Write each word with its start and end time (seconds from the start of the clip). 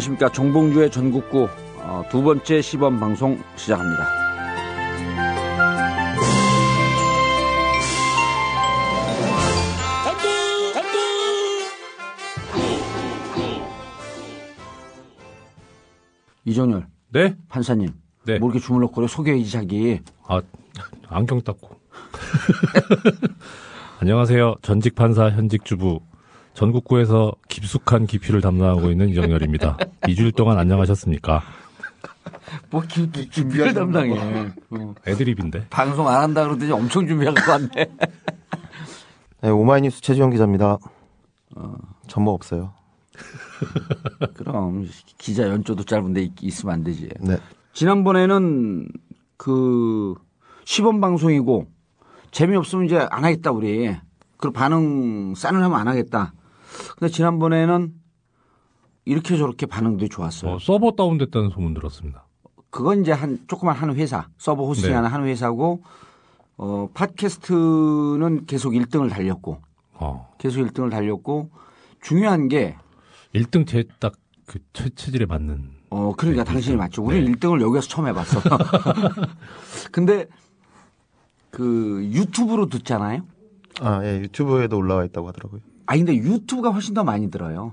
안녕하십니까. 0.00 0.30
정봉주의 0.32 0.90
전국구 0.90 1.48
어, 1.78 2.02
두 2.10 2.22
번째 2.22 2.62
시범 2.62 2.98
방송 2.98 3.38
시작합니다. 3.56 4.06
이정열 16.44 16.86
네? 17.10 17.36
판사님. 17.48 17.90
네. 18.24 18.38
뭐 18.38 18.50
이렇게 18.50 18.64
주물럭거려 18.64 19.06
소개해야지 19.06 19.50
자기. 19.50 20.00
아, 20.26 20.40
안경 21.08 21.42
닦고. 21.42 21.78
안녕하세요. 24.00 24.56
전직 24.62 24.94
판사 24.94 25.28
현직 25.30 25.64
주부 25.64 26.00
전국구에서 26.64 27.32
깊숙한 27.48 28.06
깊이를 28.06 28.42
담당하고 28.42 28.90
있는 28.90 29.08
이정열입니다. 29.08 29.78
2주일 30.02 30.36
동안 30.36 30.58
안녕하셨습니까? 30.58 31.40
뭐 32.68 32.82
기, 32.82 33.10
기, 33.10 33.30
준비를 33.30 33.72
담당해. 33.72 34.12
어. 34.68 34.94
애드립인데. 35.06 35.68
방송 35.70 36.06
안 36.06 36.20
한다 36.20 36.44
그러더니 36.44 36.70
엄청 36.70 37.06
준비하고 37.06 37.50
왔네. 37.50 37.68
네, 39.40 39.48
오마이뉴스 39.48 40.02
최지영 40.02 40.28
기자입니다. 40.30 40.76
전목 42.08 42.34
없어요. 42.34 42.74
그럼 44.34 44.86
기자 45.16 45.48
연조도 45.48 45.84
짧은데 45.84 46.22
있- 46.24 46.42
있으면 46.42 46.74
안 46.74 46.84
되지. 46.84 47.08
네. 47.20 47.38
지난번에는 47.72 48.86
그 49.38 50.14
시범 50.66 51.00
방송이고 51.00 51.68
재미없으면 52.32 52.84
이제 52.84 52.98
안 53.10 53.24
하겠다 53.24 53.50
우리. 53.50 53.96
그 54.36 54.50
반응 54.50 55.34
싸늘하면 55.34 55.78
안 55.80 55.88
하겠다. 55.88 56.34
근데 56.98 57.12
지난번에는 57.12 57.92
이렇게 59.04 59.36
저렇게 59.36 59.66
반응도 59.66 60.08
좋았어요. 60.08 60.52
어, 60.52 60.58
서버 60.58 60.92
다운됐다는 60.92 61.50
소문 61.50 61.74
들었습니다. 61.74 62.26
그건 62.70 63.00
이제 63.02 63.12
한 63.12 63.38
조그만 63.48 63.74
한 63.74 63.94
회사 63.96 64.28
서버 64.38 64.66
호스팅하는 64.66 65.08
네. 65.08 65.12
한 65.12 65.24
회사고 65.24 65.82
어 66.56 66.88
팟캐스트는 66.94 68.46
계속 68.46 68.72
1등을 68.72 69.10
달렸고 69.10 69.60
어. 69.94 70.30
계속 70.38 70.60
1등을 70.60 70.90
달렸고 70.90 71.50
중요한 72.00 72.48
게 72.48 72.76
1등 73.34 73.66
제 73.66 73.84
딱 73.98 74.12
그 74.50 74.58
체질에 74.72 75.26
맞는. 75.26 75.70
어, 75.90 76.12
그러니까 76.16 76.42
네, 76.42 76.50
당신이 76.52 76.76
그렇죠. 76.76 77.02
맞죠. 77.02 77.04
우리는 77.04 77.24
네. 77.26 77.38
1등을 77.38 77.60
여기서 77.60 77.86
처음 77.86 78.08
해봤어. 78.08 78.40
근데 79.92 80.26
그 81.52 82.04
유튜브로 82.12 82.66
듣잖아요. 82.66 83.22
아, 83.80 84.04
예, 84.04 84.18
유튜브에도 84.22 84.76
올라와 84.76 85.04
있다고 85.04 85.28
하더라고요. 85.28 85.60
아 85.90 85.96
근데 85.96 86.14
유튜브가 86.14 86.70
훨씬 86.70 86.94
더 86.94 87.02
많이 87.02 87.32
들어요. 87.32 87.72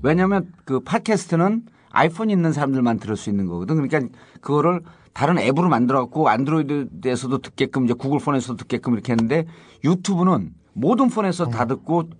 왜냐하면 0.00 0.52
그 0.64 0.78
팟캐스트는 0.78 1.66
아이폰 1.90 2.30
있는 2.30 2.52
사람들만 2.52 3.00
들을 3.00 3.16
수 3.16 3.30
있는 3.30 3.46
거거든. 3.46 3.74
그러니까 3.74 4.16
그거를 4.40 4.82
다른 5.12 5.36
앱으로 5.36 5.68
만들어갖고 5.68 6.28
안드로이드에서도 6.28 7.38
듣게끔 7.38 7.86
이제 7.86 7.94
구글 7.94 8.20
폰에서도 8.20 8.58
듣게끔 8.58 8.92
이렇게 8.92 9.12
했는데 9.12 9.46
유튜브는 9.82 10.54
모든 10.72 11.08
폰에서 11.08 11.46
다 11.46 11.64
듣고 11.64 12.10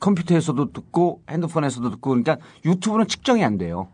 컴퓨터에서도 0.00 0.72
듣고 0.72 1.22
핸드폰에서도 1.30 1.88
듣고 1.88 2.10
그러니까 2.10 2.38
유튜브는 2.64 3.06
측정이 3.06 3.44
안 3.44 3.56
돼요. 3.56 3.86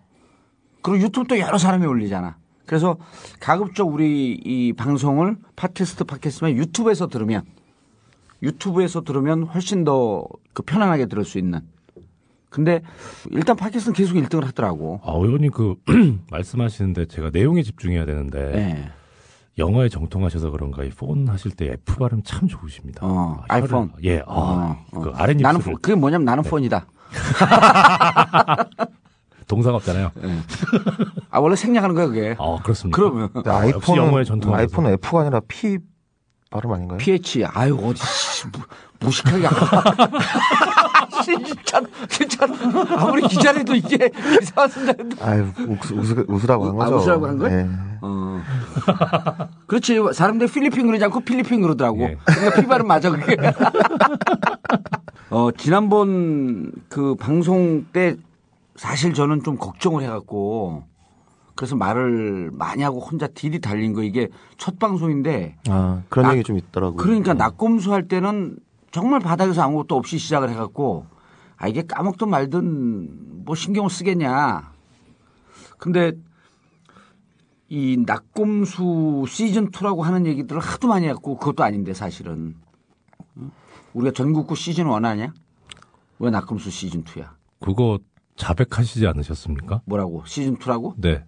그리고 0.81 1.05
유튜브 1.05 1.27
또 1.29 1.39
여러 1.39 1.59
사람이 1.59 1.85
올리잖아. 1.85 2.39
그래서 2.65 2.97
가급적 3.41 3.93
우리 3.93 4.41
이 4.43 4.73
방송을 4.73 5.37
팟캐스트 5.55 6.05
팟캐스트만 6.05 6.57
유튜브에서 6.57 7.09
들으면 7.09 7.45
유튜브에서 8.45 9.03
들으면 9.03 9.43
훨씬 9.45 9.83
더 9.85 10.25
그 10.53 10.63
편안하게 10.63 11.07
들을 11.07 11.25
수 11.25 11.39
있는. 11.39 11.63
근데 12.49 12.81
일단 13.33 13.57
팟캐스트는 13.57 13.93
계속 13.95 14.15
1등을 14.15 14.45
하더라고. 14.45 15.01
아, 15.03 15.13
의원님 15.15 15.51
그 15.51 15.75
말씀하시는데 16.31 17.07
제가 17.07 17.31
내용에 17.33 17.63
집중해야 17.65 18.05
되는데 18.07 18.53
네. 18.53 18.89
영어에 19.59 19.89
정통하셔서 19.89 20.51
그런가 20.53 20.85
이 20.85 20.91
폰 20.91 21.27
하실 21.29 21.51
때 21.51 21.73
F 21.73 21.97
발음 21.99 22.23
참 22.23 22.47
좋으십니다. 22.47 23.05
어, 23.05 23.41
아, 23.49 23.55
아이폰. 23.55 23.91
예. 24.05 24.19
아, 24.21 24.25
어, 24.29 24.77
어. 24.93 25.01
그 25.01 25.11
아랫입술을 25.11 25.43
나는 25.43 25.61
폰- 25.61 25.75
그게 25.83 25.97
뭐냐면 25.97 26.25
나는 26.25 26.45
폰이다. 26.45 26.87
동사가 29.47 29.77
없잖아요. 29.77 30.11
아 31.31 31.39
원래 31.41 31.57
생략하는 31.57 31.95
거야 31.95 32.07
그게. 32.07 32.35
아, 32.39 32.59
그렇습니까? 32.63 32.97
그러면 32.97 33.29
아, 33.47 33.59
아이폰은. 33.59 34.55
아이폰은 34.55 34.93
F가 34.95 35.21
아니라 35.23 35.41
P 35.49 35.79
발음 36.55 36.73
아닌가요? 36.73 36.99
PH 36.99 37.45
아유 37.53 37.77
어디 37.83 38.01
씨, 38.01 38.47
무- 38.47 38.61
무식하게 39.01 39.49
씨, 41.25 41.37
진짜 41.45 41.81
진짜 42.09 42.47
아무리 42.97 43.23
기자라도 43.27 43.75
이게 43.75 44.11
이상한 44.41 44.71
순간인데. 44.71 45.25
아유, 45.25 45.47
웃, 45.67 45.91
웃, 45.91 46.25
웃으라고 46.29 46.67
한 46.67 46.75
아, 46.81 46.85
거죠. 46.85 46.97
웃으라고 46.97 47.27
한 47.27 47.39
거야? 47.39 47.53
예. 47.59 47.69
어. 48.03 48.41
그렇지 49.67 49.99
사람들이 50.13 50.51
필리핀 50.51 50.87
그러지 50.87 51.05
않고 51.05 51.21
필리핀 51.21 51.61
그러더라고. 51.61 52.03
예. 52.03 52.17
그러니까 52.25 52.61
피발은 52.61 52.87
맞아 52.87 53.11
그게. 53.11 53.37
어 55.31 55.51
지난번 55.57 56.71
그 56.89 57.15
방송 57.17 57.85
때 57.93 58.17
사실 58.77 59.13
저는 59.13 59.43
좀 59.43 59.57
걱정을 59.59 60.03
해갖고 60.05 60.85
그래서 61.65 61.77
말을 61.77 62.51
많이 62.53 62.83
하고 62.83 63.01
혼자 63.01 63.27
딜이 63.27 63.61
달린 63.61 63.95
거 63.95 64.03
이게 64.03 64.29
첫 64.59 64.79
방송인데 64.79 65.57
아, 65.71 66.03
그런 66.11 66.27
나- 66.27 66.33
얘기 66.35 66.45
좀 66.45 66.59
있더라고요. 66.59 66.99
그러니까 66.99 67.33
낙검수 67.33 67.91
할 67.91 68.07
때는 68.07 68.59
정말 68.91 69.19
바닥에서 69.21 69.63
아무것도 69.63 69.97
없이 69.97 70.19
시작을 70.19 70.51
해갖고 70.51 71.07
아 71.57 71.67
이게 71.67 71.81
까먹든 71.81 72.29
말든 72.29 73.45
뭐 73.47 73.55
신경을 73.55 73.89
쓰겠냐. 73.89 74.73
근데 75.79 76.13
이 77.71 77.97
낙검수 78.05 79.25
시즌 79.27 79.71
2라고 79.71 80.03
하는 80.03 80.27
얘기들을 80.27 80.61
하도 80.61 80.89
많이 80.89 81.09
했고 81.09 81.39
그것도 81.39 81.65
아닌데 81.65 81.95
사실은 81.95 82.57
응? 83.39 83.51
우리가 83.95 84.13
전국구 84.13 84.55
시즌 84.55 84.85
1 84.87 85.03
아니야? 85.07 85.33
왜 86.19 86.31
낙검수 86.31 86.71
시즌 86.71 87.05
2야? 87.05 87.31
그거 87.61 87.99
자백하시지 88.37 89.07
않으셨습니까? 89.07 89.81
뭐라고 89.87 90.25
시즌 90.27 90.59
2라고? 90.59 90.93
네. 90.99 91.25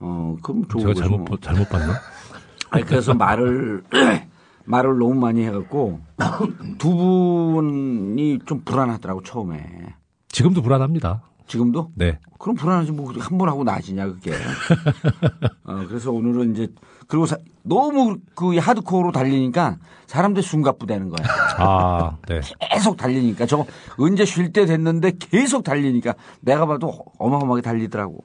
어 0.00 0.36
그럼 0.42 0.66
좋은 0.66 0.82
제가 0.82 0.94
잘못 0.94 1.16
뭐. 1.18 1.24
보- 1.26 1.36
잘못 1.38 1.68
봤나? 1.68 1.94
아니, 2.70 2.84
그래서 2.84 3.14
말을 3.14 3.82
말을 4.64 4.98
너무 4.98 5.14
많이 5.14 5.44
해갖고 5.44 6.00
두 6.78 6.94
분이 6.94 8.40
좀 8.46 8.62
불안하더라고 8.64 9.22
처음에. 9.22 9.94
지금도 10.28 10.62
불안합니다. 10.62 11.22
지금도? 11.48 11.90
네. 11.96 12.18
그럼 12.38 12.54
불안하지 12.56 12.92
뭐 12.92 13.12
한 13.18 13.36
번 13.38 13.48
하고 13.48 13.64
나아지냐 13.64 14.06
그게. 14.06 14.32
어, 15.64 15.84
그래서 15.88 16.12
오늘은 16.12 16.52
이제 16.52 16.68
그리고 17.08 17.26
사- 17.26 17.36
너무 17.62 18.18
그 18.36 18.56
하드코어로 18.56 19.10
달리니까 19.12 19.78
사람들 20.06 20.42
숨가쁘다는 20.42 21.08
거야. 21.10 21.26
아, 21.58 22.16
네. 22.28 22.40
계속 22.70 22.96
달리니까 22.96 23.46
저거 23.46 23.66
언제 23.98 24.24
쉴 24.24 24.52
때 24.52 24.64
됐는데 24.64 25.12
계속 25.18 25.64
달리니까 25.64 26.14
내가 26.40 26.66
봐도 26.66 27.04
어마어마하게 27.18 27.62
달리더라고. 27.62 28.22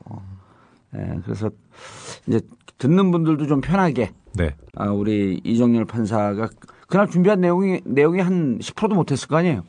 예, 0.97 1.19
그래서 1.23 1.49
이제 2.27 2.39
듣는 2.77 3.11
분들도 3.11 3.47
좀 3.47 3.61
편하게 3.61 4.11
네. 4.35 4.55
아, 4.75 4.89
우리 4.89 5.39
이정열 5.43 5.85
판사가 5.85 6.49
그날 6.87 7.07
준비한 7.09 7.41
내용이 7.41 7.81
내용이 7.85 8.19
한 8.21 8.59
10%도 8.59 8.95
못했을 8.95 9.27
거 9.27 9.37
아니에요. 9.37 9.63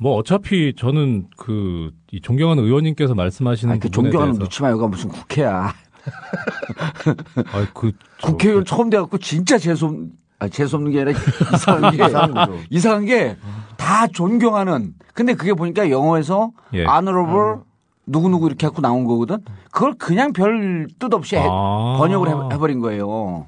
뭐 0.00 0.16
어차피 0.16 0.74
저는 0.76 1.26
그 1.36 1.90
이 2.14 2.20
존경하는 2.20 2.62
의원님께서 2.64 3.14
말씀하시는 3.14 3.72
아니, 3.72 3.80
그 3.80 3.88
존경하는 3.88 4.34
대해서 4.34 4.44
묻지 4.44 4.60
마요가 4.60 4.86
무슨 4.86 5.08
국회야. 5.08 5.72
아니, 7.54 7.66
그 7.72 7.92
저- 8.18 8.28
국회의원 8.28 8.64
처음 8.66 8.90
돼갖고 8.90 9.16
진짜 9.18 9.56
재수 9.56 10.08
아, 10.38 10.48
재수 10.48 10.76
없는 10.76 10.92
게 10.92 11.00
아니라 11.00 11.18
이상한 11.54 11.96
게 11.96 12.66
이상한 12.70 13.04
게 13.06 13.36
다 13.78 14.06
존경하는. 14.06 14.94
근데 15.14 15.34
그게 15.34 15.54
보니까 15.54 15.90
영어에서 15.90 16.52
예. 16.74 16.84
honorable 16.84 17.62
누구 18.06 18.28
누구 18.28 18.46
이렇게 18.46 18.66
갖고 18.66 18.82
나온 18.82 19.04
거거든. 19.04 19.38
그걸 19.70 19.94
그냥 19.94 20.32
별 20.32 20.88
뜻 20.98 21.12
없이 21.14 21.36
해- 21.36 21.46
아. 21.48 21.96
번역을 21.98 22.28
해- 22.28 22.54
해버린 22.54 22.80
거예요. 22.80 23.46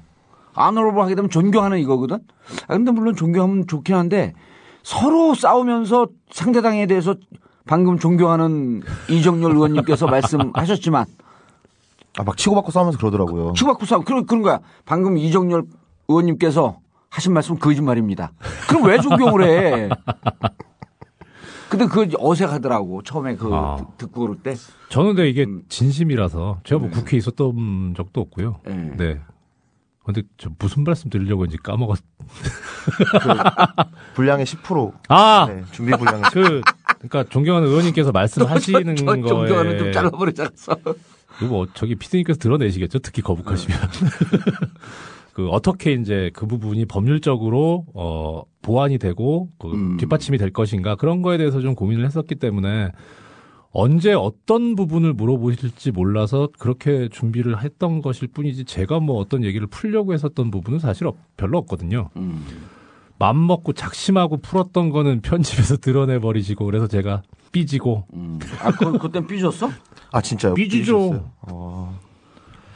honorable 0.57 1.01
하게 1.01 1.15
되면 1.15 1.29
존경하는 1.29 1.79
이거거든. 1.79 2.17
아, 2.67 2.73
근데 2.73 2.91
물론 2.91 3.15
존경하면 3.15 3.67
좋긴 3.67 3.95
한데 3.95 4.33
서로 4.83 5.33
싸우면서 5.35 6.07
상대당에 6.31 6.85
대해서 6.85 7.15
방금 7.67 7.97
존경하는 7.99 8.81
이정열 9.09 9.51
의원님께서 9.51 10.05
말씀하셨지만 10.07 11.05
아, 12.17 12.23
막 12.23 12.37
치고받고 12.37 12.71
싸우면서 12.71 12.97
그러더라고요. 12.99 13.53
치고받고 13.53 13.85
싸우 13.85 14.03
그런 14.03 14.25
그런 14.25 14.41
거야. 14.43 14.59
방금 14.85 15.17
이정열 15.17 15.63
의원님께서 16.07 16.77
하신 17.09 17.33
말씀 17.33 17.57
거짓말입니다. 17.57 18.31
그럼 18.69 18.83
왜 18.83 18.99
존경을 18.99 19.43
해? 19.43 19.89
근데 21.77 21.87
그 21.87 22.07
어색하더라고 22.17 23.03
처음에 23.03 23.35
그 23.35 23.49
아. 23.53 23.77
듣고 23.97 24.21
그럴 24.21 24.37
때. 24.37 24.55
저는 24.89 25.15
근데 25.15 25.29
이게 25.29 25.43
음. 25.43 25.63
진심이라서 25.69 26.61
제가 26.63 26.79
뭐 26.79 26.89
국회에 26.89 27.17
있었던 27.17 27.93
적도 27.95 28.21
없고요. 28.21 28.59
네. 28.65 28.91
네. 28.97 29.21
근데 30.03 30.21
저 30.37 30.51
무슨 30.59 30.83
말씀 30.83 31.09
드리려고 31.09 31.43
했는지 31.43 31.57
까먹었. 31.63 31.99
분량의 34.13 34.45
10%. 34.45 34.93
아, 35.09 35.47
네, 35.49 35.63
준비 35.71 35.91
분량의 35.93 36.21
10%. 36.25 36.31
그 36.31 36.61
그러니까 36.99 37.23
존경하는 37.23 37.67
의원님께서 37.67 38.11
말씀하시는 38.11 38.95
저, 38.97 39.05
저, 39.05 39.15
존경하는 39.15 39.71
거에 39.71 39.77
좀 39.79 39.91
잘라버리자서. 39.91 40.77
이거 41.41 41.47
뭐 41.47 41.67
저기 41.73 41.95
피디님께서 41.95 42.39
드러내시겠죠. 42.39 42.99
특히 42.99 43.23
거북하시면. 43.23 43.79
그 45.35 45.49
어떻게 45.49 45.91
이제 45.91 46.31
그 46.33 46.47
부분이 46.47 46.85
법률적으로 46.85 47.85
어 47.93 48.43
보완이 48.61 48.97
되고 48.97 49.49
그 49.59 49.67
음. 49.69 49.97
뒷받침이 49.97 50.37
될 50.37 50.49
것인가 50.51 50.95
그런 50.95 51.21
거에 51.21 51.37
대해서 51.37 51.59
좀 51.59 51.75
고민을 51.75 52.05
했었기 52.05 52.35
때문에 52.35 52.89
언제 53.71 54.13
어떤 54.13 54.75
부분을 54.77 55.11
물어보실지 55.11 55.91
몰라서 55.91 56.47
그렇게 56.57 57.09
준비를 57.09 57.61
했던 57.61 58.01
것일 58.01 58.29
뿐이지 58.29 58.63
제가 58.63 59.01
뭐 59.01 59.17
어떤 59.17 59.43
얘기를 59.43 59.67
풀려고 59.67 60.13
했었던 60.13 60.49
부분은 60.51 60.79
사실 60.79 61.05
없- 61.05 61.17
별로 61.35 61.57
없거든요. 61.57 62.11
음. 62.15 62.45
맘 63.19 63.45
먹고 63.45 63.73
작심하고 63.73 64.37
풀었던 64.37 64.89
거는 64.89 65.19
편집에서 65.19 65.75
드러내 65.83 66.19
버리시고 66.19 66.63
그래서 66.63 66.87
제가 66.87 67.23
삐지고 67.51 68.05
음. 68.13 68.39
아, 68.61 68.71
그, 68.71 68.97
그땐 68.97 69.27
삐졌어? 69.27 69.69
아 70.13 70.21
진짜요? 70.21 70.53
삐지죠. 70.53 71.29
어. 71.41 71.99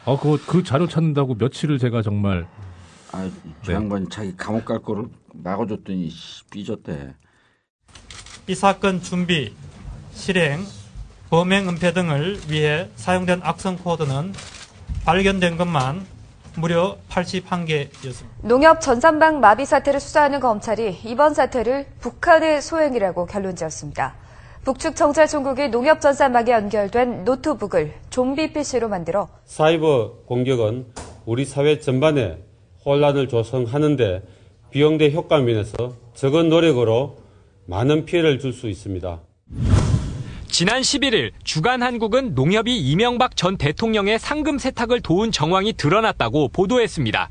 아, 0.09 0.17
그거 0.17 0.39
그 0.47 0.63
자료 0.63 0.87
찾는다고 0.87 1.35
며칠을 1.35 1.77
제가 1.77 2.01
정말 2.01 2.47
아, 3.11 3.29
저 3.61 3.71
네. 3.71 3.75
양반이 3.75 4.09
자기 4.09 4.35
감옥 4.35 4.65
갈 4.65 4.81
거를 4.81 5.05
막아줬더니 5.35 6.09
씨, 6.09 6.43
삐졌대. 6.45 7.13
이 8.47 8.55
사건 8.55 9.03
준비, 9.03 9.53
실행, 10.13 10.65
범행 11.29 11.69
은폐 11.69 11.93
등을 11.93 12.39
위해 12.49 12.89
사용된 12.95 13.41
악성 13.43 13.77
코드는 13.77 14.33
발견된 15.05 15.57
것만 15.57 16.07
무려 16.55 16.97
81개였습니다. 17.09 18.25
농협 18.41 18.81
전산방 18.81 19.39
마비 19.39 19.63
사태를 19.63 19.99
수사하는 19.99 20.39
검찰이 20.39 21.01
이번 21.05 21.35
사태를 21.35 21.85
북한의 21.99 22.63
소행이라고 22.63 23.27
결론 23.27 23.55
지었습니다. 23.55 24.15
북측 24.63 24.95
정찰총국이 24.95 25.69
농협 25.69 26.01
전산망에 26.01 26.51
연결된 26.51 27.23
노트북을 27.23 27.93
좀비 28.09 28.53
PC로 28.53 28.89
만들어 28.89 29.27
사이버 29.45 30.13
공격은 30.25 30.85
우리 31.25 31.45
사회 31.45 31.79
전반에 31.79 32.37
혼란을 32.85 33.27
조성하는데 33.29 34.21
비용대 34.71 35.11
효과 35.11 35.39
면에서 35.39 35.73
적은 36.13 36.49
노력으로 36.49 37.17
많은 37.65 38.05
피해를 38.05 38.39
줄 38.39 38.53
수 38.53 38.67
있습니다. 38.67 39.19
지난 40.47 40.81
11일 40.81 41.31
주간 41.43 41.81
한국은 41.81 42.33
농협이 42.35 42.77
이명박 42.77 43.35
전 43.37 43.57
대통령의 43.57 44.19
상금 44.19 44.57
세탁을 44.57 45.01
도운 45.01 45.31
정황이 45.31 45.73
드러났다고 45.73 46.49
보도했습니다. 46.49 47.29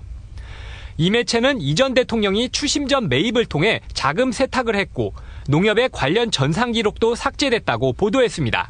이 1.00 1.10
매체는 1.10 1.60
이 1.60 1.74
전 1.74 1.94
대통령이 1.94 2.48
추심 2.50 2.88
전 2.88 3.08
매입을 3.08 3.46
통해 3.46 3.80
자금 3.92 4.32
세탁을 4.32 4.74
했고 4.76 5.12
농협의 5.50 5.88
관련 5.90 6.30
전상 6.30 6.72
기록도 6.72 7.14
삭제됐다고 7.14 7.94
보도했습니다. 7.94 8.68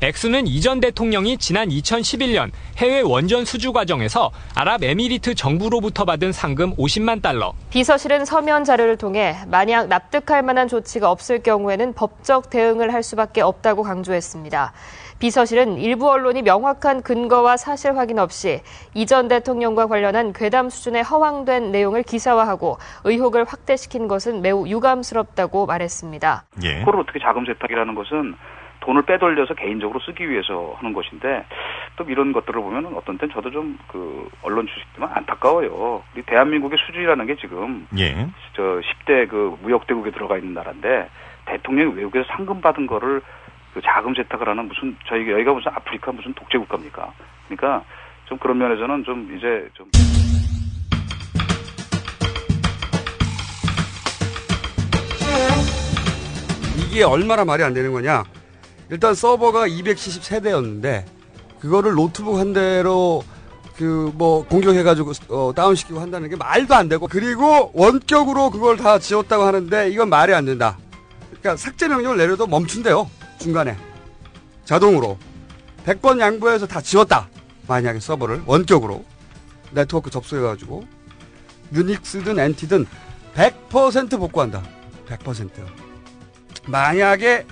엑스는 0.00 0.48
이전 0.48 0.80
대통령이 0.80 1.38
지난 1.38 1.68
2011년 1.68 2.50
해외 2.76 3.00
원전 3.00 3.44
수주 3.44 3.72
과정에서 3.72 4.32
아랍에미리트 4.56 5.36
정부로부터 5.36 6.04
받은 6.04 6.32
상금 6.32 6.74
50만 6.74 7.22
달러, 7.22 7.52
비서실은 7.70 8.24
서면 8.24 8.64
자료를 8.64 8.96
통해 8.96 9.36
만약 9.46 9.86
납득할 9.86 10.42
만한 10.42 10.66
조치가 10.66 11.08
없을 11.10 11.40
경우에는 11.40 11.94
법적 11.94 12.50
대응을 12.50 12.92
할 12.92 13.04
수밖에 13.04 13.40
없다고 13.40 13.84
강조했습니다. 13.84 14.72
비서실은 15.18 15.78
일부 15.78 16.10
언론이 16.10 16.42
명확한 16.42 17.02
근거와 17.02 17.56
사실 17.56 17.96
확인 17.96 18.18
없이 18.18 18.60
이 18.94 19.06
전 19.08 19.26
대통령과 19.28 19.86
관련한 19.86 20.32
괴담 20.34 20.68
수준의 20.68 21.02
허황된 21.02 21.72
내용을 21.72 22.02
기사화하고 22.02 22.76
의혹을 23.04 23.44
확대시킨 23.44 24.06
것은 24.06 24.42
매우 24.42 24.68
유감스럽다고 24.68 25.64
말했습니다. 25.66 26.44
예. 26.62 26.80
그걸 26.80 27.00
어떻게 27.00 27.18
자금 27.20 27.46
세탁이라는 27.46 27.94
것은 27.94 28.34
돈을 28.80 29.02
빼돌려서 29.02 29.54
개인적으로 29.54 29.98
쓰기 30.00 30.28
위해서 30.30 30.74
하는 30.76 30.92
것인데 30.92 31.44
또 31.96 32.04
이런 32.04 32.32
것들을 32.32 32.60
보면 32.60 32.94
어떤 32.94 33.16
땐 33.18 33.30
저도 33.32 33.50
좀 33.50 33.78
그 33.88 34.28
언론 34.42 34.66
주식지만 34.66 35.10
안타까워요. 35.14 36.02
우리 36.14 36.22
대한민국의 36.22 36.78
수준이라는 36.86 37.26
게 37.26 37.36
지금 37.36 37.86
예. 37.98 38.28
저 38.54 38.62
10대 38.62 39.28
그 39.28 39.56
무역 39.62 39.86
대국에 39.86 40.10
들어가 40.10 40.36
있는 40.36 40.52
나라인데 40.54 41.08
대통령이 41.46 41.94
외국에서 41.94 42.26
상금 42.36 42.60
받은 42.60 42.86
거를 42.86 43.22
그 43.74 43.80
자금 43.82 44.14
세탁을 44.14 44.48
하는 44.48 44.66
무슨 44.66 44.96
저희 45.08 45.30
여기가 45.30 45.52
무슨 45.52 45.70
아프리카 45.72 46.12
무슨 46.12 46.32
독재 46.34 46.58
국가입니까? 46.58 47.12
그러니까 47.48 47.84
좀 48.26 48.38
그런 48.38 48.58
면에서는 48.58 49.04
좀 49.04 49.36
이제 49.36 49.68
좀 49.74 49.88
이게 56.90 57.02
얼마나 57.02 57.44
말이 57.44 57.62
안 57.62 57.74
되는 57.74 57.92
거냐? 57.92 58.24
일단 58.90 59.14
서버가 59.14 59.68
270세대였는데 59.68 61.04
그거를 61.60 61.92
노트북 61.92 62.38
한 62.38 62.52
대로 62.52 63.22
그 63.76 64.10
뭐 64.14 64.44
공격해가지고 64.44 65.12
어, 65.28 65.52
다운시키고 65.54 66.00
한다는 66.00 66.28
게 66.28 66.34
말도 66.36 66.74
안 66.74 66.88
되고 66.88 67.06
그리고 67.06 67.70
원격으로 67.74 68.50
그걸 68.50 68.76
다 68.76 68.98
지웠다고 68.98 69.44
하는데 69.44 69.88
이건 69.90 70.08
말이 70.08 70.34
안 70.34 70.44
된다. 70.44 70.76
그러니까 71.28 71.56
삭제 71.56 71.86
명령을 71.86 72.16
내려도 72.16 72.48
멈춘대요 72.48 73.08
중간에 73.38 73.76
자동으로 74.64 75.18
100번 75.86 76.20
양보해서 76.20 76.66
다 76.66 76.80
지웠다. 76.80 77.28
만약에 77.66 78.00
서버를 78.00 78.42
원격으로 78.46 79.04
네트워크 79.72 80.10
접속해가지고 80.10 80.84
유닉스든 81.72 82.38
엔티든 82.38 82.86
100% 83.34 84.18
복구한다. 84.18 84.62
100%. 85.08 85.50
만약에 86.66 87.46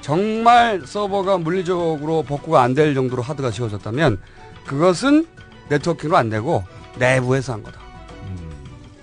정말 0.00 0.82
서버가 0.86 1.38
물리적으로 1.38 2.22
복구가 2.22 2.62
안 2.62 2.74
될 2.74 2.94
정도로 2.94 3.22
하드가 3.22 3.50
지워졌다면 3.50 4.20
그것은 4.66 5.26
네트워킹으로 5.68 6.16
안 6.16 6.30
되고 6.30 6.64
내부에서 6.98 7.54
한 7.54 7.62
거다. 7.62 7.80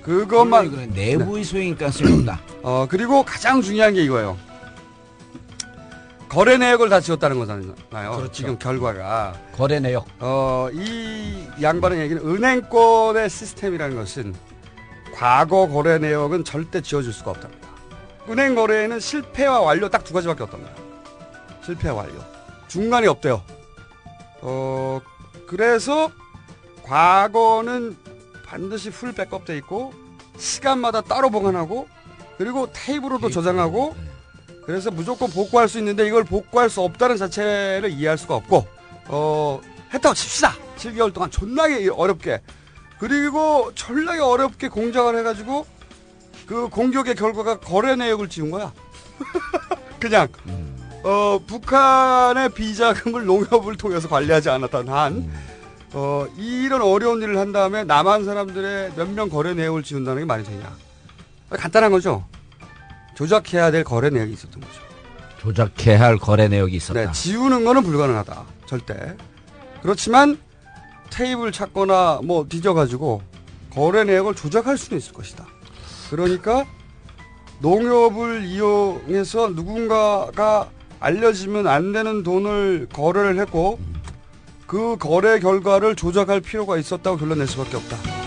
그것만 0.01 0.71
그래, 0.71 0.85
내부의 0.87 1.43
소행일 1.43 1.75
가능성이 1.77 2.19
없다. 2.19 2.39
어 2.63 2.87
그리고 2.89 3.23
가장 3.23 3.61
중요한 3.61 3.93
게 3.93 4.03
이거예요. 4.03 4.37
거래 6.29 6.57
내역을 6.57 6.89
다 6.89 6.99
지웠다는 6.99 7.39
거잖아요. 7.39 7.73
그렇죠. 7.89 8.31
지금 8.31 8.59
결과가 8.59 9.33
거래 9.55 9.79
내역. 9.79 10.05
어 10.19 10.69
이 10.73 11.47
양반의 11.61 11.99
얘기는 12.01 12.21
은행권의 12.21 13.29
시스템이라는 13.29 13.95
것은 13.95 14.35
과거 15.15 15.67
거래 15.67 15.97
내역은 15.97 16.43
절대 16.43 16.81
지워줄 16.81 17.13
수가 17.13 17.31
없답니다. 17.31 17.67
은행 18.29 18.55
거래에는 18.55 18.99
실패와 18.99 19.61
완료 19.61 19.89
딱 19.89 20.03
두 20.03 20.13
가지밖에 20.13 20.43
없답니다. 20.43 20.71
실패와 21.65 21.95
완료. 21.95 22.13
중간이 22.67 23.07
없대요. 23.07 23.41
어, 24.41 24.99
그래서 25.47 26.11
과거는 26.83 27.95
반드시 28.45 28.89
풀 28.91 29.13
백업돼 29.13 29.55
있고 29.57 29.93
시간마다 30.37 31.01
따로 31.01 31.29
보관하고 31.29 31.87
그리고 32.37 32.67
테이블로도 32.71 33.29
저장하고 33.29 33.95
그래서 34.67 34.91
무조건 34.91 35.29
복구할 35.31 35.69
수 35.69 35.79
있는데 35.79 36.05
이걸 36.05 36.25
복구할 36.25 36.69
수 36.69 36.81
없다는 36.81 37.15
자체를 37.15 37.89
이해할 37.89 38.17
수가 38.17 38.35
없고 38.35 38.67
어 39.07 39.61
했다고 39.93 40.13
칩시다. 40.13 40.53
7개월 40.77 41.13
동안 41.13 41.31
존나게 41.31 41.89
어렵게. 41.89 42.41
그리고 42.99 43.71
존나게 43.75 44.19
어렵게 44.19 44.67
공작을 44.67 45.17
해가지고 45.19 45.65
그 46.45 46.67
공격의 46.67 47.15
결과가 47.15 47.59
거래 47.61 47.95
내역을 47.95 48.27
지운 48.27 48.51
거야. 48.51 48.73
그냥. 50.01 50.27
어 51.03 51.39
북한의 51.47 52.49
비자금을 52.49 53.25
농협을 53.25 53.77
통해서 53.77 54.09
관리하지 54.09 54.49
않았던 54.49 54.89
한 54.89 55.31
어, 55.93 56.27
이런 56.35 56.81
어려운 56.81 57.21
일을 57.21 57.37
한 57.39 57.53
다음에 57.53 57.85
남한 57.85 58.25
사람들의 58.25 58.91
몇 58.97 59.07
명 59.11 59.29
거래 59.29 59.53
내역을 59.53 59.83
지운다는 59.83 60.23
게 60.23 60.25
말이 60.25 60.43
되냐. 60.43 60.75
간단한 61.51 61.89
거죠 61.91 62.25
조작해야 63.17 63.71
될 63.71 63.83
거래 63.83 64.11
내역이 64.11 64.33
있었던 64.33 64.61
거죠. 64.61 64.79
조작해야 65.39 65.99
할 65.99 66.17
거래 66.17 66.47
내역이 66.47 66.75
있었다. 66.75 67.05
네, 67.05 67.11
지우는 67.11 67.65
거는 67.65 67.81
불가능하다. 67.81 68.43
절대. 68.67 69.15
그렇지만 69.81 70.37
테이블 71.09 71.51
찾거나 71.51 72.19
뭐 72.23 72.45
뒤져가지고 72.47 73.23
거래 73.73 74.03
내역을 74.03 74.35
조작할 74.35 74.77
수는 74.77 74.99
있을 74.99 75.13
것이다. 75.13 75.47
그러니까 76.11 76.67
농협을 77.59 78.45
이용해서 78.45 79.49
누군가가 79.49 80.69
알려지면 80.99 81.65
안 81.65 81.93
되는 81.93 82.21
돈을 82.21 82.87
거래를 82.93 83.39
했고 83.39 83.79
그 84.67 84.95
거래 84.99 85.39
결과를 85.39 85.95
조작할 85.95 86.41
필요가 86.41 86.77
있었다고 86.77 87.17
결론 87.17 87.39
낼 87.39 87.47
수밖에 87.47 87.77
없다. 87.77 88.26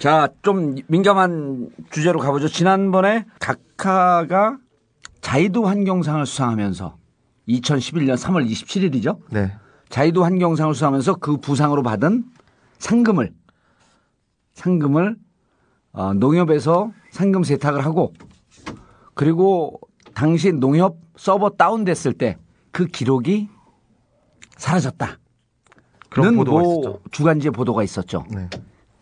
자, 0.00 0.28
좀 0.42 0.74
민감한 0.88 1.70
주제로 1.90 2.18
가보죠. 2.18 2.48
지난번에 2.48 3.26
각하가 3.38 4.58
자이드 5.20 5.58
환경상을 5.58 6.24
수상하면서 6.26 6.96
2011년 7.48 8.16
3월 8.16 8.50
27일이죠. 8.50 9.18
네. 9.30 9.52
자이도 9.90 10.24
환경상을 10.24 10.74
수상하면서 10.74 11.16
그 11.16 11.36
부상으로 11.36 11.82
받은 11.82 12.24
상금을 12.78 13.32
상금을 14.54 15.16
어, 15.92 16.14
농협에서 16.14 16.92
상금 17.10 17.44
세탁을 17.44 17.84
하고 17.84 18.14
그리고 19.14 19.80
당시 20.14 20.52
농협 20.52 20.96
서버 21.16 21.50
다운됐을 21.50 22.14
때 22.14 22.36
그 22.72 22.86
기록이 22.86 23.48
사라졌다. 24.56 25.18
그런 26.08 26.28
는 26.28 26.36
보도가 26.36 26.60
뭐 26.60 26.72
있었죠. 26.80 27.00
주간지에 27.10 27.50
보도가 27.50 27.82
있었죠. 27.82 28.24
네. 28.30 28.48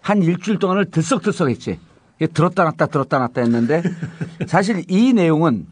한 0.09 0.23
일주일 0.23 0.59
동안을 0.59 0.91
들썩들썩 0.91 1.51
했지. 1.51 1.79
이게 2.17 2.27
들었다 2.29 2.65
놨다 2.65 2.87
들었다 2.87 3.19
놨다 3.19 3.43
했는데 3.43 3.83
사실 4.49 4.83
이 4.89 5.13
내용은 5.13 5.67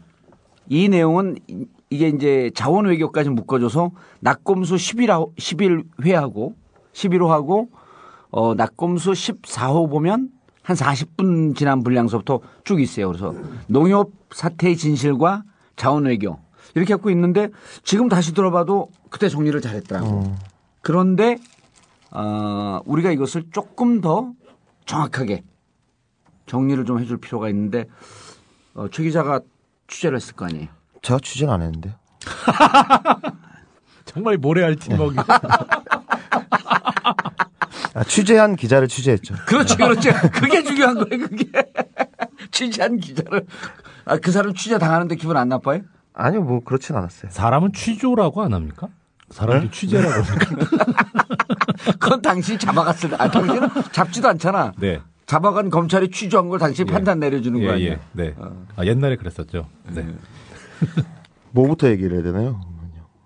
이 0.69 0.89
내용은 0.89 1.37
이게 1.89 2.09
이제 2.09 2.51
자원 2.53 2.85
외교까지 2.85 3.31
묶어줘서 3.31 3.91
낙검수 4.19 4.75
11호 4.75 5.35
11회하고 5.35 6.53
11호하고 6.93 7.69
어 8.29 8.53
낙검수 8.53 9.13
14호 9.13 9.89
보면 9.89 10.29
한 10.61 10.75
40분 10.75 11.55
지난 11.55 11.81
분량서부터 11.81 12.41
쭉 12.63 12.79
있어요. 12.79 13.07
그래서 13.07 13.33
농협 13.65 14.11
사태의 14.29 14.77
진실과 14.77 15.45
자원 15.75 16.05
외교 16.05 16.37
이렇게 16.75 16.93
갖고 16.93 17.09
있는데 17.09 17.49
지금 17.83 18.07
다시 18.07 18.35
들어봐도 18.35 18.91
그때 19.09 19.29
정리를 19.29 19.59
잘했더라고. 19.61 20.35
그런데 20.81 21.37
어, 22.11 22.79
우리가 22.85 23.11
이것을 23.11 23.45
조금 23.51 24.01
더 24.01 24.31
정확하게 24.85 25.43
정리를 26.45 26.85
좀 26.85 26.99
해줄 26.99 27.17
필요가 27.17 27.49
있는데 27.49 27.85
어, 28.73 28.87
최 28.89 29.03
기자가 29.03 29.41
취재를 29.87 30.17
했을 30.17 30.35
거 30.35 30.45
아니에요. 30.45 30.67
제가 31.01 31.19
취재는 31.21 31.53
안 31.53 31.61
했는데. 31.61 31.95
정말 34.05 34.37
모래알 34.37 34.75
팀워크. 34.75 35.15
아, 37.93 38.03
취재한 38.03 38.55
기자를 38.55 38.87
취재했죠. 38.87 39.35
그렇지, 39.47 39.75
그렇지. 39.75 40.11
그게 40.33 40.63
중요한 40.63 40.95
거예요, 40.95 41.27
그게. 41.27 41.49
취재한 42.51 42.97
기자를. 42.97 43.45
아, 44.05 44.17
그 44.17 44.31
사람 44.31 44.53
취재 44.53 44.77
당하는데 44.77 45.15
기분 45.15 45.35
안 45.35 45.49
나빠요? 45.49 45.81
아니요, 46.13 46.43
뭐 46.43 46.63
그렇진 46.63 46.95
않았어요. 46.95 47.31
사람은 47.31 47.73
취조라고 47.73 48.43
안 48.43 48.53
합니까? 48.53 48.89
사람들이 49.29 49.71
취재라고 49.71 50.23
합니까? 50.23 50.65
그건 51.99 52.21
당신이 52.21 52.57
잡아갔을 52.59 53.09
때, 53.11 53.15
아, 53.19 53.29
당신은 53.29 53.69
잡지도 53.91 54.27
않잖아. 54.29 54.73
네. 54.79 54.99
잡아간 55.25 55.69
검찰이 55.69 56.09
취조한 56.09 56.47
걸 56.49 56.57
당신이 56.59 56.89
예. 56.89 56.93
판단 56.93 57.19
내려주는 57.19 57.59
거 57.59 57.65
예, 57.67 57.71
아니에요? 57.73 57.91
예. 57.93 57.99
네. 58.13 58.33
아, 58.75 58.85
옛날에 58.85 59.15
그랬었죠. 59.17 59.67
네. 59.93 60.05
뭐부터 61.51 61.89
얘기를 61.89 62.13
해야 62.15 62.23
되나요? 62.23 62.61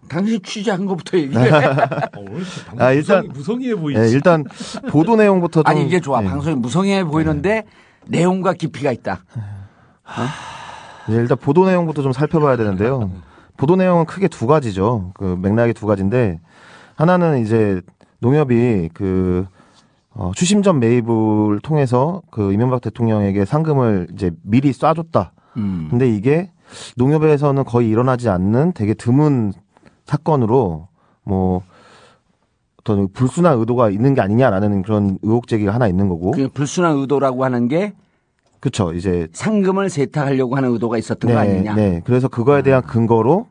당신이 0.09 0.39
취재한 0.41 0.85
것부터 0.87 1.17
얘기해. 1.17 1.49
어, 1.53 2.09
오늘 2.17 2.41
방금 2.67 2.81
아, 2.85 2.91
일단- 2.91 3.27
무성의해 3.29 3.75
보이지. 3.75 3.99
네, 4.01 4.09
일단 4.09 4.43
보도 4.89 5.15
내용부터 5.15 5.63
좀 5.63 5.69
아니, 5.69 5.85
이게 5.85 5.99
좋아. 5.99 6.21
네. 6.21 6.27
방송이 6.27 6.55
무성해 6.55 7.03
보이는데 7.03 7.65
내용과 8.07 8.53
깊이가 8.53 8.91
있다. 8.91 9.23
네, 11.07 11.15
일단 11.15 11.37
보도 11.37 11.65
내용부터 11.65 12.01
좀 12.01 12.11
살펴봐야 12.11 12.57
되는데요. 12.57 13.11
보도 13.57 13.75
내용은 13.75 14.05
크게 14.05 14.27
두 14.27 14.47
가지죠. 14.47 15.11
그 15.13 15.37
맥락이 15.39 15.73
두 15.73 15.85
가지인데 15.85 16.39
하나는 16.95 17.39
이제 17.41 17.81
농협이 18.21 18.89
그 18.93 19.45
어, 20.13 20.31
추심전 20.35 20.79
매입을 20.79 21.59
통해서 21.61 22.21
그 22.31 22.53
이명박 22.53 22.81
대통령에게 22.81 23.45
상금을 23.45 24.07
이제 24.13 24.31
미리 24.43 24.71
쏴줬다. 24.71 25.31
음. 25.57 25.87
근데 25.89 26.09
이게 26.09 26.51
농협에서는 26.97 27.63
거의 27.65 27.89
일어나지 27.89 28.29
않는 28.29 28.73
되게 28.73 28.93
드문 28.93 29.53
사건으로 30.05 30.87
뭐 31.23 31.61
어떤 32.79 33.11
불순한 33.11 33.59
의도가 33.59 33.89
있는 33.89 34.13
게 34.13 34.21
아니냐라는 34.21 34.81
그런 34.81 35.17
의혹 35.21 35.47
제기가 35.47 35.73
하나 35.73 35.87
있는 35.87 36.09
거고. 36.09 36.31
그 36.31 36.49
불순한 36.49 36.97
의도라고 36.97 37.43
하는 37.43 37.67
게 37.67 37.93
그렇죠. 38.59 38.93
이제 38.93 39.27
상금을 39.33 39.89
세탁하려고 39.89 40.55
하는 40.55 40.71
의도가 40.71 40.97
있었던 40.97 41.31
거 41.31 41.37
아니냐. 41.37 41.73
네. 41.75 42.01
그래서 42.03 42.27
그거에 42.27 42.61
대한 42.61 42.83
근거로 42.83 43.47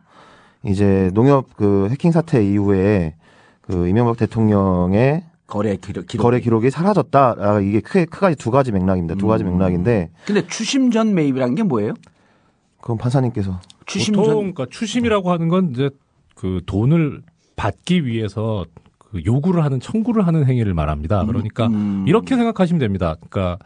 이제 0.64 1.10
농협 1.14 1.56
그 1.56 1.88
해킹 1.90 2.12
사태 2.12 2.44
이후에 2.44 3.14
그 3.70 3.88
이명박 3.88 4.16
대통령의 4.16 5.24
거래 5.46 5.76
기록. 5.76 6.06
기록. 6.06 6.22
거래 6.22 6.40
기록이 6.40 6.70
사라졌다. 6.70 7.36
아, 7.38 7.60
이게 7.60 7.80
크게 7.80 8.04
크게 8.04 8.34
두 8.34 8.50
가지 8.50 8.72
맥락입니다. 8.72 9.14
두 9.14 9.26
음. 9.26 9.28
가지 9.28 9.44
맥락인데 9.44 10.10
근데 10.26 10.46
추심 10.46 10.90
전 10.90 11.14
매입이란 11.14 11.54
게 11.54 11.62
뭐예요? 11.62 11.94
그건 12.80 12.98
판사님께서 12.98 13.60
추심전 13.86 14.22
보통 14.22 14.36
그러니까 14.38 14.66
추심이라고 14.70 15.30
하는 15.30 15.48
건 15.48 15.70
이제 15.70 15.90
그 16.34 16.60
돈을 16.66 17.22
받기 17.56 18.06
위해서 18.06 18.64
그 18.98 19.22
요구를 19.24 19.64
하는 19.64 19.80
청구를 19.80 20.26
하는 20.26 20.46
행위를 20.46 20.72
말합니다. 20.74 21.24
그러니까 21.26 21.66
음. 21.66 22.04
이렇게 22.06 22.36
생각하시면 22.36 22.78
됩니다. 22.78 23.16
그러니까 23.28 23.58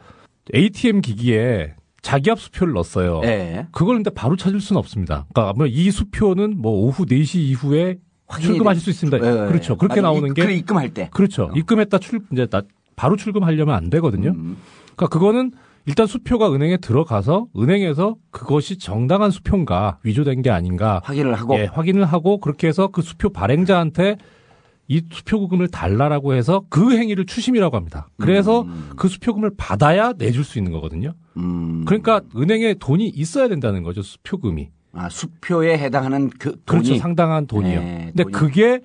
ATM 0.54 1.00
기기에 1.00 1.74
자기압 2.02 2.38
수표를 2.38 2.74
넣었어요. 2.74 3.22
예. 3.24 3.66
그걸 3.72 3.96
근데 3.96 4.10
바로 4.10 4.36
찾을 4.36 4.60
수는 4.60 4.78
없습니다. 4.78 5.26
그러니까 5.32 5.54
뭐이 5.54 5.90
수표는 5.90 6.60
뭐 6.60 6.72
오후 6.72 7.06
4시 7.06 7.36
이후에 7.38 7.98
출금하실 8.40 8.80
돼. 8.80 8.84
수 8.84 8.90
있습니다. 8.90 9.18
예, 9.26 9.44
예. 9.44 9.48
그렇죠. 9.48 9.76
그렇게. 9.76 10.00
나오는 10.00 10.30
이- 10.30 10.34
게 10.34 10.42
그래 10.42 10.54
입금할 10.54 10.92
때. 10.94 11.08
그렇죠. 11.12 11.50
입금했다 11.54 11.98
출 11.98 12.20
이제 12.32 12.46
나 12.46 12.62
바로 12.96 13.16
출금하려면 13.16 13.74
안 13.74 13.90
되거든요. 13.90 14.30
음. 14.30 14.56
그러니까 14.96 15.08
그거는 15.08 15.52
일단 15.86 16.06
수표가 16.06 16.52
은행에 16.52 16.78
들어가서 16.78 17.46
은행에서 17.58 18.16
그것이 18.30 18.78
정당한 18.78 19.30
수표인가 19.30 19.98
위조된 20.02 20.40
게 20.42 20.50
아닌가 20.50 21.00
확인을 21.04 21.34
하고 21.34 21.58
예, 21.58 21.64
확인을 21.64 22.04
하고 22.04 22.38
그렇게 22.38 22.68
해서 22.68 22.88
그 22.88 23.02
수표 23.02 23.28
발행자한테 23.30 24.16
이 24.86 25.02
수표금을 25.10 25.68
달라라고 25.68 26.34
해서 26.34 26.62
그 26.68 26.96
행위를 26.96 27.24
추심이라고 27.26 27.74
합니다. 27.76 28.08
그래서 28.18 28.66
그 28.96 29.08
수표금을 29.08 29.52
받아야 29.56 30.12
내줄 30.12 30.44
수 30.44 30.58
있는 30.58 30.72
거거든요. 30.72 31.14
음. 31.38 31.84
그러니까 31.86 32.20
은행에 32.36 32.74
돈이 32.74 33.08
있어야 33.08 33.48
된다는 33.48 33.82
거죠. 33.82 34.02
수표금이. 34.02 34.68
아, 34.94 35.08
수표에 35.08 35.78
해당하는 35.78 36.30
그 36.30 36.56
그렇죠. 36.64 36.88
돈이 36.88 36.98
상당한 36.98 37.46
돈이요. 37.46 37.80
네, 37.80 38.04
근데 38.08 38.22
돈이. 38.24 38.32
그게 38.32 38.80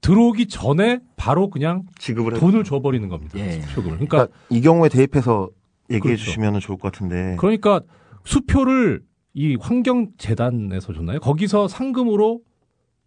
들어오기 0.00 0.48
전에 0.48 1.00
바로 1.16 1.50
그냥 1.50 1.84
지급을 1.98 2.34
돈을 2.34 2.64
줘 2.64 2.80
버리는 2.80 3.06
겁니다. 3.08 3.38
예. 3.38 3.60
수표금을. 3.60 3.96
그러니까 3.96 4.26
그러니까 4.26 4.38
이 4.48 4.60
경우에 4.60 4.88
대입해서 4.88 5.50
얘기해 5.90 6.14
그렇죠. 6.14 6.24
주시면 6.24 6.60
좋을 6.60 6.78
것 6.78 6.92
같은데. 6.92 7.36
그러니까 7.38 7.80
수표를 8.24 9.02
이 9.34 9.56
환경재단에서 9.60 10.92
줬나요? 10.92 11.20
거기서 11.20 11.68
상금으로 11.68 12.40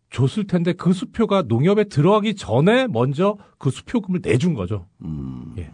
줬을 0.09 0.45
텐데 0.45 0.73
그 0.73 0.93
수표가 0.93 1.43
농협에 1.47 1.85
들어가기 1.85 2.35
전에 2.35 2.87
먼저 2.87 3.37
그 3.57 3.71
수표금을 3.71 4.19
내준 4.23 4.53
거죠. 4.53 4.85
음. 5.03 5.53
예. 5.57 5.71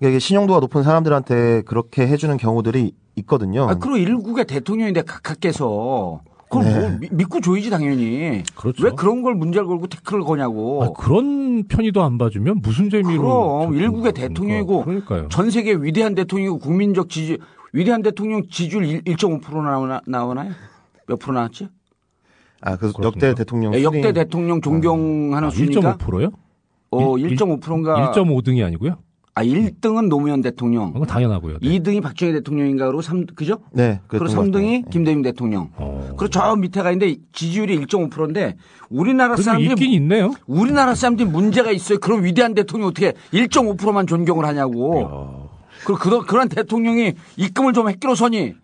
그러니까 0.00 0.08
이게 0.14 0.18
신용도가 0.18 0.60
높은 0.60 0.82
사람들한테 0.82 1.62
그렇게 1.66 2.08
해주는 2.08 2.34
경우들이 2.38 2.92
있거든요. 3.16 3.68
아, 3.68 3.74
그리고 3.74 3.98
일국의 3.98 4.46
대통령인데 4.46 5.02
각하께서 5.02 6.22
그걸 6.48 6.64
네. 6.64 6.80
뭐 6.80 6.98
미- 6.98 7.08
믿고 7.12 7.40
줘야지 7.40 7.68
당연히. 7.70 8.42
그렇죠. 8.56 8.82
왜 8.84 8.90
그런 8.96 9.22
걸 9.22 9.34
문제를 9.34 9.66
걸고 9.68 9.86
태클을 9.88 10.22
거냐고. 10.22 10.82
아, 10.82 10.90
그런 10.98 11.64
편의도 11.68 12.02
안 12.02 12.16
봐주면 12.18 12.60
무슨 12.62 12.88
재미로? 12.90 13.22
그럼 13.22 13.72
저- 13.72 13.78
일국의 13.78 14.12
그러니까, 14.12 14.28
대통령이고 14.28 14.84
그러니까요. 14.84 15.28
전 15.28 15.50
세계 15.50 15.74
위대한 15.74 16.14
대통령이고 16.14 16.58
국민적 16.58 17.08
지지 17.10 17.38
위대한 17.72 18.02
대통령 18.02 18.42
지지율 18.50 18.84
1.5% 19.04 19.62
나오나, 19.62 20.00
나오나요? 20.06 20.50
몇 21.06 21.18
프로 21.18 21.34
나왔지? 21.34 21.68
아, 22.62 22.76
그래서 22.76 22.96
그렇습니까? 22.96 23.06
역대 23.28 23.34
대통령 23.34 23.74
예, 23.74 23.82
역대 23.84 24.12
대통령 24.12 24.60
존경하는 24.60 25.48
아, 25.48 25.50
순위가 25.50 25.96
1.5%요? 25.98 26.30
어, 26.90 27.18
일- 27.18 27.36
1.5%인가 27.36 28.12
1.5등이 28.12 28.64
아니고요? 28.64 28.96
아, 29.40 29.44
1등은 29.44 30.08
노무현 30.08 30.42
대통령. 30.42 30.92
그건 30.92 31.08
당연하고요. 31.08 31.58
네. 31.62 31.68
2등이 31.68 32.02
박정희 32.02 32.32
대통령인가 32.34 32.86
그리고 32.86 33.00
3 33.00 33.26
그죠? 33.34 33.58
네, 33.72 34.00
그리고 34.06 34.26
그랬던 34.26 34.50
것 34.52 34.58
3등이 34.58 34.82
같아요. 34.82 34.90
김대중 34.90 35.22
대통령. 35.22 35.70
어. 35.76 36.14
그리고 36.18 36.28
저 36.28 36.54
밑에가 36.56 36.92
있는데 36.92 37.16
지지율이 37.32 37.78
1.5%인데 37.80 38.56
우리나라 38.90 39.36
사람들이 39.36 39.70
있긴 39.70 39.92
있네요. 39.92 40.32
우리나라 40.46 40.94
사람들이 40.94 41.28
문제가 41.28 41.70
있어요. 41.70 41.98
그런 41.98 42.22
위대한 42.22 42.54
대통령 42.54 42.88
어떻게 42.88 43.14
1.5%만 43.32 44.06
존경을 44.06 44.44
하냐고. 44.44 45.48
그 45.86 45.94
그런 45.94 46.26
그런 46.26 46.48
대통령이 46.48 47.14
입금을 47.38 47.72
좀 47.72 47.88
했기로 47.88 48.14
서니 48.14 48.54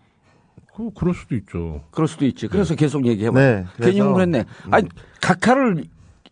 그, 0.74 0.90
그럴 0.94 1.14
수도 1.14 1.34
있죠. 1.36 1.82
그럴 1.90 2.06
수도 2.06 2.26
있지. 2.26 2.48
그래서 2.48 2.74
계속 2.74 3.06
얘기해 3.06 3.30
봐. 3.30 3.40
네, 3.40 3.64
괜히 3.80 4.00
흥분했네. 4.00 4.44
아니 4.70 4.86
각하를 5.22 5.84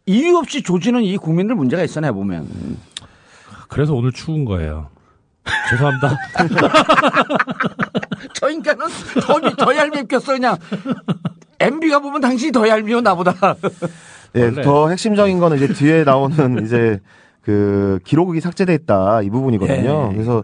이유 0.05 0.37
없이 0.37 0.63
조지는 0.63 1.03
이 1.03 1.17
국민들 1.17 1.55
문제가 1.55 1.83
있어 1.83 2.01
내 2.01 2.11
보면. 2.13 2.47
그래서 3.69 3.95
오늘 3.95 4.13
추운 4.13 4.45
거예요. 4.45 4.89
죄송합니다. 5.71 6.17
저 8.35 8.51
인간은 8.51 8.87
더, 9.21 9.41
더 9.57 9.77
얄밉겠어 9.77 10.33
그냥. 10.33 10.57
MB가 11.61 12.01
보면 12.01 12.21
당신이 12.21 12.53
더 12.53 12.67
얄미워 12.69 13.01
나보다. 13.01 13.57
예, 14.37 14.43
원래- 14.45 14.63
더 14.63 14.89
핵심적인 14.89 15.39
거는 15.39 15.57
이제 15.59 15.69
뒤에 15.73 16.05
나오는 16.05 16.65
이제 16.65 17.01
그 17.43 17.99
기록이 18.05 18.41
삭제돼 18.41 18.75
있다 18.75 19.23
이 19.23 19.31
부분이거든요. 19.31 20.09
예. 20.11 20.15
그래서 20.15 20.43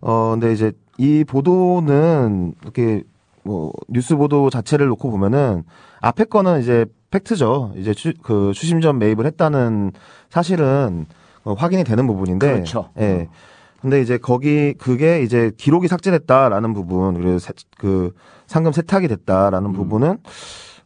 어 0.00 0.30
근데 0.32 0.52
이제 0.52 0.72
이 0.96 1.24
보도는 1.24 2.54
이렇게 2.62 3.02
뭐 3.44 3.72
뉴스 3.88 4.16
보도 4.16 4.50
자체를 4.50 4.86
놓고 4.88 5.10
보면은 5.10 5.62
앞에 6.00 6.24
거는 6.24 6.60
이제 6.60 6.86
팩트죠. 7.10 7.72
이제 7.76 7.94
추, 7.94 8.12
그 8.22 8.52
추심전 8.54 8.98
매입을 8.98 9.26
했다는 9.26 9.92
사실은 10.30 11.06
어, 11.44 11.54
확인이 11.54 11.84
되는 11.84 12.06
부분인데. 12.06 12.52
그렇죠. 12.52 12.90
예. 12.98 13.28
근데 13.80 14.00
이제 14.00 14.18
거기 14.18 14.74
그게 14.74 15.22
이제 15.22 15.52
기록이 15.56 15.86
삭제됐다라는 15.88 16.74
부분 16.74 17.14
그리고 17.14 17.38
세, 17.38 17.52
그 17.78 18.12
상금 18.46 18.72
세탁이 18.72 19.06
음. 19.06 19.08
됐다라는 19.08 19.72
부분은 19.72 20.18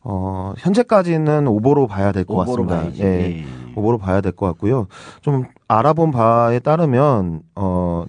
어 0.04 0.52
현재까지는 0.58 1.46
오보로 1.48 1.86
봐야 1.86 2.12
될 2.12 2.24
것 2.24 2.36
같습니다. 2.36 2.80
봐야지. 2.80 3.02
예. 3.02 3.06
예. 3.06 3.44
오보로 3.76 3.96
봐야 3.98 4.20
될 4.20 4.32
것 4.32 4.46
같고요. 4.46 4.88
좀 5.22 5.44
알아본 5.68 6.10
바에 6.10 6.58
따르면 6.58 7.42
어 7.54 8.06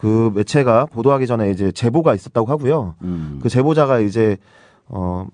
그 0.00 0.32
매체가 0.34 0.86
보도하기 0.86 1.26
전에 1.26 1.50
이제 1.50 1.70
제보가 1.72 2.14
있었다고 2.14 2.46
하고요. 2.50 2.94
음. 3.02 3.38
그 3.42 3.50
제보자가 3.50 4.00
이제 4.00 4.38
어 4.88 5.26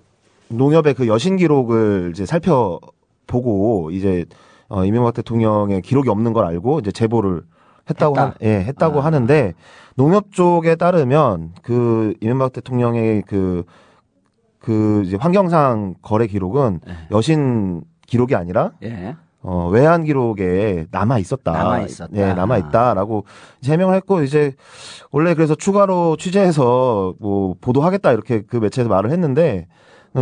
농협의 0.49 0.95
그 0.95 1.07
여신 1.07 1.37
기록을 1.37 2.11
이제 2.13 2.27
살펴보고 2.27 3.91
이제 3.93 4.25
어 4.69 4.85
이명박 4.85 5.15
대통령의 5.15 5.83
기록이 5.83 6.09
없는 6.09 6.33
걸 6.33 6.45
알고 6.47 6.81
이제 6.81 6.91
제보를 6.91 7.43
했다고 7.89 8.17
했다. 8.17 8.29
하, 8.29 8.35
예, 8.43 8.65
했다고 8.65 9.01
아. 9.01 9.05
하는데 9.05 9.55
농협 9.95 10.33
쪽에 10.33 10.75
따르면 10.75 11.53
그 11.63 12.15
이명박 12.21 12.53
대통령의 12.53 13.23
그그 13.23 15.03
이제 15.05 15.17
환경상 15.17 15.95
거래 16.03 16.27
기록은 16.27 16.81
네. 16.87 16.95
여신 17.11 17.83
기록이 18.07 18.35
아니라 18.35 18.73
예. 18.83 19.17
어, 19.43 19.69
외환 19.69 20.03
기록에 20.03 20.87
남아 20.91 21.19
있었다. 21.19 21.53
남아 21.53 21.81
있었다. 21.83 22.11
예, 22.17 22.35
남아 22.35 22.59
있다라고 22.59 23.25
해명을 23.65 23.95
했고 23.95 24.23
이제 24.23 24.55
원래 25.13 25.35
그래서 25.35 25.55
추가로 25.55 26.17
취재해서 26.17 27.15
뭐 27.21 27.55
보도하겠다 27.61 28.11
이렇게 28.11 28.43
그 28.43 28.57
매체에서 28.57 28.91
말을 28.91 29.13
했는데 29.13 29.69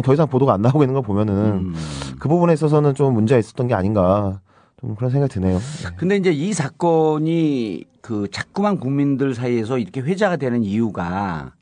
더 0.02 0.12
이상 0.14 0.28
보도가 0.28 0.54
안 0.54 0.62
나오고 0.62 0.82
있는 0.82 0.94
걸 0.94 1.02
보면은 1.02 1.34
음. 1.34 1.74
그 2.18 2.28
부분에 2.28 2.52
있어서는 2.54 2.94
좀 2.94 3.14
문제가 3.14 3.38
있었던 3.38 3.66
게 3.68 3.74
아닌가 3.74 4.40
좀 4.80 4.94
그런 4.94 5.10
생각이 5.10 5.32
드네요. 5.32 5.58
근데 5.96 6.16
이제 6.16 6.30
이 6.32 6.52
사건이 6.52 7.84
그 8.00 8.28
자꾸만 8.30 8.78
국민들 8.78 9.34
사이에서 9.34 9.78
이렇게 9.78 10.00
회자가 10.00 10.36
되는 10.36 10.62
이유가 10.62 11.52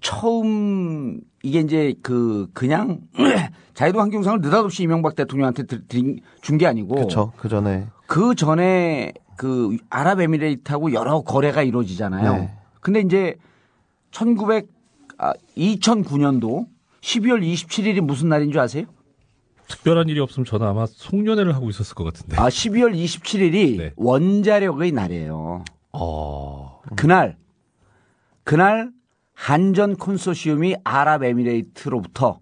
처음 0.00 1.20
이게 1.42 1.60
이제 1.60 1.94
그 2.02 2.48
그냥 2.54 3.00
자유도 3.74 4.00
환경상을 4.00 4.40
느닷없이 4.40 4.82
이명박 4.82 5.14
대통령한테 5.14 5.64
준 6.40 6.58
게 6.58 6.66
아니고 6.66 6.94
그렇죠. 6.94 7.32
그 7.36 7.48
전에 7.48 7.86
그 8.06 8.34
전에 8.34 9.12
그 9.36 9.76
아랍에미레이트하고 9.88 10.92
여러 10.92 11.20
거래가 11.22 11.62
이루어지잖아요. 11.62 12.32
네. 12.34 12.50
근데 12.80 13.00
이제 13.00 13.36
1900 14.10 14.68
아, 15.18 15.32
2009년도 15.56 16.66
12월 17.00 17.42
27일이 17.42 18.00
무슨 18.00 18.28
날인 18.28 18.52
줄 18.52 18.60
아세요? 18.60 18.84
특별한 19.68 20.08
일이 20.08 20.20
없으면 20.20 20.44
저는 20.44 20.66
아마 20.66 20.86
송년회를 20.86 21.54
하고 21.54 21.70
있었을 21.70 21.94
것 21.94 22.04
같은데. 22.04 22.36
아, 22.36 22.48
12월 22.48 22.94
27일이 22.94 23.78
네. 23.78 23.92
원자력의 23.96 24.92
날이에요. 24.92 25.64
어. 25.92 26.80
그날 26.96 27.36
그날 28.44 28.90
한전 29.34 29.96
콘소시엄이 29.96 30.76
아랍에미레이트로부터 30.84 32.40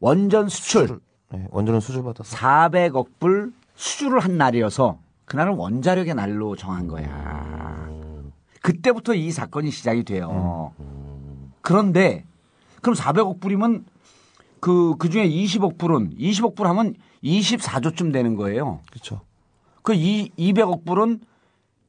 원전 0.00 0.48
수출 0.48 1.00
네, 1.32 1.46
원전은 1.50 1.80
수주 1.80 2.02
받아서 2.04 2.36
400억 2.36 3.08
불 3.18 3.52
수주를 3.74 4.20
한 4.20 4.36
날이어서 4.36 4.98
그날은 5.24 5.54
원자력의 5.54 6.14
날로 6.14 6.54
정한 6.54 6.86
거야. 6.86 7.88
그때부터 8.62 9.14
이 9.14 9.30
사건이 9.32 9.70
시작이 9.70 10.04
돼요. 10.04 10.72
그런데 11.62 12.24
그럼 12.80 12.94
400억 12.94 13.40
불이면 13.40 13.84
그, 14.60 14.94
그 14.98 15.08
중에 15.08 15.28
20억 15.28 15.78
불은 15.78 16.16
20억 16.18 16.54
불 16.54 16.66
하면 16.66 16.94
24조쯤 17.22 18.12
되는 18.12 18.36
거예요. 18.36 18.80
그렇죠. 18.90 19.20
그 19.82 19.94
이, 19.94 20.30
200억 20.38 20.84
불은 20.84 21.20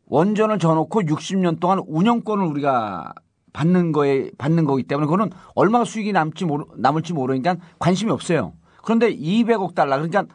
원전을 0.08 0.60
져놓고 0.60 1.02
60년 1.02 1.60
동안 1.60 1.82
운영권을 1.86 2.46
우리가 2.46 3.14
받는 3.54 3.92
거에 3.92 4.30
받는 4.38 4.66
거기 4.66 4.84
때문에 4.84 5.06
그거는 5.06 5.32
얼마가 5.56 5.86
수익이 5.86 6.12
남지 6.12 6.46
모르, 6.46 6.66
남을지 6.78 7.14
모르니까 7.14 7.56
관심이 7.80 8.12
없어요. 8.12 8.54
그런데 8.84 9.14
200억 9.14 9.74
달러 9.74 9.96
그러니까 9.96 10.26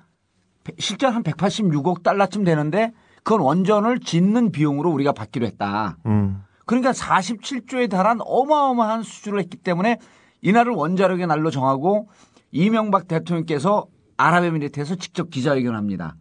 실제 0.79 1.07
한 1.07 1.23
186억 1.23 2.03
달러쯤 2.03 2.45
되는데 2.45 2.92
그건 3.23 3.40
원전을 3.40 4.01
짓는 4.01 4.51
비용으로 4.51 4.90
우리가 4.90 5.12
받기로 5.12 5.47
했다. 5.47 5.97
음. 6.07 6.42
그러니까 6.66 6.92
47조에 6.92 7.88
달한 7.88 8.18
어마어마한 8.21 9.03
수주를 9.03 9.40
했기 9.40 9.57
때문에 9.57 9.99
이날을 10.42 10.72
원자력의 10.72 11.26
날로 11.26 11.50
정하고 11.50 12.09
이명박 12.50 13.09
대통령께서 13.09 13.87
아랍에미리트에서 14.16 14.96
직접 14.96 15.31
기자회견합니다. 15.31 16.16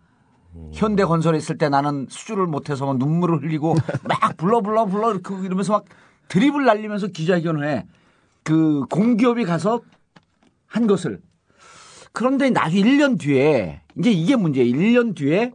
현대 0.74 1.04
건설에 1.04 1.38
있을 1.38 1.58
때 1.58 1.70
나는 1.70 2.08
수주를 2.10 2.46
못해서 2.46 2.86
막 2.86 2.98
눈물을 2.98 3.42
흘리고 3.42 3.76
막 4.08 4.38
불러 4.38 4.62
불러 4.62 4.86
불러 4.86 5.14
이러면서 5.14 5.74
막 5.74 5.86
드립을 6.28 6.66
날리면서 6.66 7.08
기자회견을 7.08 7.68
해. 7.68 7.86
그 8.44 8.86
공기업이 8.90 9.46
가서 9.46 9.82
한 10.66 10.88
것을. 10.88 11.22
그런데 12.14 12.50
나중에 12.50 12.82
1년 12.84 13.20
뒤에 13.20 13.82
이제 13.98 14.12
이게 14.12 14.36
문제예요. 14.36 14.72
1년 14.72 15.16
뒤에 15.16 15.52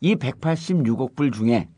이 0.00 0.14
186억 0.14 1.16
불 1.16 1.30
중에 1.30 1.68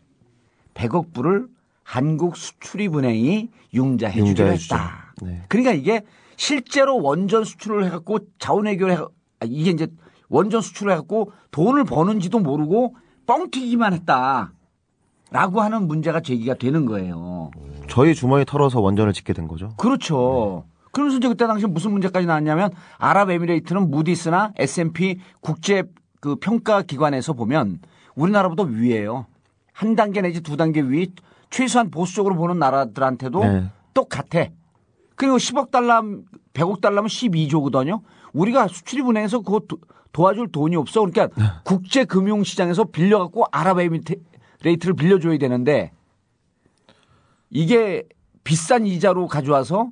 100억 0.75 1.13
불을 1.13 1.49
한국 1.83 2.37
수출입은행이 2.37 3.51
융자해 3.75 4.13
주기로 4.15 4.29
융자해 4.29 4.57
주죠. 4.57 4.75
했다. 4.75 5.10
네. 5.23 5.43
그러니까 5.49 5.73
이게 5.73 6.03
실제로 6.37 7.01
원전 7.01 7.45
수출을 7.45 7.85
해갖고 7.87 8.21
자원외교를 8.39 8.95
해 8.95 8.99
아, 9.41 9.47
이게 9.47 9.71
이제 9.71 9.87
원전 10.29 10.61
수출을 10.61 10.93
해갖고 10.93 11.33
돈을 11.51 11.85
버는지도 11.85 12.39
모르고 12.39 12.97
뻥튀기만 13.27 13.93
했다. 13.93 14.53
라고 15.31 15.61
하는 15.61 15.87
문제가 15.87 16.21
제기가 16.21 16.55
되는 16.55 16.87
거예요. 16.87 17.51
저희 17.89 18.15
주머니 18.15 18.45
털어서 18.45 18.81
원전을 18.81 19.13
짓게 19.13 19.33
된 19.33 19.47
거죠. 19.47 19.71
그렇죠. 19.77 20.65
그러면서 20.91 21.19
이제 21.19 21.29
그때 21.29 21.47
당시 21.47 21.67
무슨 21.67 21.93
문제까지 21.93 22.27
나왔냐면 22.27 22.71
아랍에미레이트는 22.99 23.91
무디스나 23.91 24.53
S&P 24.57 25.21
국제 25.41 25.85
그 26.21 26.37
평가 26.37 26.83
기관에서 26.83 27.33
보면 27.33 27.79
우리나라보다 28.17 28.65
위에요. 28.65 29.27
한 29.73 29.95
단계 29.95 30.21
내지 30.21 30.41
두 30.41 30.57
단계 30.57 30.81
위 30.81 31.13
최소한 31.49 31.91
보수적으로 31.91 32.35
보는 32.37 32.59
나라들한테도 32.59 33.45
네. 33.45 33.71
똑같아. 33.95 34.49
그리고 35.21 35.37
10억 35.37 35.71
달러, 35.71 36.01
100억 36.55 36.81
달러면 36.81 37.09
12조거든요. 37.09 38.01
우리가 38.33 38.69
수출입은행에서 38.69 39.41
그거 39.41 39.61
도, 39.69 39.77
도와줄 40.13 40.51
돈이 40.51 40.77
없어. 40.77 41.05
그러니까 41.05 41.61
국제 41.63 42.07
금융 42.07 42.43
시장에서 42.43 42.85
빌려갖고 42.85 43.45
아랍에미레이트를 43.53 44.95
빌려줘야 44.97 45.37
되는데 45.37 45.93
이게 47.51 48.05
비싼 48.45 48.87
이자로 48.87 49.27
가져와서 49.27 49.91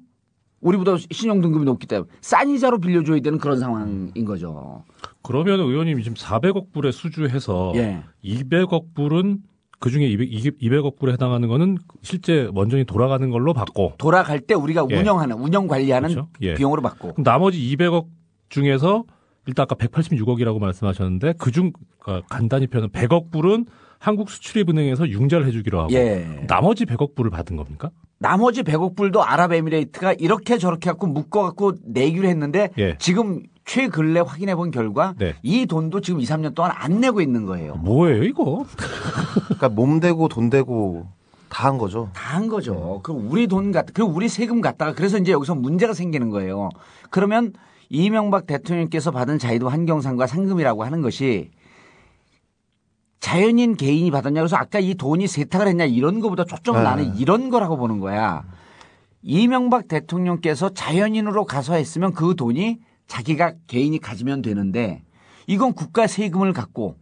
우리보다 0.63 0.97
신용 1.11 1.43
등급이 1.43 1.67
높기 1.67 1.87
때문에 1.87 2.09
싼 2.23 2.49
이자로 2.49 2.79
빌려줘야 2.79 3.21
되는 3.21 3.39
그런 3.39 3.59
상황인 3.59 4.25
거죠. 4.25 4.83
그러면 5.21 5.61
의원님이 5.61 6.05
지금 6.05 6.17
400억 6.17 6.73
불에 6.73 6.91
수주해서 6.91 7.73
예. 7.75 8.03
200억 8.25 8.95
불은 8.95 9.43
그 9.81 9.91
중에 9.91 10.07
200, 10.07 10.59
200억 10.59 10.99
불에 10.99 11.13
해당하는 11.13 11.49
거는 11.49 11.79
실제 12.03 12.49
원전이 12.53 12.85
돌아가는 12.85 13.31
걸로 13.31 13.55
받고 13.55 13.95
돌아갈 13.99 14.41
때 14.41 14.55
우리가 14.55 14.87
예. 14.91 14.99
운영하는 14.99 15.37
운영 15.37 15.67
관리하는 15.69 16.09
그렇죠. 16.09 16.29
예. 16.43 16.55
비용으로 16.55 16.83
받고 16.83 17.13
그럼 17.15 17.25
나머지 17.25 17.59
200억 17.61 18.07
중에서 18.49 19.05
일단 19.47 19.65
아까 19.65 19.77
186억이라고 19.77 20.59
말씀하셨는데 20.61 21.35
그중 21.35 21.73
어, 22.07 22.21
간단히 22.29 22.67
표현은 22.67 22.91
100억 22.91 23.31
불은 23.31 23.67
한국 23.99 24.31
수출입은행에서 24.31 25.09
융자를 25.09 25.47
해주기로 25.47 25.81
하고 25.81 25.93
예. 25.93 26.45
나머지 26.47 26.85
100억 26.85 27.15
불을 27.15 27.31
받은 27.31 27.57
겁니까? 27.57 27.91
나머지 28.19 28.63
100억 28.63 28.97
불도 28.97 29.25
아랍에미레이트가 29.25 30.15
이렇게 30.15 30.59
저렇게 30.59 30.91
갖고 30.91 31.07
묶어 31.07 31.43
갖고 31.43 31.75
내기로 31.85 32.29
했는데 32.29 32.71
예. 32.79 32.97
지금 32.99 33.43
최근래 33.69 34.21
확인해 34.21 34.55
본 34.55 34.71
결과 34.71 35.15
네. 35.19 35.35
이 35.43 35.67
돈도 35.67 36.01
지금 36.01 36.21
2, 36.21 36.25
3년 36.25 36.55
동안 36.55 36.73
안 36.75 37.01
내고 37.01 37.21
있는 37.21 37.45
거예요. 37.45 37.75
뭐예요 37.77 38.25
이거? 38.25 38.65
그러니까 39.45 39.69
몸 39.69 40.01
대고 40.01 40.29
돈 40.29 40.49
대고 40.49 41.07
다 41.51 41.69
한 41.69 41.77
거죠. 41.77 42.09
다 42.15 42.37
한 42.37 42.49
거죠. 42.49 43.01
그 43.03 43.13
우리 43.13 43.47
돈 43.47 43.71
갖다, 43.71 43.93
그 43.93 44.03
우리 44.03 44.29
세금 44.29 44.63
갖다가 44.63 44.95
그래서 44.95 45.19
이제 45.19 45.33
여기서 45.33 45.55
문제가 45.55 45.93
생기는 45.93 46.31
거예요. 46.31 46.71
그러면 47.11 47.53
이명박 47.91 48.47
대통령께서 48.47 49.11
받은 49.11 49.39
자유도 49.39 49.69
환경상과 49.69 50.27
상금이라고 50.27 50.85
하는 50.85 51.03
것이 51.03 51.51
자연인 53.21 53.77
개인이 53.77 54.11
받았냐 54.11 54.41
그래서 54.41 54.57
아까 54.57 54.79
이 54.79 54.95
돈이 54.95 55.27
세탁을 55.27 55.69
했냐 55.69 55.85
이런 55.85 56.21
거보다 56.21 56.45
초점을 56.45 56.81
네. 56.81 56.85
나는 56.89 57.17
이런 57.17 57.51
거라고 57.51 57.77
보는 57.77 58.01
거야. 58.01 58.45
이명박 59.23 59.89
대통령께서 59.89 60.71
자연인으로 60.71 61.45
가서 61.45 61.75
했으면 61.75 62.15
그 62.15 62.35
돈이 62.35 62.79
자기가 63.09 63.55
개인이 63.67 63.99
가지면 63.99 64.43
되는데 64.43 65.03
이건 65.49 65.73
국가 65.73 66.07
세금을 66.07 66.53
갖고 66.53 66.95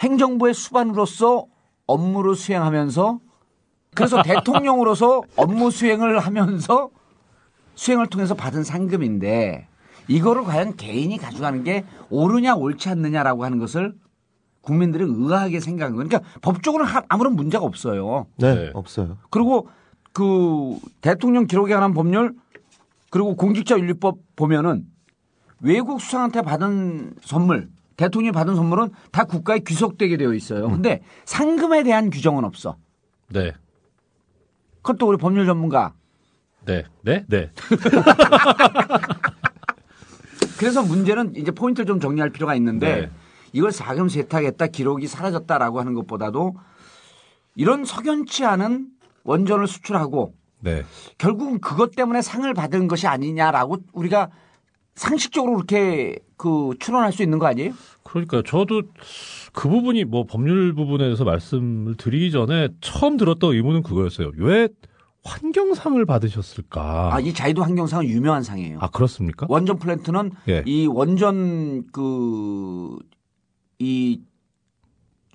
행정부의 0.00 0.54
수반으로서 0.54 1.46
업무를 1.86 2.34
수행하면서 2.34 3.20
그래서 3.94 4.22
대통령으로서 4.24 5.22
업무 5.36 5.70
수행을 5.70 6.18
하면서 6.20 6.90
수행을 7.74 8.06
통해서 8.06 8.34
받은 8.34 8.64
상금인데 8.64 9.68
이거를 10.08 10.44
과연 10.44 10.76
개인이 10.76 11.16
가져가는 11.18 11.62
게 11.64 11.84
옳으냐 12.10 12.54
옳지 12.54 12.88
않느냐라고 12.88 13.44
하는 13.44 13.58
것을 13.58 13.94
국민들이 14.60 15.04
의아하게 15.04 15.60
생각하는 15.60 15.96
거예요. 15.96 16.08
그러니까 16.08 16.30
법적으로는 16.42 16.92
하- 16.92 17.02
아무런 17.08 17.34
문제가 17.34 17.64
없어요. 17.64 18.26
네, 18.36 18.54
네. 18.54 18.70
없어요. 18.74 19.16
그리고 19.30 19.68
그 20.12 20.78
대통령 21.00 21.46
기록에 21.46 21.74
관한 21.74 21.92
법률 21.92 22.34
그리고 23.10 23.36
공직자 23.36 23.78
윤리법 23.78 24.18
보면은 24.36 24.86
외국 25.60 26.00
수상한테 26.00 26.42
받은 26.42 27.14
선물 27.22 27.68
대통령이 27.96 28.32
받은 28.32 28.54
선물은 28.56 28.90
다 29.10 29.24
국가에 29.24 29.60
귀속되게 29.60 30.16
되어 30.16 30.34
있어요. 30.34 30.68
근데 30.68 31.02
상금에 31.24 31.82
대한 31.82 32.10
규정은 32.10 32.44
없어. 32.44 32.76
네. 33.28 33.52
그것도 34.82 35.08
우리 35.08 35.16
법률 35.16 35.46
전문가. 35.46 35.94
네. 36.66 36.84
네. 37.02 37.24
네. 37.28 37.50
그래서 40.58 40.82
문제는 40.82 41.36
이제 41.36 41.50
포인트를 41.50 41.86
좀 41.86 42.00
정리할 42.00 42.30
필요가 42.30 42.54
있는데 42.54 43.00
네. 43.02 43.10
이걸 43.52 43.70
자금 43.72 44.08
세탁했다 44.08 44.66
기록이 44.68 45.06
사라졌다라고 45.06 45.80
하는 45.80 45.94
것보다도 45.94 46.56
이런 47.54 47.84
석연치 47.84 48.44
않은 48.44 48.88
원전을 49.24 49.66
수출하고 49.66 50.34
네. 50.60 50.84
결국은 51.18 51.60
그것 51.60 51.94
때문에 51.94 52.22
상을 52.22 52.52
받은 52.52 52.88
것이 52.88 53.06
아니냐라고 53.06 53.78
우리가 53.92 54.30
상식적으로 54.94 55.54
그렇게 55.54 56.18
그 56.36 56.70
추론할 56.78 57.12
수 57.12 57.22
있는 57.22 57.38
거 57.38 57.46
아니에요? 57.46 57.72
그러니까 58.02 58.42
저도 58.46 58.82
그 59.52 59.68
부분이 59.68 60.04
뭐 60.04 60.24
법률 60.24 60.74
부분에 60.74 61.04
대해서 61.04 61.24
말씀을 61.24 61.96
드리기 61.96 62.30
전에 62.30 62.68
처음 62.80 63.16
들었던 63.16 63.54
의문은 63.54 63.82
그거였어요. 63.82 64.32
왜 64.38 64.68
환경상을 65.24 66.04
받으셨을까? 66.06 67.14
아, 67.14 67.20
이 67.20 67.34
자이도 67.34 67.62
환경상은 67.62 68.06
유명한 68.06 68.42
상이에요. 68.42 68.78
아, 68.80 68.88
그렇습니까? 68.88 69.46
원전 69.48 69.78
플랜트는 69.78 70.30
예. 70.48 70.62
이 70.66 70.86
원전 70.86 71.86
그 71.90 72.96
이 73.78 74.20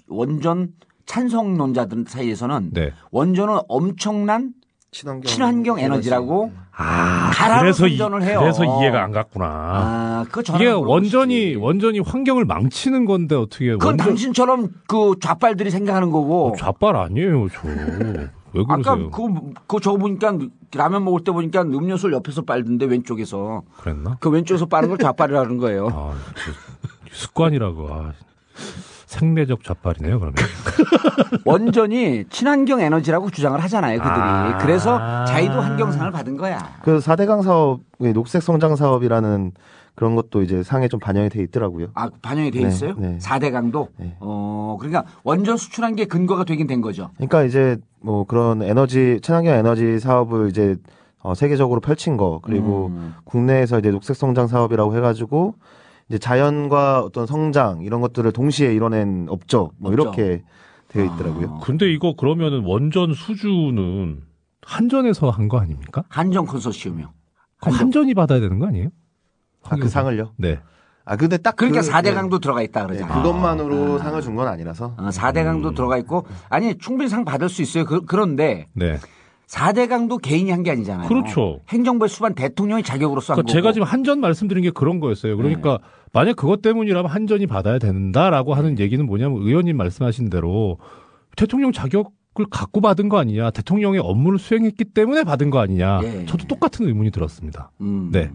원전 0.08 0.74
찬성론자들 1.06 2.06
사이에서는 2.08 2.72
네. 2.74 2.92
원전은 3.12 3.60
엄청난 3.68 4.54
친환경, 4.92 5.22
친환경 5.24 5.80
에너지라고 5.80 6.52
아, 6.76 7.32
그래서 7.62 7.88
이, 7.88 7.96
해요. 7.98 8.40
그래서 8.42 8.66
이해가 8.66 9.02
안 9.04 9.12
갔구나. 9.14 9.46
아, 9.48 10.26
저는 10.44 10.60
이게 10.60 10.70
모르고 10.74 10.92
원전이 10.92 11.42
싶지. 11.42 11.56
원전이 11.56 12.00
환경을 12.00 12.44
망치는 12.44 13.06
건데 13.06 13.36
어떻게 13.36 13.72
그건 13.72 13.88
원전 13.88 14.08
당신처럼 14.08 14.70
그 14.88 15.16
좌빨들이 15.22 15.72
생각하는 15.72 16.12
거고. 16.12 16.50
어, 16.50 16.56
좌빨 16.58 16.98
아니에요, 16.98 17.48
저. 17.54 17.68
왜 18.54 18.64
아까 18.68 18.96
그러세요? 18.96 19.12
그거 19.12 19.42
그거 19.66 19.80
저거 19.80 19.98
보니까 19.98 20.38
라면 20.76 21.06
먹을 21.06 21.24
때 21.24 21.32
보니까 21.32 21.62
음료수를 21.62 22.14
옆에서 22.16 22.42
빨던데 22.42 22.86
왼쪽에서 22.86 23.62
그랬나? 23.78 24.18
그 24.20 24.30
왼쪽에서 24.30 24.66
빠는 24.66 24.90
걸 24.90 24.98
좌빨이라는 24.98 25.58
거예요. 25.58 25.88
아, 25.90 26.14
그 26.36 26.52
습관이라고. 27.14 27.94
아, 27.94 28.12
생내적 29.12 29.64
좌빨이네요, 29.64 30.20
그러면. 30.20 30.36
원전이 31.44 32.26
친환경 32.30 32.80
에너지라고 32.80 33.30
주장을 33.30 33.62
하잖아요, 33.62 33.98
그들이. 34.00 34.16
아. 34.16 34.58
그래서 34.58 35.26
자이도 35.26 35.54
환경상을 35.54 36.10
받은 36.12 36.38
거야. 36.38 36.78
그 36.82 37.00
4대강 37.00 37.44
사업, 37.44 37.82
그 38.00 38.14
녹색 38.14 38.42
성장 38.42 38.78
사업이라는 38.78 39.52
그런 39.96 40.16
것도 40.16 40.42
이제 40.44 40.64
상에 40.64 40.88
좀 40.88 41.02
반영이 41.02 41.28
돼 41.28 41.44
있더라고요. 41.44 41.88
아, 41.94 42.10
반영이 42.22 42.52
돼 42.52 42.62
네, 42.62 42.70
있어요? 42.70 42.96
네. 42.98 43.20
사 43.20 43.38
4대 43.38 43.52
강도? 43.52 43.90
네. 43.98 44.16
어, 44.22 44.78
그러니까 44.80 45.04
원전 45.24 45.58
수출한 45.58 45.96
게 45.96 46.06
근거가 46.06 46.46
되긴 46.46 46.66
된 46.66 46.80
거죠. 46.80 47.10
그러니까 47.18 47.44
이제 47.44 47.78
뭐 48.00 48.24
그런 48.24 48.64
에너지 48.64 49.20
친환경 49.22 49.56
에너지 49.56 50.00
사업을 50.00 50.48
이제 50.50 50.78
어, 51.20 51.36
세계적으로 51.36 51.82
펼친 51.82 52.16
거 52.16 52.40
그리고 52.42 52.88
음. 52.88 53.14
국내에서 53.26 53.80
이제 53.80 53.92
녹색 53.92 54.16
성장 54.16 54.48
사업이라고 54.48 54.96
해가지고 54.96 55.56
이제 56.12 56.20
자연과 56.20 57.02
어떤 57.04 57.26
성장 57.26 57.82
이런 57.84 58.02
것들을 58.02 58.30
동시에 58.34 58.74
이뤄낸 58.76 59.28
업적 59.30 59.72
뭐 59.78 59.92
업적. 59.92 60.18
이렇게 60.18 60.44
되어 60.90 61.06
있더라고요. 61.06 61.58
아. 61.62 61.64
근데 61.64 61.90
이거 61.90 62.14
그러면은 62.18 62.64
원전 62.66 63.14
수주는 63.14 64.20
한전에서 64.62 65.30
한 65.30 65.48
거 65.48 65.58
아닙니까? 65.60 66.04
한전 66.10 66.46
컨소시엄이요. 66.48 67.06
그럼 67.62 67.74
한전. 67.74 67.80
한전이 67.80 68.14
받아야 68.14 68.42
되는 68.42 68.60
거 68.60 68.68
아니에요? 68.68 68.90
아, 69.64 69.78
그 69.78 69.88
상을요? 69.88 70.34
네. 70.38 70.60
아 71.06 71.16
근데 71.16 71.38
딱 71.38 71.56
그러니까 71.56 71.80
그, 71.82 71.86
사 71.88 72.00
4대 72.02 72.04
네. 72.06 72.14
강도 72.14 72.40
들어가 72.40 72.62
있다 72.62 72.82
네, 72.82 72.88
그러잖아. 72.88 73.16
그것만으로 73.24 73.98
상을 74.00 74.22
준 74.22 74.36
건 74.36 74.48
아니라서 74.50 74.94
어, 74.98 75.10
4대 75.10 75.44
강도 75.46 75.74
들어가 75.74 75.98
있고 75.98 76.26
아니 76.50 76.78
충분히 76.78 77.10
상 77.10 77.24
받을 77.24 77.48
수 77.48 77.62
있어요. 77.62 77.86
그, 77.86 78.02
그런데 78.06 78.68
네. 78.76 78.98
4대 79.48 79.90
강도 79.90 80.18
개인이 80.18 80.50
한 80.52 80.64
게 80.64 80.72
아니잖아요. 80.72 81.08
그렇죠. 81.10 81.60
행정부의 81.70 82.08
수반 82.10 82.34
대통령이 82.36 82.84
자격으로서 82.84 83.34
한 83.34 83.38
그러니까. 83.38 83.52
제가 83.54 83.74
지금 83.74 83.88
한전 83.88 84.20
말씀드린 84.22 84.64
게 84.64 84.70
그런 84.72 85.00
거였어요. 85.00 85.36
그러니까 85.38 85.80
만약 86.14 86.36
그것 86.36 86.62
때문이라면 86.62 87.10
한전이 87.10 87.48
받아야 87.48 87.80
된다라고 87.80 88.54
하는 88.54 88.80
얘기는 88.80 89.04
뭐냐면 89.06 89.42
의원님 89.42 89.78
말씀하신 89.78 90.30
대로 90.30 90.78
대통령 91.38 91.72
자격을 91.72 92.46
갖고 92.50 92.82
받은 92.82 93.08
거 93.10 93.18
아니냐, 93.18 93.52
대통령의 93.52 94.02
업무를 94.02 94.38
수행했기 94.38 94.86
때문에 94.86 95.24
받은 95.24 95.50
거 95.50 95.60
아니냐. 95.60 96.00
예. 96.04 96.26
저도 96.26 96.48
똑같은 96.48 96.86
의문이 96.88 97.12
들었습니다. 97.12 97.72
음. 97.82 98.10
네. 98.12 98.30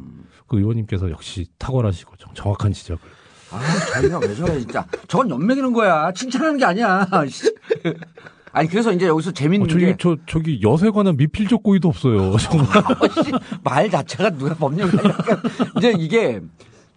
그 0.47 0.59
의원님께서 0.59 1.11
역시 1.11 1.47
탁월하시고 1.59 2.17
좀 2.17 2.33
정확한 2.35 2.73
지적을. 2.73 3.03
아, 3.51 3.61
자기가 3.93 4.19
왜 4.21 4.35
저래 4.35 4.59
진짜. 4.61 4.87
저건 5.09 5.31
연맥이는 5.31 5.73
거야. 5.73 6.11
칭찬하는 6.13 6.57
게 6.59 6.65
아니야. 6.65 7.07
씨. 7.29 7.53
아니 8.53 8.69
그래서 8.69 8.91
이제 8.91 9.07
여기서 9.07 9.31
어, 9.31 9.33
재밌는 9.35 9.69
저기 9.69 9.85
게 9.85 9.97
저 9.99 10.17
저기 10.27 10.61
여세 10.63 10.89
관한 10.91 11.17
미필적 11.19 11.63
고의도 11.63 11.89
없어요. 11.89 12.37
정말. 12.41 12.67
씨, 13.23 13.31
말 13.63 13.91
자체가 13.91 14.31
누가 14.31 14.55
법령이니까 14.55 15.13
이제 15.77 15.93
이게 15.99 16.41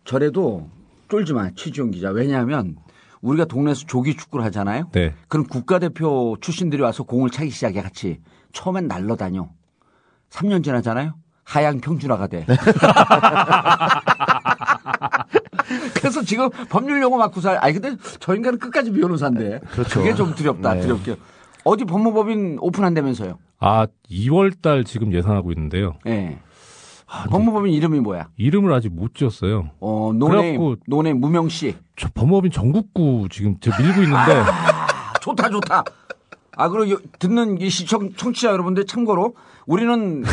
저래도 0.09 0.67
쫄지 1.07 1.33
마 1.33 1.51
최지용 1.53 1.91
기자. 1.91 2.09
왜냐하면 2.09 2.77
우리가 3.21 3.45
동네에서 3.45 3.85
조기 3.85 4.17
축구를 4.17 4.43
하잖아요. 4.45 4.89
네. 4.91 5.13
그럼 5.27 5.45
국가대표 5.45 6.35
출신들이 6.41 6.81
와서 6.81 7.03
공을 7.03 7.29
차기 7.29 7.51
시작해 7.51 7.83
같이. 7.83 8.19
처음엔 8.51 8.87
날라다녀. 8.87 9.49
3년 10.31 10.63
지나잖아요. 10.63 11.13
하양 11.43 11.79
평준화가 11.79 12.25
돼. 12.25 12.47
그래서 15.93 16.23
지금 16.23 16.49
법률 16.69 17.03
용어 17.03 17.17
맞고 17.17 17.39
살. 17.39 17.63
아니 17.63 17.73
근데 17.73 17.95
저 18.19 18.33
인간은 18.33 18.57
끝까지 18.57 18.91
변호사인데. 18.91 19.59
그렇죠. 19.69 19.99
그게 19.99 20.15
좀 20.15 20.33
두렵다. 20.33 20.73
네. 20.73 20.81
두렵게. 20.81 21.17
어디 21.65 21.85
법무법인 21.85 22.57
오픈한다면서요? 22.61 23.37
아 23.59 23.85
2월 24.09 24.59
달 24.59 24.85
지금 24.85 25.13
예상하고 25.13 25.51
있는데요. 25.51 25.99
예. 26.07 26.39
아, 27.11 27.23
근데 27.23 27.29
법무법인 27.31 27.73
이름이 27.73 27.99
뭐야? 28.01 28.27
이름을 28.37 28.71
아직 28.73 28.89
못 28.93 29.15
지었어요. 29.15 29.71
어, 29.79 30.11
노네, 30.13 30.57
노네 30.87 31.13
무명 31.13 31.49
씨. 31.49 31.75
저 31.95 32.07
법무법인 32.13 32.51
전국구 32.51 33.27
지금 33.31 33.55
저 33.61 33.71
밀고 33.81 34.03
있는데 34.03 34.33
아, 34.33 35.13
좋다, 35.21 35.49
좋다. 35.49 35.83
아, 36.55 36.69
그리고 36.69 36.91
여- 36.91 36.99
듣는 37.19 37.59
이 37.61 37.69
시청, 37.69 38.11
청취자 38.13 38.51
여러분들 38.51 38.85
참고로 38.85 39.33
우리는 39.65 40.23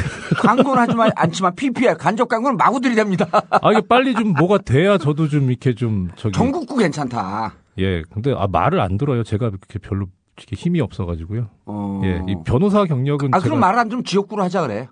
광고는 0.40 0.74
하지만 0.78 1.10
않지만 1.14 1.54
PPL 1.54 1.96
간접 1.96 2.28
광고는 2.28 2.56
마구 2.56 2.80
들이댑니다. 2.80 3.28
아 3.62 3.70
이게 3.72 3.80
빨리 3.86 4.14
좀 4.14 4.32
뭐가 4.32 4.58
돼야 4.58 4.98
저도 4.98 5.28
좀 5.28 5.50
이렇게 5.50 5.74
좀 5.74 6.08
저기 6.16 6.32
전국구 6.36 6.76
괜찮다. 6.76 7.54
예 7.78 8.02
근데 8.10 8.34
아 8.36 8.46
말을 8.50 8.80
안 8.80 8.96
들어요 8.96 9.22
제가 9.22 9.50
그렇게 9.50 9.78
별로 9.78 10.06
이렇게 10.38 10.56
힘이 10.56 10.80
없어가지고요 10.80 11.48
어. 11.66 12.00
예 12.04 12.22
이 12.26 12.34
변호사 12.46 12.84
경력은 12.86 13.28
아, 13.34 13.38
제가 13.38 13.44
그럼 13.44 13.60
말안 13.60 13.88
들으면 13.88 14.04
지역구로 14.04 14.42
하자 14.42 14.62
그래. 14.62 14.88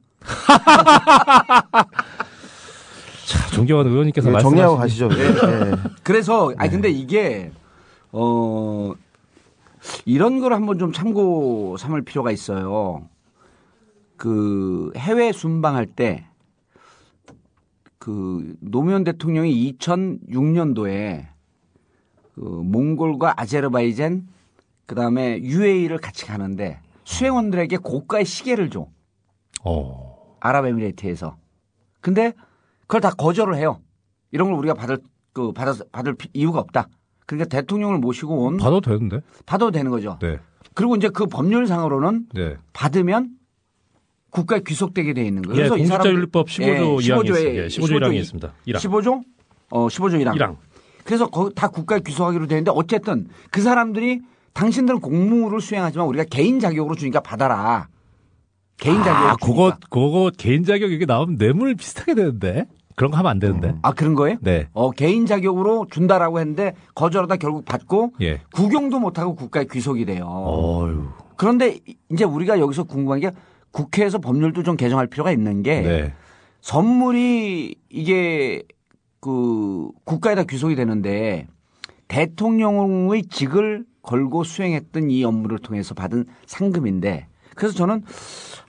자, 3.27 3.47
존경하는 3.53 3.91
의원님께서 3.91 4.29
예, 4.29 4.33
말씀하신 4.33 4.57
정리하고 4.57 4.77
가시죠. 4.77 5.09
예, 5.13 5.25
예. 5.25 5.73
그래서, 6.03 6.49
네. 6.51 6.55
아니, 6.59 6.71
근데 6.71 6.91
이게, 6.91 7.53
어, 8.13 8.93
이런 10.05 10.41
걸 10.41 10.53
한번 10.53 10.79
좀 10.79 10.93
참고 10.93 11.77
삼을 11.79 12.03
필요가 12.03 12.31
있어요. 12.31 13.09
그 14.17 14.93
해외 14.97 15.33
순방할 15.33 15.87
때, 15.87 16.27
그 17.99 18.55
노무현 18.61 19.05
대통령이 19.05 19.73
2006년도에 19.79 21.27
그 22.35 22.41
몽골과 22.41 23.35
아제르바이잔, 23.41 24.29
그 24.87 24.95
다음에 24.95 25.39
UAE를 25.41 25.99
같이 25.99 26.27
가는데 26.27 26.81
수행원들에게 27.05 27.79
고가의 27.79 28.27
시계를 28.27 28.69
줘. 28.71 28.89
어 29.65 30.04
아랍에미레이트에서. 30.44 31.37
근데 32.00 32.33
그걸 32.83 33.00
다 33.00 33.11
거절을 33.11 33.57
해요. 33.57 33.80
이런 34.30 34.48
걸 34.50 34.59
우리가 34.59 34.74
받을 34.74 34.98
그 35.33 35.52
받아 35.52 35.74
받을 35.90 36.14
피- 36.14 36.28
이유가 36.35 36.61
없다. 36.61 36.88
그러니까 37.26 37.48
대통령을 37.48 37.98
모시고 37.98 38.44
온 38.44 38.57
받아도 38.59 38.80
되는데 38.83 39.20
받아도 39.46 39.70
되는 39.70 39.90
거죠. 39.90 40.18
네 40.20 40.38
그리고 40.74 40.96
이제 40.96 41.09
그 41.09 41.26
법률상으로는 41.26 42.26
네. 42.35 42.57
받으면 42.72 43.30
국가에 44.30 44.61
귀속되게 44.66 45.14
돼 45.14 45.24
있는 45.24 45.42
거예요. 45.42 45.54
예, 45.64 45.68
그래서 45.68 45.76
이 45.78 45.87
사람들- 45.87 45.96
공직자윤리법 45.96 46.46
15조 46.48 46.62
예, 46.62 46.74
1항이 46.78 46.98
15조에 46.98 47.28
있습니다. 47.30 47.54
예, 47.54 47.66
15조 47.68 48.00
1항이 48.00 48.14
있습니다. 48.16 48.52
1항. 48.66 48.76
15조? 48.76 49.22
어, 49.70 49.87
15조 49.88 50.22
1항. 50.24 50.37
1항. 50.37 50.57
그래서 51.04 51.30
다 51.54 51.68
국가에 51.68 52.00
귀속하기로 52.00 52.46
되는데 52.48 52.70
어쨌든 52.74 53.28
그 53.50 53.61
사람들이 53.62 54.20
당신들은 54.52 55.00
공무를 55.00 55.61
수행하지만 55.61 56.07
우리가 56.09 56.24
개인 56.30 56.59
자격으로 56.61 56.94
주니까 56.96 57.20
받아라. 57.20 57.88
개인 58.79 59.03
자격으로 59.03 59.29
아, 59.29 59.37
그거. 59.37 59.77
그거 59.91 60.31
개인 60.37 60.65
자격 60.65 60.93
이게 60.93 61.07
나오면 61.07 61.39
뇌물 61.39 61.75
비슷하게 61.75 62.15
되는데. 62.15 62.67
그런 62.97 63.11
거 63.11 63.17
하면 63.19 63.31
안 63.31 63.39
되는데. 63.41 63.69
음. 63.71 63.79
아 63.83 63.93
그런 63.93 64.15
거예요? 64.15 64.37
네. 64.41 64.69
어 64.73 64.91
개인 64.93 65.27
자격으로 65.27 65.87
준다라고 65.91 66.39
했는데 66.39 66.75
거절하다 66.95 67.37
결국 67.37 67.65
받고 67.65 68.13
예. 68.21 68.41
구경도 68.53 69.01
못하고 69.01 69.35
국가에 69.35 69.65
귀속이 69.71 70.05
돼요. 70.05 70.25
어유. 70.29 71.09
그런데 71.37 71.79
이제 72.13 72.25
우리가 72.25 72.61
여기서 72.61 72.85
궁금한 72.85 73.19
게 73.19 73.33
국회에서 73.73 74.19
법률도 74.19 74.63
좀 74.63 74.77
개정할 74.77 75.09
필요가 75.09 75.33
있는 75.33 75.65
게 75.65 75.81
네. 75.81 76.15
선물이 76.61 77.75
이게 77.91 78.63
그 79.21 79.89
국가에다 80.05 80.45
귀속이 80.45 80.77
되는데 80.77 81.49
대통령의 82.07 83.25
직을 83.25 83.85
걸고 84.03 84.45
수행했던 84.45 85.11
이 85.11 85.25
업무를 85.25 85.59
통해서 85.59 85.95
받은 85.95 86.27
상금인데 86.47 87.27
그래서 87.57 87.75
저는 87.75 88.05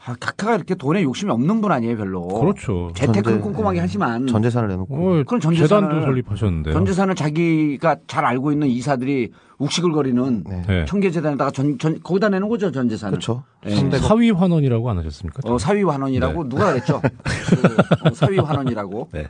아, 0.07 0.15
각하가 0.19 0.53
이렇게 0.55 0.75
돈에 0.75 1.01
욕심이 1.01 1.31
없는 1.31 1.61
분 1.61 1.71
아니에요 1.71 1.97
별로. 1.97 2.27
그렇죠. 2.27 2.91
재테크는 2.95 3.39
전재- 3.39 3.43
꼼꼼하게 3.43 3.79
하지만 3.79 4.27
전 4.27 4.43
재산을 4.43 4.67
내놓고 4.69 4.95
어, 4.95 5.23
그럼 5.25 5.39
전 5.41 5.55
재단도 5.55 5.95
재산을- 5.95 6.03
설립하셨는데요. 6.03 6.73
전 6.75 6.85
재산을 6.85 7.15
자기가 7.15 7.95
잘 8.05 8.23
알고 8.23 8.51
있는 8.51 8.67
이사들이 8.67 9.31
욱시글거리는 9.57 10.43
네. 10.47 10.61
네. 10.67 10.85
청계재단에다가 10.85 11.49
전, 11.49 11.79
전 11.79 11.99
거기다 12.03 12.29
내는 12.29 12.49
거죠 12.49 12.71
전 12.71 12.87
재산을. 12.87 13.13
그렇죠. 13.13 13.43
네. 13.65 13.73
300억. 13.75 13.97
사위 14.01 14.29
환원이라고 14.29 14.87
안 14.91 14.99
하셨습니까? 14.99 15.39
어, 15.51 15.57
사위 15.57 15.81
환원이라고 15.81 16.49
누가 16.49 16.67
그랬죠? 16.71 17.01
그, 17.23 18.07
어, 18.07 18.13
사위 18.13 18.37
환원이라고. 18.37 19.09
네. 19.11 19.27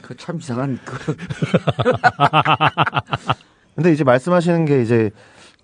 그참 0.00 0.38
이상한 0.38 0.78
그 0.84 1.14
근데 3.74 3.92
이제 3.92 4.02
말씀하시는 4.04 4.64
게 4.64 4.80
이제 4.80 5.10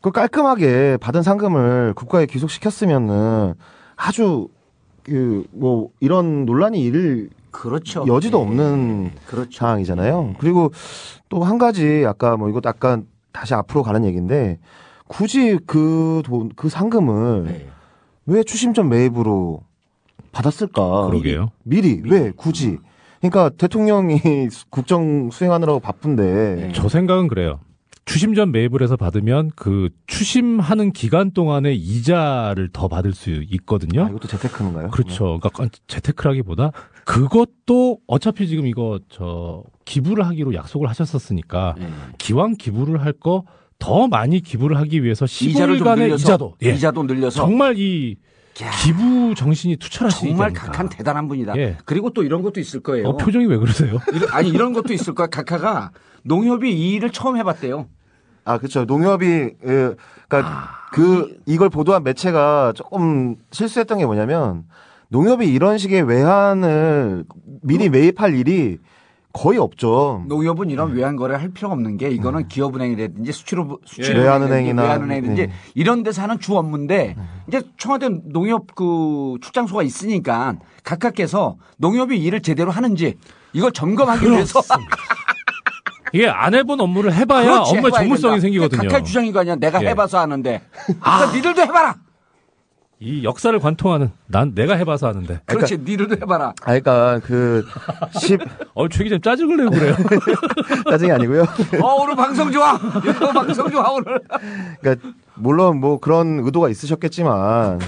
그 0.03 0.11
깔끔하게 0.11 0.99
받은 1.01 1.23
상금을 1.23 1.95
국가에 1.95 2.27
귀속시켰으면은 2.27 3.55
아주 4.07 4.49
그 5.05 5.45
뭐 5.53 5.91
이런 6.01 6.45
논란이 6.47 6.81
일을 6.85 7.31
그렇죠. 7.51 8.05
여지도 8.07 8.39
예. 8.39 8.43
없는 8.43 9.11
그렇죠. 9.27 9.51
상황이잖아요. 9.59 10.35
그리고 10.39 10.71
또 11.29 11.43
한 11.45 11.59
가지 11.59 12.05
아까 12.07 12.37
뭐 12.37 12.49
이것도 12.49 12.69
약간 12.69 13.07
다시 13.33 13.53
앞으로 13.55 13.83
가는 13.83 14.05
얘기인데 14.05 14.59
굳이 15.09 15.59
그 15.67 16.23
돈 16.25 16.51
그 16.57 16.69
상금을 16.69 17.45
네. 17.45 17.69
왜 18.27 18.43
추심 18.45 18.73
전 18.75 18.89
매입으로 18.89 19.61
받았을까? 20.31 21.07
그러게요. 21.09 21.51
미리, 21.65 22.01
왜 22.05 22.31
굳이? 22.35 22.79
그러니까 23.21 23.51
대통령이 23.51 24.21
국정 24.71 25.31
수행하느라고 25.31 25.81
바쁜데 25.81 26.23
네. 26.57 26.73
저 26.75 26.89
생각은 26.89 27.29
그래요. 27.29 27.59
추심 28.05 28.35
전 28.35 28.51
매입을 28.53 28.83
해서 28.83 28.97
받으면 28.97 29.51
그 29.55 29.91
추심하는 30.07 30.93
기간 30.93 31.31
동안에 31.31 31.73
이자를 31.73 32.69
더 32.73 32.89
받을 32.89 33.13
수 33.13 33.31
있거든요. 33.31 34.05
아, 34.07 34.09
이것도 34.09 34.29
재테크인가요? 34.29 34.91
그렇죠. 34.91 35.39
그러니까 35.41 35.69
재테크라기보다 35.87 36.73
그것도 37.05 37.99
어차피 38.07 38.49
지금 38.49 38.67
이거 38.67 38.99
저 39.09 39.63
기부를 39.85 40.27
하기로 40.27 40.55
약속을 40.55 40.89
하셨었으니까 40.89 41.75
네. 41.79 41.89
기왕 42.19 42.57
기부를 42.57 43.01
할 43.05 43.13
거 43.13 43.45
더 43.83 44.07
많이 44.07 44.41
기부를 44.41 44.77
하기 44.77 45.03
위해서 45.03 45.25
이자를 45.25 45.79
좀 45.79 45.89
15일간의 45.89 45.99
늘려서 45.99 46.23
이자도 46.23 46.55
예. 46.63 46.71
이자도 46.71 47.03
늘려서 47.03 47.41
정말 47.41 47.77
이 47.77 48.15
야, 48.63 48.71
기부 48.83 49.35
정신이 49.35 49.77
투철하시니까 49.77 50.37
정말 50.37 50.53
각한 50.53 50.89
대단한 50.89 51.27
분이다. 51.29 51.57
예. 51.57 51.79
그리고 51.87 52.11
또 52.11 52.23
이런 52.23 52.43
것도 52.43 52.61
있을 52.61 52.81
거예요. 52.81 53.09
어, 53.09 53.17
표정이 53.17 53.47
왜 53.47 53.57
그러세요? 53.57 53.99
이런- 54.13 54.29
아니 54.31 54.51
이런 54.51 54.73
것도 54.73 54.93
있을 54.93 55.15
거야. 55.15 55.27
각하가 55.27 55.91
농협이 56.25 56.71
이 56.71 56.93
일을 56.95 57.11
처음 57.11 57.37
해봤대요. 57.39 57.87
아, 58.45 58.59
그렇죠. 58.59 58.85
농협이 58.85 59.27
예, 59.27 59.55
그러니까 60.29 60.39
아, 60.45 60.69
그 60.93 61.39
이걸 61.47 61.71
보도한 61.71 62.03
매체가 62.05 62.73
조금 62.77 63.37
실수했던 63.53 63.99
게 63.99 64.05
뭐냐면 64.07 64.65
농협이 65.09 65.47
이런 65.47 65.79
식의 65.79 66.03
외환을 66.03 67.25
미리 67.63 67.89
매입할 67.89 68.35
일이 68.35 68.79
거의 69.33 69.59
없죠. 69.59 70.25
농협은 70.29 70.69
이런 70.71 70.93
외환 70.95 71.17
거래를 71.17 71.41
할 71.41 71.49
필요가 71.51 71.75
없는 71.75 71.97
게 71.97 72.11
이거는 72.11 72.49
기업은행이라든지 72.49 73.33
수출업 73.33 73.81
수출 73.87 74.17
외환은행이나, 74.17 74.83
외환은행이든지 74.83 75.47
네. 75.47 75.53
이런 75.75 76.03
데서 76.03 76.23
하는 76.23 76.39
주 76.39 76.57
업무인데 76.57 77.17
이제 77.49 77.63
청와대 77.79 78.09
농협 78.25 78.75
그 78.75 79.37
출장소가 79.41 79.83
있으니까 79.83 80.57
각하께서 80.85 81.57
농협이 81.79 82.19
일을 82.19 82.41
제대로 82.43 82.71
하는지 82.71 83.17
이걸 83.53 83.73
점검하기 83.73 84.31
위해서 84.31 84.61
이게 86.13 86.29
안 86.29 86.55
해본 86.55 86.79
업무를 86.81 87.15
해봐야 87.15 87.43
그렇지, 87.45 87.77
해봐야 87.77 87.91
전문성이 87.93 88.33
된다. 88.35 88.41
생기거든요. 88.43 88.83
각하의 88.83 89.05
주장인 89.05 89.33
거 89.33 89.41
아니야. 89.41 89.57
내가 89.57 89.83
예. 89.83 89.89
해봐서 89.89 90.19
하는데. 90.19 90.61
그러니까 90.85 91.33
니들도 91.35 91.63
해봐라. 91.63 91.97
이 93.05 93.25
역사를 93.25 93.59
관통하는 93.59 94.13
난 94.29 94.55
내가 94.55 94.77
해봐서 94.77 95.09
하는데. 95.09 95.41
그렇지. 95.47 95.79
니들도 95.79 96.15
해봐라. 96.23 96.51
아, 96.63 96.67
그러니까 96.67 97.21
그 97.25 97.67
10, 98.13 98.39
어, 98.75 98.89
최 98.89 99.03
기자님 99.03 99.21
짜증을 99.21 99.57
내고 99.57 99.71
그래요. 99.71 99.97
짜증이 100.89 101.11
아니고요. 101.11 101.43
어 101.83 101.95
오늘 102.01 102.15
방송 102.15 102.53
좋아. 102.53 102.79
이거 103.05 103.33
방송 103.33 103.69
좋아 103.73 103.91
오늘. 103.91 104.21
그러니까 104.81 105.09
물론 105.35 105.81
뭐 105.81 105.99
그런 105.99 106.39
의도가 106.45 106.69
있으셨겠지만 106.69 107.81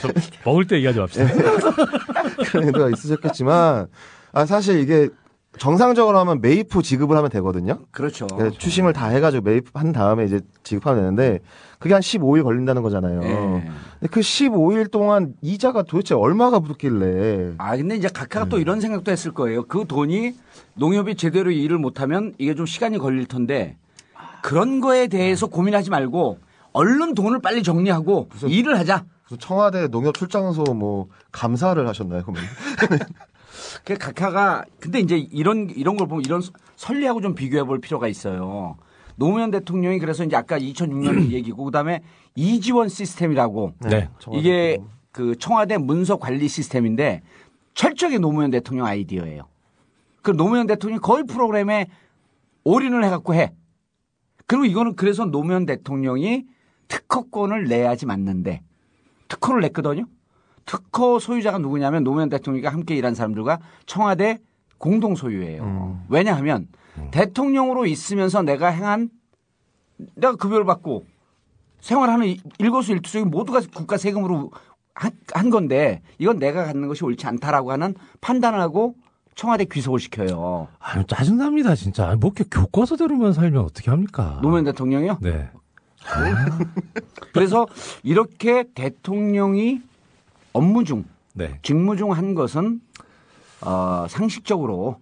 좀 0.00 0.12
먹을 0.44 0.66
때 0.66 0.76
얘기하지 0.76 0.98
맙시다. 0.98 1.32
그런 2.50 2.66
의도가 2.66 2.90
있으셨겠지만 2.90 3.86
아 4.32 4.44
사실 4.44 4.80
이게 4.80 5.08
정상적으로 5.58 6.18
하면 6.18 6.40
매입 6.40 6.74
후 6.74 6.82
지급을 6.82 7.16
하면 7.16 7.30
되거든요. 7.30 7.80
그렇죠. 7.90 8.26
그러니까 8.26 8.58
추심을 8.58 8.92
다 8.92 9.08
해가지고 9.08 9.42
매입한 9.42 9.92
다음에 9.92 10.24
이제 10.24 10.40
지급하면 10.62 11.02
되는데 11.02 11.40
그게 11.78 11.94
한 11.94 12.00
15일 12.02 12.42
걸린다는 12.42 12.82
거잖아요. 12.82 13.20
예. 13.22 13.70
근데 14.00 14.08
그 14.10 14.20
15일 14.20 14.90
동안 14.90 15.34
이자가 15.42 15.82
도대체 15.82 16.14
얼마가 16.14 16.60
붙길래 16.60 17.54
아 17.58 17.76
근데 17.76 17.96
이제 17.96 18.08
각하가 18.08 18.44
네. 18.44 18.50
또 18.50 18.58
이런 18.58 18.80
생각도 18.80 19.10
했을 19.10 19.32
거예요. 19.32 19.64
그 19.66 19.84
돈이 19.86 20.34
농협이 20.74 21.16
제대로 21.16 21.50
일을 21.50 21.78
못하면 21.78 22.34
이게 22.38 22.54
좀 22.54 22.66
시간이 22.66 22.98
걸릴 22.98 23.26
텐데 23.26 23.76
그런 24.42 24.80
거에 24.80 25.08
대해서 25.08 25.46
고민하지 25.46 25.90
말고 25.90 26.38
얼른 26.72 27.14
돈을 27.14 27.40
빨리 27.40 27.62
정리하고 27.62 28.28
일을 28.46 28.78
하자. 28.78 29.04
무슨 29.24 29.38
청와대 29.38 29.88
농협 29.88 30.16
출장소 30.16 30.62
뭐 30.74 31.08
감사를 31.32 31.86
하셨나요? 31.86 32.22
그러면 32.22 32.42
그 33.84 33.94
각하가 33.96 34.64
근데 34.80 35.00
이제 35.00 35.16
이런 35.16 35.70
이런 35.70 35.96
걸 35.96 36.08
보면 36.08 36.24
이런 36.24 36.42
선리하고 36.76 37.20
좀 37.20 37.34
비교해 37.34 37.64
볼 37.64 37.80
필요가 37.80 38.08
있어요. 38.08 38.76
노무현 39.16 39.50
대통령이 39.50 39.98
그래서 39.98 40.24
이제 40.24 40.36
아까 40.36 40.58
2006년 40.58 41.30
얘기고 41.32 41.64
그다음에 41.64 42.02
이지원 42.34 42.88
시스템이라고 42.88 43.74
네. 43.80 44.08
이게 44.32 44.78
그 45.10 45.36
청와대 45.36 45.76
문서 45.76 46.18
관리 46.18 46.48
시스템인데 46.48 47.22
철저하게 47.74 48.18
노무현 48.18 48.50
대통령 48.50 48.86
아이디어예요. 48.86 49.42
그 50.22 50.30
노무현 50.30 50.66
대통령이 50.66 51.00
거의 51.00 51.24
프로그램에 51.24 51.88
올인을 52.64 53.04
해갖고 53.04 53.34
해. 53.34 53.52
그리고 54.46 54.64
이거는 54.64 54.96
그래서 54.96 55.24
노무현 55.24 55.66
대통령이 55.66 56.44
특허권을 56.88 57.64
내야지 57.64 58.06
맞는데 58.06 58.62
특허를 59.28 59.60
냈거든요. 59.62 60.06
특허 60.72 61.18
소유자가 61.18 61.56
누구냐면 61.58 62.04
노무현 62.04 62.28
대통령이 62.28 62.66
함께 62.66 62.94
일한 62.94 63.14
사람들과 63.14 63.58
청와대 63.86 64.38
공동 64.76 65.14
소유예요. 65.14 65.62
음. 65.62 66.04
왜냐하면 66.10 66.68
대통령으로 67.10 67.86
있으면서 67.86 68.42
내가 68.42 68.68
행한 68.68 69.08
내가 70.14 70.36
급여를 70.36 70.66
받고 70.66 71.06
생활하는 71.80 72.26
이- 72.26 72.40
일거수일투족이 72.58 73.24
모두가 73.24 73.60
국가 73.74 73.96
세금으로 73.96 74.50
한, 74.94 75.10
한 75.32 75.48
건데 75.48 76.02
이건 76.18 76.38
내가 76.38 76.64
갖는 76.66 76.86
것이 76.86 77.02
옳지 77.04 77.26
않다라고 77.26 77.72
하는 77.72 77.94
판단을 78.20 78.60
하고 78.60 78.94
청와대 79.34 79.64
귀속을 79.64 80.00
시켜요. 80.00 80.68
아유, 80.80 81.04
짜증납니다, 81.06 81.76
진짜. 81.76 82.14
뭐 82.20 82.32
이렇게 82.36 82.44
교과서대로만 82.50 83.32
살면 83.32 83.62
어떻게 83.64 83.90
합니까? 83.90 84.40
노무현 84.42 84.64
대통령이요. 84.64 85.18
네. 85.22 85.48
그래서 87.32 87.66
이렇게 88.02 88.64
대통령이 88.74 89.80
업무 90.58 90.84
중 90.84 91.04
네. 91.34 91.58
직무 91.62 91.96
중 91.96 92.10
한 92.12 92.34
것은 92.34 92.80
어, 93.60 94.06
상식적으로 94.08 94.96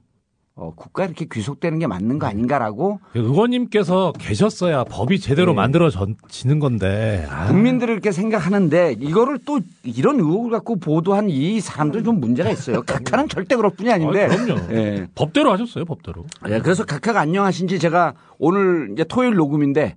어, 0.55 0.73
국가 0.75 1.05
이렇게 1.05 1.27
귀속되는 1.31 1.79
게 1.79 1.87
맞는 1.87 2.19
거 2.19 2.27
아닌가라고 2.27 2.99
의원님께서 3.15 4.13
계셨어야 4.19 4.85
법이 4.85 5.21
제대로 5.21 5.53
네. 5.53 5.57
만들어지는 5.57 6.59
건데. 6.61 7.27
아, 7.29 7.49
국민들이 7.49 7.93
이렇게 7.93 8.11
생각하는데 8.11 8.97
이거를 8.99 9.39
또 9.45 9.61
이런 9.85 10.19
의혹을 10.19 10.51
갖고 10.51 10.77
보도한 10.77 11.29
이 11.29 11.61
사람들 11.61 12.05
좀 12.05 12.21
문제가 12.21 12.51
있어요. 12.51 12.83
각하는 12.89 13.29
절대 13.29 13.55
그럴 13.55 13.71
뿐이 13.73 13.93
아닌데. 13.93 14.25
아, 14.25 14.29
그럼요. 14.29 14.73
예. 14.73 15.07
법대로 15.15 15.53
하셨어요, 15.53 15.85
법대로. 15.85 16.25
예, 16.49 16.59
그래서 16.61 16.85
각하가 16.87 17.21
안녕하신지 17.21 17.79
제가 17.79 18.15
오늘 18.39 18.89
이제 18.93 19.05
토요일 19.05 19.35
녹음인데 19.35 19.97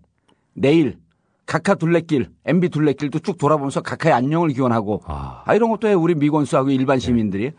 내일 0.53 0.97
각하 1.49 1.73
둘레길, 1.73 2.29
MB 2.45 2.69
둘레길도 2.69 3.19
쭉 3.19 3.39
돌아보면서 3.39 3.81
각하의 3.81 4.13
안녕을 4.13 4.49
기원하고 4.49 5.01
아. 5.07 5.41
아, 5.47 5.55
이런 5.55 5.71
것도 5.71 5.87
해 5.87 5.93
우리 5.93 6.13
미건수하고 6.13 6.69
일반 6.69 6.99
시민들이. 6.99 7.53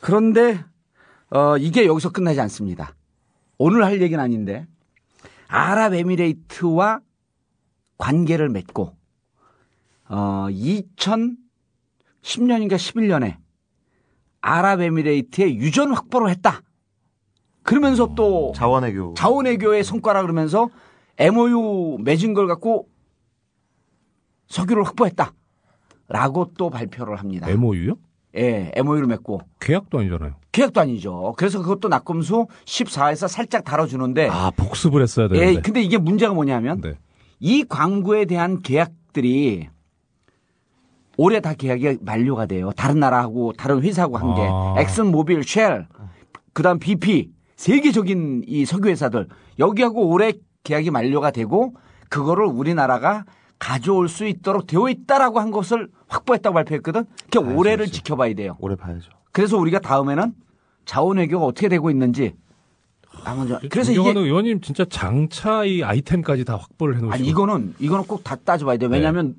그런데 0.00 0.62
어, 1.30 1.56
이게 1.56 1.86
여기서 1.86 2.10
끝나지 2.10 2.42
않습니다. 2.42 2.94
오늘 3.56 3.82
할 3.82 4.02
얘기는 4.02 4.22
아닌데 4.22 4.66
아랍에미레이트와 5.48 7.00
관계를 7.96 8.50
맺고 8.50 8.94
어, 10.10 10.46
2000 10.50 11.38
10년인가 12.20 12.74
11년에 12.74 13.36
아랍에미레이트의 14.42 15.56
유전 15.56 15.94
확보를 15.94 16.28
했다. 16.28 16.60
그러면서 17.62 18.14
또 18.14 18.52
자원외교. 18.54 19.14
자원외교의 19.14 19.82
성과라 19.82 20.20
그러면서 20.20 20.68
MOU 21.18 21.98
맺은 22.00 22.34
걸 22.34 22.46
갖고 22.46 22.88
석유를 24.48 24.84
확보했다. 24.84 25.32
라고 26.08 26.50
또 26.58 26.70
발표를 26.70 27.16
합니다. 27.16 27.48
MOU요? 27.48 27.96
예, 28.36 28.72
MOU를 28.74 29.06
맺고. 29.06 29.40
계약도 29.60 30.00
아니잖아요. 30.00 30.34
계약도 30.52 30.80
아니죠. 30.80 31.34
그래서 31.36 31.62
그것도 31.62 31.88
낙검수 31.88 32.46
14에서 32.64 33.28
살짝 33.28 33.64
다뤄주는데. 33.64 34.28
아, 34.28 34.50
복습을 34.50 35.02
했어야 35.02 35.28
되는데. 35.28 35.54
예, 35.54 35.60
근데 35.60 35.80
이게 35.82 35.98
문제가 35.98 36.34
뭐냐면 36.34 36.80
네. 36.80 36.94
이 37.40 37.64
광고에 37.64 38.24
대한 38.24 38.60
계약들이 38.60 39.68
올해 41.16 41.40
다 41.40 41.54
계약이 41.54 41.98
만료가 42.00 42.46
돼요. 42.46 42.72
다른 42.76 42.98
나라하고 42.98 43.52
다른 43.52 43.82
회사하고 43.82 44.18
한 44.18 44.34
게. 44.34 44.42
아. 44.42 44.74
엑슨 44.78 45.10
모빌, 45.10 45.44
쉘, 45.44 45.86
그다음 46.52 46.78
BP 46.78 47.30
세계적인 47.56 48.42
이 48.46 48.64
석유 48.64 48.88
회사들 48.88 49.28
여기하고 49.58 50.08
올해 50.08 50.32
계약이 50.64 50.90
만료가 50.90 51.30
되고 51.30 51.74
그거를 52.08 52.46
우리나라가 52.46 53.24
가져올 53.58 54.08
수 54.08 54.26
있도록 54.26 54.66
되어 54.66 54.88
있다라고 54.88 55.38
한 55.38 55.50
것을 55.50 55.88
확보했다고 56.08 56.54
발표했거든. 56.54 57.04
그러니까 57.30 57.54
올해를 57.54 57.84
그렇지. 57.84 57.92
지켜봐야 57.92 58.34
돼요. 58.34 58.56
오래 58.58 58.74
봐야죠. 58.74 59.10
그래서 59.30 59.56
우리가 59.58 59.78
다음에는 59.78 60.32
자원 60.84 61.18
외교가 61.18 61.46
어떻게 61.46 61.68
되고 61.68 61.90
있는지 61.90 62.34
좀- 63.24 63.58
그래서 63.70 63.92
이게 63.92 64.10
의원님 64.10 64.60
진짜 64.60 64.84
장차 64.88 65.64
이 65.64 65.82
아이템까지 65.82 66.44
다 66.44 66.56
확보를 66.56 66.96
해놓으시고. 66.96 67.14
아니 67.14 67.28
이거는 67.28 67.74
이거는 67.78 68.06
꼭 68.06 68.24
다 68.24 68.34
따져봐야 68.36 68.76
돼요. 68.76 68.90
왜냐하면 68.90 69.36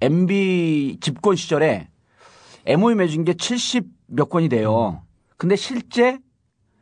MB 0.00 0.98
집권 1.00 1.36
시절에 1.36 1.88
MOU 2.66 2.94
맺은 2.94 3.24
게 3.24 3.34
70 3.34 3.86
몇 4.06 4.28
건이 4.28 4.48
돼요. 4.48 5.02
근데 5.36 5.56
실제 5.56 6.18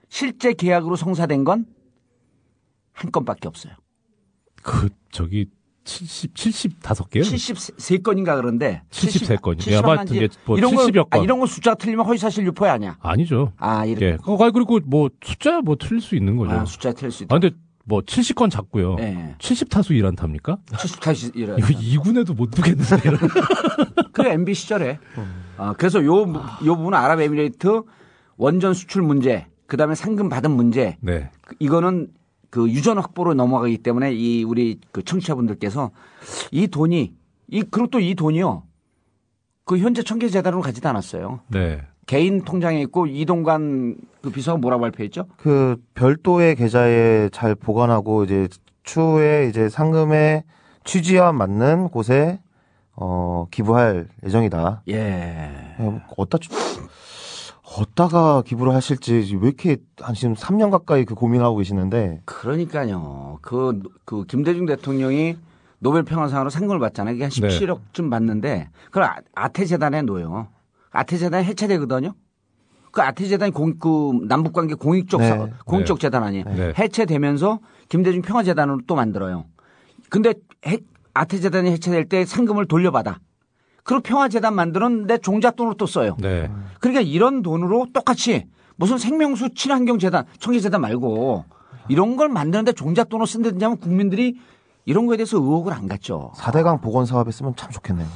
실제 0.08 0.52
계약으로 0.52 0.96
성사된 0.96 1.44
건 1.44 1.64
한 2.98 3.12
건밖에 3.12 3.46
없어요. 3.48 3.74
그 4.62 4.88
저기 5.12 5.46
70 5.84 6.34
75개요? 6.34 7.22
73건인가 7.22 8.36
그런데 8.36 8.82
73건이요. 8.90 9.70
예, 9.70 9.76
아마 9.76 9.98
한 9.98 10.08
이게 10.08 10.28
뭐 10.44 10.58
이런 10.58 10.74
거 10.74 10.84
70여 10.86 11.08
건. 11.08 11.20
아, 11.20 11.22
이런 11.22 11.38
거 11.38 11.46
숫자가 11.46 11.76
틀리면 11.76 12.04
허위사실 12.04 12.44
유포 12.46 12.66
아니야. 12.66 12.98
아니죠. 13.00 13.52
아 13.56 13.84
이렇게 13.86 14.04
예. 14.06 14.18
어, 14.24 14.36
그리고 14.50 14.80
뭐 14.84 15.08
숫자 15.22 15.60
뭐 15.60 15.76
틀릴 15.76 16.00
수 16.02 16.16
있는 16.16 16.36
거죠. 16.36 16.50
아, 16.52 16.64
숫자 16.64 16.92
틀릴 16.92 17.12
수 17.12 17.22
있다. 17.24 17.34
아, 17.34 17.38
근데 17.38 17.54
뭐 17.84 18.00
70건 18.02 18.50
잡고요. 18.50 18.96
예. 18.98 19.34
70타수 19.38 19.92
일안탑니까? 19.92 20.58
70타시 20.66 21.36
이래. 21.36 21.54
이거 21.56 21.68
2군에도 21.68 22.34
못 22.36 22.50
두겠는데. 22.50 22.96
이런. 23.04 23.18
그 24.12 24.26
MB 24.26 24.52
시절에. 24.52 24.98
아, 25.56 25.72
그래서 25.78 26.04
요, 26.04 26.18
요 26.66 26.76
부분은 26.76 26.98
아랍에미레이트 26.98 27.82
원전 28.36 28.74
수출 28.74 29.00
문제, 29.02 29.46
그 29.66 29.78
다음에 29.78 29.94
상금 29.94 30.28
받은 30.28 30.50
문제, 30.50 30.98
네. 31.00 31.30
그- 31.40 31.56
이거는 31.60 32.08
그 32.50 32.68
유전 32.70 32.98
확보로 32.98 33.34
넘어가기 33.34 33.78
때문에 33.78 34.12
이 34.14 34.44
우리 34.44 34.80
그 34.92 35.02
청취자분들께서 35.04 35.90
이 36.50 36.66
돈이 36.68 37.14
이 37.48 37.62
그리고 37.62 37.88
또 37.88 37.98
이 38.00 38.14
돈이요. 38.14 38.62
그 39.64 39.78
현재 39.78 40.02
청계 40.02 40.28
재단으로 40.28 40.62
가지도 40.62 40.88
않았어요. 40.88 41.40
네. 41.48 41.82
개인 42.06 42.42
통장에 42.42 42.80
있고 42.82 43.06
이동관 43.06 43.96
그 44.22 44.30
비서가 44.30 44.56
뭐라고 44.56 44.80
발표했죠? 44.82 45.26
그 45.36 45.76
별도의 45.94 46.56
계좌에 46.56 47.28
잘 47.30 47.54
보관하고 47.54 48.24
이제 48.24 48.48
추후에 48.82 49.46
이제 49.50 49.68
상금의 49.68 50.44
취지와 50.84 51.32
맞는 51.32 51.88
곳에 51.88 52.40
어 52.96 53.46
기부할 53.50 54.08
예정이다. 54.24 54.82
예. 54.88 54.94
예, 54.94 56.00
어디다 56.16 56.38
주- 56.38 56.48
어디다가 57.76 58.42
기부를 58.42 58.74
하실지 58.74 59.36
왜 59.40 59.48
이렇게 59.48 59.76
한 60.00 60.14
지금 60.14 60.34
3년 60.34 60.70
가까이 60.70 61.04
그 61.04 61.14
고민하고 61.14 61.56
계시는데 61.58 62.22
그러니까요. 62.24 63.38
그, 63.42 63.80
그 64.04 64.24
김대중 64.24 64.64
대통령이 64.66 65.36
노벨 65.78 66.02
평화상으로 66.02 66.50
상금을 66.50 66.78
받잖아요. 66.80 67.14
이게 67.14 67.24
한 67.24 67.30
네. 67.30 67.48
17억쯤 67.48 68.10
받는데 68.10 68.70
그걸 68.86 69.04
아- 69.04 69.16
아태 69.34 69.64
재단에 69.64 70.02
놓여요. 70.02 70.48
아태 70.90 71.18
재단이 71.18 71.44
해체되거든요. 71.44 72.14
그 72.90 73.02
아태 73.02 73.26
재단이 73.26 73.52
공, 73.52 73.78
그 73.78 74.12
남북 74.26 74.54
관계 74.54 74.74
공익적, 74.74 75.20
네. 75.20 75.28
사- 75.28 75.48
공익적 75.66 76.00
재단 76.00 76.22
아니에요. 76.24 76.44
네. 76.46 76.72
해체되면서 76.76 77.60
김대중 77.90 78.22
평화 78.22 78.42
재단으로 78.42 78.80
또 78.86 78.94
만들어요. 78.94 79.44
근데 80.08 80.32
해- 80.66 80.78
아태 81.12 81.38
재단이 81.38 81.70
해체될 81.70 82.08
때 82.08 82.24
상금을 82.24 82.66
돌려받아. 82.66 83.18
그리고 83.88 84.02
평화재단 84.02 84.54
만드는데 84.54 85.16
종잣돈으로 85.16 85.74
또 85.76 85.86
써요. 85.86 86.14
네. 86.20 86.50
그러니까 86.78 87.00
이런 87.00 87.40
돈으로 87.40 87.86
똑같이 87.94 88.46
무슨 88.76 88.98
생명수 88.98 89.54
친환경재단, 89.54 90.26
청계재단 90.40 90.82
말고 90.82 91.46
이런 91.88 92.18
걸 92.18 92.28
만드는데 92.28 92.72
종잣돈을 92.72 93.26
쓴다든지 93.26 93.64
하면 93.64 93.78
국민들이 93.78 94.36
이런 94.84 95.06
거에 95.06 95.16
대해서 95.16 95.38
의혹을 95.38 95.72
안 95.72 95.88
갖죠. 95.88 96.32
4대강 96.36 96.82
보건 96.82 97.06
사업에 97.06 97.30
쓰면 97.30 97.54
참 97.56 97.70
좋겠네요. 97.70 98.06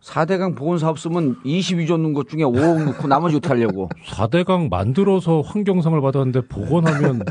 4대강 0.00 0.54
보건사업 0.54 0.96
쓰면 0.96 1.42
22조 1.44 1.96
넣은 1.96 2.12
것 2.12 2.28
중에 2.28 2.42
5억 2.42 2.84
넣고 2.84 3.08
나머지 3.08 3.34
어떻게 3.34 3.52
하려고. 3.52 3.88
4대강 4.06 4.70
만들어서 4.70 5.40
환경상을 5.40 6.00
받았는데 6.00 6.42
복원하면 6.42 7.24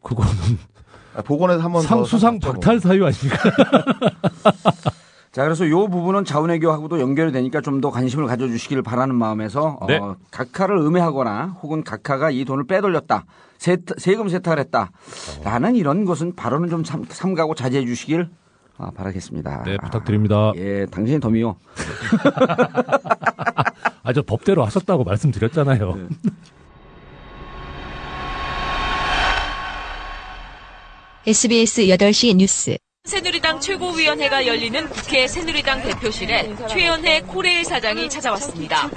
그거는 0.00 0.30
아, 1.16 1.22
보건에서 1.22 1.60
한번 1.60 1.82
상, 1.82 2.04
수상 2.04 2.38
박탈 2.38 2.78
사유 2.78 3.04
아닙니까? 3.04 3.50
자, 5.32 5.44
그래서 5.44 5.64
이 5.64 5.70
부분은 5.70 6.24
자원외교하고도 6.24 6.98
연결이 7.00 7.30
되니까 7.30 7.60
좀 7.60 7.80
더 7.80 7.90
관심을 7.90 8.26
가져주시기를 8.26 8.82
바라는 8.82 9.14
마음에서 9.14 9.78
네. 9.86 9.96
어, 9.96 10.16
각하를 10.30 10.76
음해하거나 10.78 11.56
혹은 11.62 11.82
각하가 11.84 12.30
이 12.30 12.44
돈을 12.44 12.66
빼돌렸다. 12.66 13.24
세, 13.56 13.78
세금 13.96 14.28
세탁을 14.28 14.58
했다. 14.58 14.90
라는 15.44 15.76
이런 15.76 16.04
것은 16.04 16.34
발언은 16.34 16.68
좀 16.68 16.84
삼, 16.84 17.04
삼가고 17.08 17.54
자제해 17.54 17.86
주시길 17.86 18.28
아, 18.76 18.90
바라겠습니다. 18.90 19.62
네, 19.64 19.76
부탁드립니다. 19.82 20.52
예, 20.56 20.84
당신이 20.90 21.20
덤이요. 21.20 21.56
아, 24.02 24.12
저 24.12 24.22
법대로 24.22 24.64
하셨다고 24.64 25.04
말씀드렸잖아요. 25.04 25.94
네. 25.94 26.08
SBS 31.26 31.82
8시 31.86 32.36
뉴스 32.36 32.76
새누리당 33.10 33.58
최고위원회가 33.58 34.46
열리는 34.46 34.88
국회 34.88 35.26
새누리당 35.26 35.82
대표실에 35.82 36.54
최연혜 36.68 37.22
코레일 37.22 37.64
사장이 37.64 38.08
찾아왔습니다. 38.08 38.88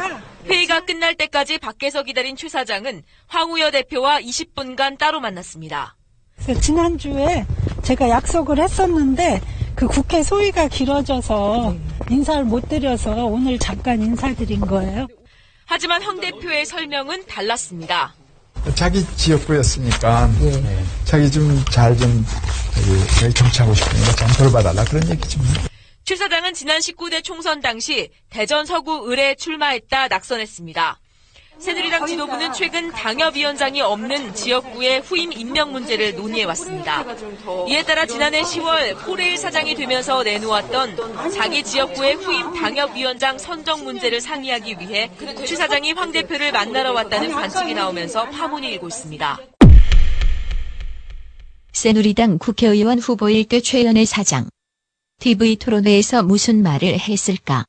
회의가 0.46 0.82
끝날 0.86 1.16
때까지 1.16 1.58
밖에서 1.58 2.04
기다린 2.04 2.36
최 2.36 2.48
사장은 2.48 3.02
황우여 3.26 3.72
대표와 3.72 4.20
20분간 4.20 5.00
따로 5.00 5.20
만났습니다. 5.20 5.96
지난주에 6.62 7.44
제가 7.82 8.08
약속을 8.10 8.60
했었는데 8.60 9.42
그 9.74 9.88
국회 9.88 10.22
소위가 10.22 10.68
길어져서 10.68 11.76
인사를 12.12 12.44
못 12.44 12.70
드려서 12.70 13.26
오늘 13.26 13.58
잠깐 13.58 14.00
인사드린 14.00 14.62
거예요. 14.62 15.08
하지만 15.66 16.04
황 16.04 16.20
대표의 16.20 16.68
설명은 16.68 17.26
달랐습니다. 17.26 18.14
자기 18.76 19.06
지역구였으니까 19.18 20.30
네, 20.40 20.86
자기 21.06 21.30
좀잘좀 21.32 22.26
정치하고 23.36 23.74
싶으니까 23.74 24.16
좀 24.16 24.28
돌봐달라 24.38 24.84
그런 24.86 25.10
얘기죠. 25.10 25.40
최 26.06 26.16
사장은 26.16 26.54
지난 26.54 26.80
19대 26.80 27.24
총선 27.24 27.62
당시 27.62 28.10
대전 28.30 28.66
서구 28.66 29.10
을에 29.12 29.36
출마했다 29.36 30.08
낙선했습니다. 30.08 31.00
새누리당 31.64 32.06
지도부는 32.06 32.52
최근 32.52 32.92
당협위원장이 32.92 33.80
없는 33.80 34.36
지역구의 34.36 35.00
후임 35.00 35.32
임명 35.32 35.72
문제를 35.72 36.14
논의해왔습니다. 36.14 37.06
이에 37.70 37.84
따라 37.84 38.06
지난해 38.06 38.42
10월 38.42 39.06
코레일 39.06 39.38
사장이 39.38 39.74
되면서 39.76 40.24
내놓았던 40.24 41.32
자기 41.32 41.64
지역구의 41.64 42.16
후임 42.16 42.54
당협위원장 42.54 43.38
선정 43.38 43.86
문제를 43.86 44.20
상의하기 44.20 44.76
위해 44.82 45.10
최 45.46 45.56
사장이 45.56 45.94
황 45.94 46.12
대표를 46.12 46.52
만나러 46.52 46.92
왔다는 46.92 47.32
관측이 47.32 47.74
나오면서 47.74 48.26
파문이 48.26 48.68
일고 48.74 48.90
있습니다. 48.90 49.40
새누리당 51.72 52.40
국회의원 52.40 53.00
후보일 53.00 53.46
때 53.46 53.62
최연애 53.62 54.04
사장. 54.04 54.50
TV 55.22 55.56
토론회에서 55.56 56.24
무슨 56.24 56.62
말을 56.62 57.00
했을까? 57.00 57.64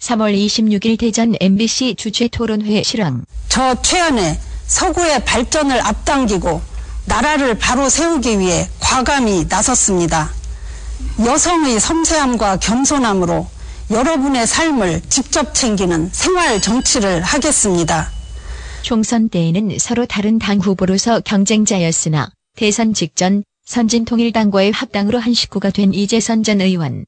3월 0.00 0.36
26일 0.36 0.98
대전 0.98 1.34
MBC 1.40 1.94
주최 1.96 2.28
토론회 2.28 2.82
실황. 2.82 3.24
저 3.48 3.80
최연의 3.80 4.38
서구의 4.66 5.24
발전을 5.24 5.80
앞당기고 5.80 6.60
나라를 7.06 7.58
바로 7.58 7.88
세우기 7.88 8.38
위해 8.38 8.68
과감히 8.78 9.46
나섰습니다. 9.48 10.30
여성의 11.24 11.80
섬세함과 11.80 12.58
겸손함으로 12.58 13.46
여러분의 13.90 14.46
삶을 14.46 15.02
직접 15.08 15.54
챙기는 15.54 16.10
생활 16.12 16.60
정치를 16.60 17.22
하겠습니다. 17.22 18.10
총선 18.82 19.28
때에는 19.28 19.78
서로 19.78 20.06
다른 20.06 20.38
당 20.38 20.58
후보로서 20.58 21.20
경쟁자였으나 21.20 22.30
대선 22.56 22.94
직전 22.94 23.44
선진통일당과의 23.64 24.72
합당으로 24.72 25.18
한 25.18 25.34
식구가 25.34 25.70
된 25.70 25.94
이재선 25.94 26.42
전 26.42 26.60
의원. 26.60 27.06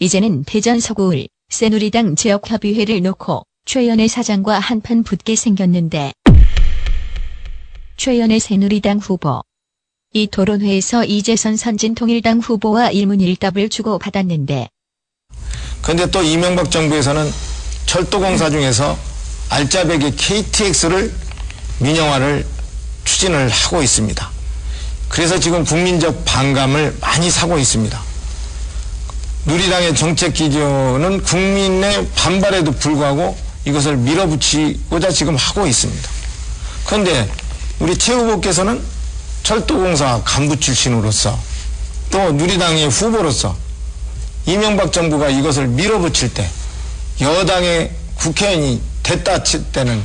이제는 0.00 0.44
대전 0.44 0.80
서구을 0.80 1.28
새누리당 1.50 2.14
지역협의회를 2.14 3.00
놓고 3.02 3.42
최연의 3.64 4.08
사장과 4.08 4.58
한판 4.58 5.02
붙게 5.02 5.34
생겼는데 5.34 6.12
최연의 7.96 8.38
새누리당 8.38 8.98
후보 8.98 9.42
이 10.12 10.26
토론회에서 10.26 11.04
이재선 11.04 11.56
선진통일당 11.56 12.40
후보와 12.40 12.90
일문일답을 12.90 13.70
주고받았는데 13.70 14.68
그런데 15.80 16.10
또 16.10 16.22
이명박 16.22 16.70
정부에서는 16.70 17.30
철도공사 17.86 18.50
중에서 18.50 18.98
알짜배기 19.48 20.16
KTX를 20.16 21.10
민영화를 21.80 22.46
추진을 23.04 23.48
하고 23.48 23.82
있습니다. 23.82 24.30
그래서 25.08 25.40
지금 25.40 25.64
국민적 25.64 26.26
반감을 26.26 26.98
많이 27.00 27.30
사고 27.30 27.58
있습니다. 27.58 28.07
누리당의 29.48 29.96
정책 29.96 30.34
기조는 30.34 31.22
국민의 31.22 32.06
반발에도 32.14 32.70
불구하고 32.72 33.34
이것을 33.64 33.96
밀어붙이고자 33.96 35.10
지금 35.10 35.36
하고 35.36 35.66
있습니다. 35.66 36.08
그런데 36.84 37.26
우리 37.78 37.96
최 37.96 38.12
후보께서는 38.12 38.82
철도공사 39.44 40.20
간부 40.22 40.60
출신으로서 40.60 41.38
또 42.10 42.32
누리당의 42.32 42.88
후보로서 42.88 43.56
이명박 44.44 44.92
정부가 44.92 45.30
이것을 45.30 45.66
밀어붙일 45.68 46.34
때 46.34 46.46
여당의 47.22 47.90
국회의원이 48.16 48.82
됐다 49.02 49.42
칠 49.44 49.64
때는 49.72 50.02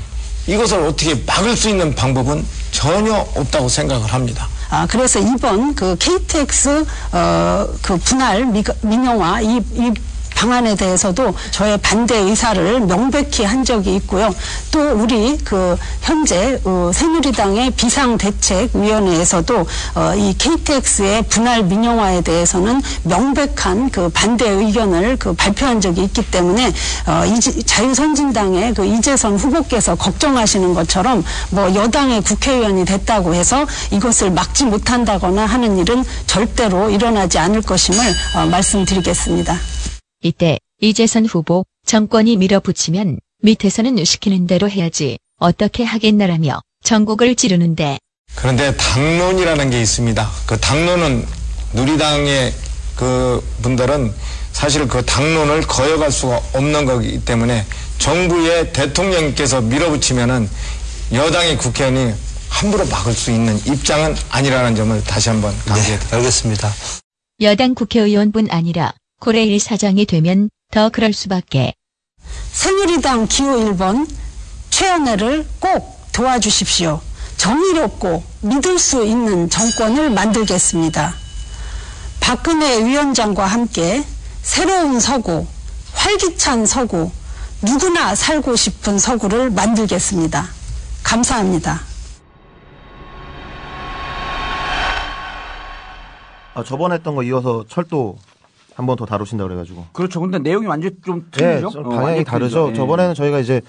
이것을 0.47 0.85
어떻게 0.85 1.15
막을 1.15 1.57
수 1.57 1.67
있는 1.67 1.93
방법은 1.93 2.45
전혀 2.71 3.13
없다고 3.13 3.67
생각을 3.67 4.13
합니다. 4.13 4.47
아, 4.73 4.87
그래서 4.87 5.19
이번 5.19 5.75
그 5.75 5.95
KTX 5.99 6.83
어, 7.11 7.67
그 7.83 7.95
분할 7.97 8.43
미, 8.47 8.63
민영화 8.81 9.39
이, 9.39 9.57
이 9.73 9.93
방안에 10.35 10.75
대해서도 10.75 11.33
저의 11.51 11.77
반대 11.79 12.17
의사를 12.17 12.81
명백히 12.81 13.43
한 13.43 13.63
적이 13.63 13.95
있고요. 13.95 14.33
또 14.71 14.91
우리 14.91 15.37
그 15.43 15.77
현재 16.01 16.59
어, 16.63 16.91
새누리당의 16.93 17.71
비상대책위원회에서도 17.71 19.65
어, 19.95 20.13
이 20.15 20.33
KTX의 20.37 21.23
분할 21.29 21.63
민영화에 21.63 22.21
대해서는 22.21 22.81
명백한 23.03 23.89
그 23.91 24.09
반대 24.09 24.49
의견을 24.49 25.17
그 25.17 25.33
발표한 25.33 25.81
적이 25.81 26.03
있기 26.05 26.29
때문에 26.29 26.73
어, 27.07 27.23
이제 27.25 27.51
자유선진당의 27.61 28.73
그 28.73 28.85
이재선 28.85 29.37
후보께서 29.37 29.95
걱정하시는 29.95 30.73
것처럼 30.73 31.23
뭐 31.51 31.73
여당의 31.73 32.21
국회의원이 32.21 32.85
됐다고 32.85 33.33
해서 33.33 33.65
이것을 33.91 34.31
막지 34.31 34.65
못한다거나 34.65 35.45
하는 35.45 35.77
일은 35.77 36.03
절대로 36.27 36.89
일어나지 36.89 37.37
않을 37.37 37.61
것임을 37.61 37.99
어, 38.35 38.45
말씀드리겠습니다. 38.45 39.57
이때 40.23 40.57
이재선 40.81 41.25
후보 41.25 41.65
정권이 41.85 42.37
밀어붙이면 42.37 43.19
밑에서는 43.41 44.03
시키는 44.03 44.47
대로 44.47 44.69
해야지 44.69 45.17
어떻게 45.37 45.83
하겠나라며 45.83 46.61
전국을 46.83 47.35
찌르는데 47.35 47.99
그런데 48.35 48.75
당론이라는 48.75 49.69
게 49.69 49.81
있습니다. 49.81 50.29
그 50.47 50.57
당론은 50.59 51.25
누리당의 51.73 52.53
그 52.95 53.43
분들은 53.61 54.13
사실 54.53 54.87
그 54.87 55.05
당론을 55.05 55.61
거역할 55.61 56.11
수가 56.11 56.41
없는 56.53 56.85
거기 56.85 57.23
때문에 57.23 57.65
정부의 57.99 58.71
대통령께서 58.71 59.61
밀어붙이면은 59.61 60.49
여당의 61.11 61.57
국회의원이 61.57 62.13
함부로 62.49 62.85
막을 62.85 63.13
수 63.13 63.31
있는 63.31 63.57
입장은 63.65 64.15
아니라는 64.29 64.75
점을 64.75 65.03
다시 65.03 65.29
한번 65.29 65.53
강조해 65.65 65.97
드립니다. 65.97 66.17
알겠습니다. 66.17 66.73
여당 67.41 67.75
국회의원뿐 67.75 68.47
아니라 68.51 68.93
고래일 69.23 69.57
사장이 69.57 70.05
되면 70.05 70.49
더 70.69 70.89
그럴 70.89 71.13
수밖에. 71.13 71.73
새누리당 72.51 73.27
기호 73.27 73.55
1번 73.55 74.05
최연애를 74.69 75.47
꼭 75.61 75.97
도와주십시오. 76.11 76.99
정의롭고 77.37 78.21
믿을 78.41 78.77
수 78.77 79.05
있는 79.05 79.49
정권을 79.49 80.09
만들겠습니다. 80.09 81.13
박근혜 82.19 82.83
위원장과 82.83 83.45
함께 83.45 84.03
새로운 84.41 84.99
서구, 84.99 85.47
활기찬 85.93 86.65
서구, 86.65 87.09
누구나 87.61 88.15
살고 88.15 88.57
싶은 88.57 88.99
서구를 88.99 89.51
만들겠습니다. 89.51 90.49
감사합니다. 91.01 91.79
아, 96.55 96.63
저번에 96.65 96.95
했던 96.95 97.15
거 97.15 97.23
이어서 97.23 97.63
철도 97.69 98.17
한 98.75 98.85
번 98.85 98.95
더 98.97 99.05
다루신다 99.05 99.43
그래가지고. 99.43 99.85
그렇죠. 99.93 100.19
근데 100.19 100.39
내용이 100.39 100.65
완전 100.65 100.91
좀 101.03 101.29
네, 101.31 101.59
틀리죠. 101.59 101.69
좀 101.69 101.85
어, 101.85 101.89
방향이 101.89 102.05
완전히 102.05 102.25
다르죠. 102.25 102.69
예. 102.69 102.73
저번에는 102.73 103.13
저희가 103.13 103.39
이제 103.39 103.61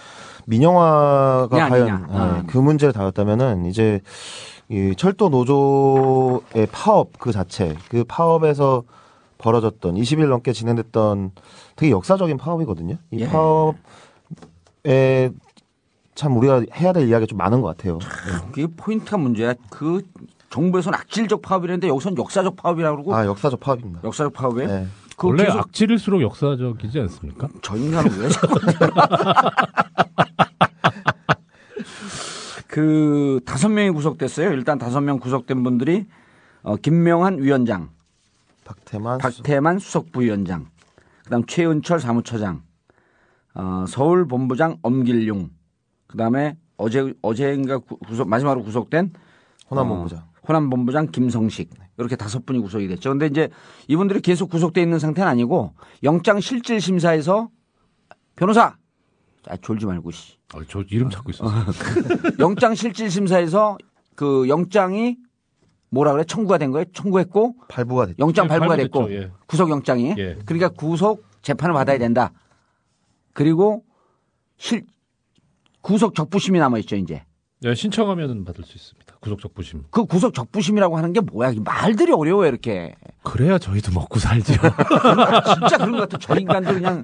민영화가 0.47 1.49
그냥 1.49 1.71
과연 1.71 1.89
아니냐. 1.89 2.07
예, 2.11 2.17
아. 2.19 2.43
그 2.47 2.59
문제를 2.59 2.93
다뤘다면은 2.93 3.67
이제 3.67 4.01
이 4.69 4.95
철도 4.97 5.29
노조의 5.29 6.67
파업 6.73 7.19
그 7.19 7.33
자체, 7.33 7.77
그 7.89 8.05
파업에서 8.05 8.85
벌어졌던 9.39 9.95
20일 9.97 10.29
넘게 10.29 10.53
진행됐던 10.53 11.33
되게 11.77 11.93
역사적인 11.93 12.39
파업이거든요. 12.39 12.97
이 13.11 13.21
예. 13.21 13.29
파업에 13.29 13.75
참 16.15 16.37
우리가 16.37 16.63
해야 16.77 16.93
될 16.93 17.09
이야기가 17.09 17.27
좀 17.27 17.37
많은 17.39 17.61
것 17.61 17.77
같아요. 17.77 17.99
그게 18.47 18.67
포인트가 18.75 19.19
문제야. 19.19 19.53
그 19.69 20.03
정부에서는 20.59 20.97
악질적 20.97 21.43
파업이라는데 21.43 21.89
여기서는 21.89 22.17
역사적 22.17 22.55
파업이라고 22.55 22.97
그러고 22.99 23.15
아 23.17 23.27
역사적 23.27 23.59
파업입니다. 23.59 24.03
역사적 24.05 24.33
파업에 24.33 24.67
네. 24.69 24.87
그 25.17 25.27
원래 25.27 25.47
계속 25.47 25.59
악질일수록 25.59 26.23
역사적이지 26.23 27.01
않습니까? 27.01 27.49
저 27.61 27.77
인간은 27.77 28.17
왜 28.21 28.29
자꾸 28.29 28.55
그 32.69 33.41
다섯 33.45 33.69
명이 33.69 33.91
구속됐어요. 33.91 34.53
일단 34.53 34.79
다섯 34.79 35.01
명 35.01 35.19
구속된 35.19 35.65
분들이 35.65 36.07
어, 36.63 36.77
김명한 36.77 37.43
위원장, 37.43 37.91
박태만, 38.65 39.19
박태만 39.19 39.81
수석 39.81 40.13
부위원장, 40.13 40.67
그다음 41.25 41.45
최은철 41.47 41.99
사무처장, 41.99 42.63
어, 43.55 43.85
서울 43.89 44.27
본부장 44.29 44.79
엄길용, 44.83 45.51
그다음에 46.07 46.57
어제 46.77 47.13
어제인가 47.23 47.79
구- 47.79 47.99
구속 47.99 48.29
마지막으로 48.29 48.65
구속된 48.65 49.13
호남 49.71 49.91
어, 49.91 49.95
본부장. 49.97 50.23
호남 50.47 50.71
본부장 50.71 51.11
김성식 51.11 51.71
이렇게 51.99 52.17
다섯 52.17 52.45
분이 52.45 52.61
구속이 52.61 52.89
됐죠. 52.89 53.11
근데 53.11 53.27
이제 53.27 53.49
이분들이 53.89 54.21
계속 54.21 54.51
구속돼 54.51 54.83
있는 54.83 54.99
상태는 54.99 55.29
아니고 55.29 55.75
영장 56.03 56.41
실질 56.41 56.81
심사에서 56.81 57.49
변호사 58.37 58.77
아 59.47 59.57
졸지 59.57 59.87
말고 59.87 60.11
씨. 60.11 60.37
아, 60.55 60.61
저 60.69 60.83
이름 60.89 61.11
찾고 61.11 61.31
있었어요. 61.31 61.65
영장 62.39 62.75
실질 62.75 63.11
심사에서 63.11 63.77
그 64.15 64.49
영장이 64.49 65.17
뭐라 65.91 66.13
그래 66.13 66.25
청구가 66.25 66.59
된 66.59 66.71
거예요? 66.73 66.85
청구했고 66.93 67.57
발부가 67.69 68.07
됐죠. 68.07 68.17
영장 68.19 68.47
예, 68.47 68.49
발부가 68.49 68.77
됐고 68.77 69.13
예. 69.13 69.31
구속 69.47 69.71
영장이 69.71 70.15
예. 70.19 70.39
그러니까 70.45 70.69
구속 70.69 71.25
재판을 71.43 71.75
받아야 71.75 71.99
된다. 71.99 72.33
그리고 73.33 73.85
실 74.57 74.87
구속 75.81 76.15
적부심이 76.15 76.59
남아 76.59 76.79
있죠 76.79 76.97
이제. 76.97 77.25
네, 77.61 77.75
신청하면 77.75 78.45
받을 78.45 78.65
수 78.65 78.77
있습니다. 78.77 79.14
구속 79.25 79.41
적부심. 79.41 79.85
그 79.91 80.05
구속 80.05 80.35
적부심이라고 80.35 80.99
하는 80.99 81.15
게 81.15 81.21
뭐야? 81.21 81.53
이 81.53 81.59
말들이 81.61 82.13
어려워요 82.13 82.47
이렇게. 82.47 82.95
그래야 83.23 83.57
저희도 83.57 83.93
먹고 83.93 84.19
살지요. 84.19 84.59
진짜 85.55 85.79
그런 85.79 85.93
것 85.93 86.01
같아. 86.01 86.19
저 86.21 86.37
인간들 86.39 86.75
그냥 86.75 87.01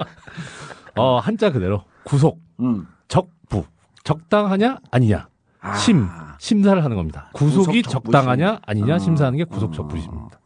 어, 0.96 1.18
한자 1.18 1.50
그대로 1.50 1.84
구속, 2.04 2.38
음. 2.60 2.86
적부, 3.08 3.64
적당하냐 4.04 4.80
아니냐. 4.90 5.28
아. 5.62 5.74
심 5.76 6.08
심사를 6.38 6.82
하는 6.84 6.96
겁니다. 6.96 7.30
구속이 7.32 7.82
구속. 7.82 8.04
적당하냐 8.04 8.60
아니냐 8.66 8.96
아. 8.96 8.98
심사하는 8.98 9.38
게 9.38 9.44
구속 9.44 9.72
적부심입니다. 9.72 10.38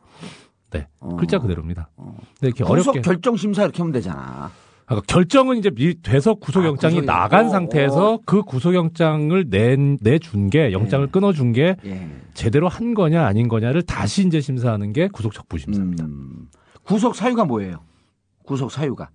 네, 0.71 0.87
글자 1.19 1.39
그대로입니다. 1.41 1.89
근데 1.97 2.17
이렇게 2.43 2.63
구속 2.63 2.93
어렵게 2.93 3.01
결정 3.01 3.37
심사 3.37 3.65
이렇게 3.65 3.79
하면 3.79 3.93
되잖아. 3.93 4.53
그러니까 4.87 5.05
결정은 5.07 5.57
이제 5.57 5.71
미 5.71 6.01
돼서 6.03 6.35
구속영장이 6.35 6.99
아, 6.99 7.03
나간. 7.03 7.49
상태에서 7.49 8.21
그 8.27 8.43
구속영장을 8.43 9.49
내 9.49 9.77
내준 10.01 10.51
게 10.51 10.73
영장을 10.73 11.07
끊어준 11.07 11.53
게 11.53 11.77
예. 11.87 12.09
제대로 12.35 12.69
한 12.69 12.93
거냐 12.95 13.25
아닌 13.25 13.49
거냐를 13.49 13.83
다시 13.83 14.27
이제 14.27 14.41
심사하는 14.41 14.93
게 14.93 15.09
구속 15.09 15.33
적부 15.33 15.57
심사입니다. 15.59 16.05
음. 16.05 16.49
구속 16.83 17.15
사유가 17.17 17.45
뭐예요? 17.45 17.79
구속 18.45 18.71
사유가 18.71 19.09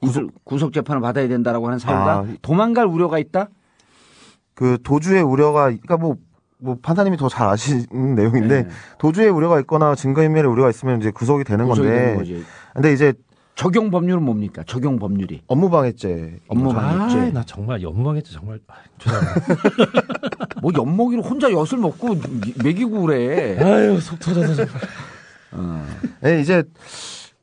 구속, 0.00 0.30
구속 0.44 0.72
재판을 0.74 1.00
받아야 1.00 1.26
된다라고 1.28 1.66
하는 1.66 1.78
사유가 1.78 2.18
아. 2.18 2.26
도망갈 2.42 2.84
우려가 2.86 3.18
있다. 3.18 3.48
그 4.54 4.78
도주의 4.82 5.22
우려가 5.22 5.64
그러니까 5.64 5.96
뭐, 5.96 6.16
뭐 6.58 6.76
판사님이 6.82 7.16
더 7.16 7.28
잘 7.30 7.48
아시는 7.48 8.14
내용인데 8.14 8.62
네. 8.64 8.68
도주의 8.98 9.30
우려가 9.30 9.58
있거나 9.60 9.94
증거인멸의 9.94 10.50
우려가 10.50 10.68
있으면 10.68 11.00
이제 11.00 11.10
구속이 11.10 11.44
되는 11.44 11.66
구속이 11.66 11.88
건데 11.88 12.02
되는 12.02 12.16
거지. 12.18 12.44
근데 12.74 12.92
이제 12.92 13.14
적용 13.56 13.90
법률은 13.90 14.22
뭡니까? 14.22 14.62
적용 14.66 14.98
법률이 14.98 15.42
업무방해죄 15.46 16.40
업무방해죄. 16.48 17.18
아, 17.18 17.30
나 17.32 17.42
정말 17.42 17.82
연방했지 17.82 18.32
정말 18.32 18.60
아, 18.68 18.74
죄송합니다. 18.98 20.60
뭐 20.60 20.72
엿먹이로 20.76 21.22
혼자 21.22 21.50
엿을 21.50 21.78
먹고 21.80 22.14
미- 22.14 22.54
먹이고 22.62 23.00
그래. 23.02 23.58
아유 23.58 23.98
속 23.98 24.20
터져서 24.20 24.54
정말. 24.54 24.74
어. 25.52 25.86
네, 26.20 26.40
이제 26.40 26.62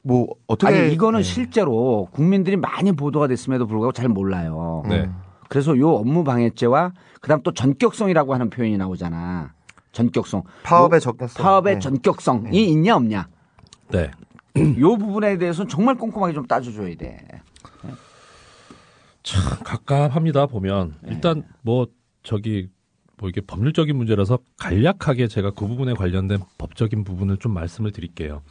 뭐 0.04 0.28
어떻게 0.46 0.72
아니 0.74 0.94
이거는 0.94 1.20
네. 1.22 1.24
실제로 1.24 2.08
국민들이 2.12 2.58
많이 2.58 2.92
보도가 2.92 3.28
됐음에도 3.28 3.66
불구하고 3.66 3.92
잘 3.92 4.08
몰라요. 4.08 4.84
네. 4.88 5.10
그래서 5.50 5.76
요 5.80 5.90
업무 5.96 6.24
방해죄와 6.24 6.94
그다음 7.22 7.42
또 7.42 7.52
전격성이라고 7.54 8.36
하는 8.36 8.52
표현이 8.52 8.78
나오잖아. 8.78 9.54
전격성. 9.94 10.44
파업의 10.62 10.98
요 10.98 11.00
전격성. 11.00 11.44
파업의 11.44 11.74
네. 11.76 11.80
전격성이 11.80 12.66
있냐 12.70 12.96
없냐. 12.96 13.28
네. 13.90 14.12
요 14.80 14.98
부분에 14.98 15.38
대해서는 15.38 15.70
정말 15.70 15.96
꼼꼼하게 15.96 16.34
좀 16.34 16.46
따져줘야 16.46 16.96
돼. 16.96 17.26
참 19.24 19.42
갑갑합니다 19.64 20.48
보면 20.48 20.96
네. 21.02 21.14
일단 21.14 21.44
뭐 21.62 21.88
저기 22.24 22.70
뭐 23.18 23.30
이게 23.30 23.40
법률적인 23.42 23.96
문제라서 23.96 24.40
간략하게 24.58 25.28
제가 25.28 25.52
그 25.52 25.66
부분에 25.66 25.94
관련된 25.94 26.40
법적인 26.58 27.04
부분을 27.04 27.38
좀 27.38 27.54
말씀을 27.54 27.92
드릴게요. 27.92 28.42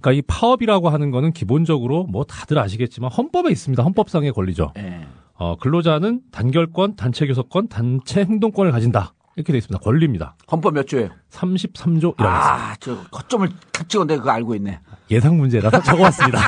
그러니까 0.00 0.12
이 0.12 0.22
파업이라고 0.22 0.90
하는 0.90 1.10
거는 1.10 1.32
기본적으로 1.32 2.04
뭐 2.04 2.24
다들 2.24 2.58
아시겠지만 2.58 3.10
헌법에 3.10 3.50
있습니다. 3.50 3.82
헌법상의 3.82 4.32
권리죠. 4.32 4.72
예. 4.78 5.06
어, 5.34 5.56
근로자는 5.56 6.20
단결권, 6.30 6.96
단체 6.96 7.26
교섭권, 7.26 7.68
단체 7.68 8.20
행동권을 8.20 8.72
가진다. 8.72 9.12
이렇게 9.36 9.52
돼 9.52 9.58
있습니다. 9.58 9.82
권리입니다. 9.84 10.34
헌법 10.50 10.72
몇 10.74 10.86
조예요? 10.86 11.10
33조이라고 11.30 12.14
있습니다. 12.16 12.24
아, 12.24 12.74
저 12.80 12.96
거점을 13.10 13.46
탁 13.70 13.88
찍었는데 13.88 14.18
그거 14.18 14.30
알고 14.30 14.54
있네. 14.56 14.80
예상 15.10 15.36
문제라서 15.36 15.80
적어왔습니다. 15.84 16.38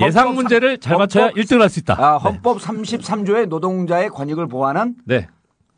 예상 0.00 0.34
문제를 0.34 0.78
잘 0.78 0.96
맞춰야 0.96 1.26
헌법- 1.26 1.38
1등을 1.44 1.60
할 1.60 1.68
수 1.68 1.80
있다. 1.80 1.96
아, 1.98 2.16
헌법 2.16 2.58
33조의 2.58 3.48
노동자의 3.48 4.08
권익을 4.08 4.48
보호하는 4.48 4.94
네. 5.04 5.28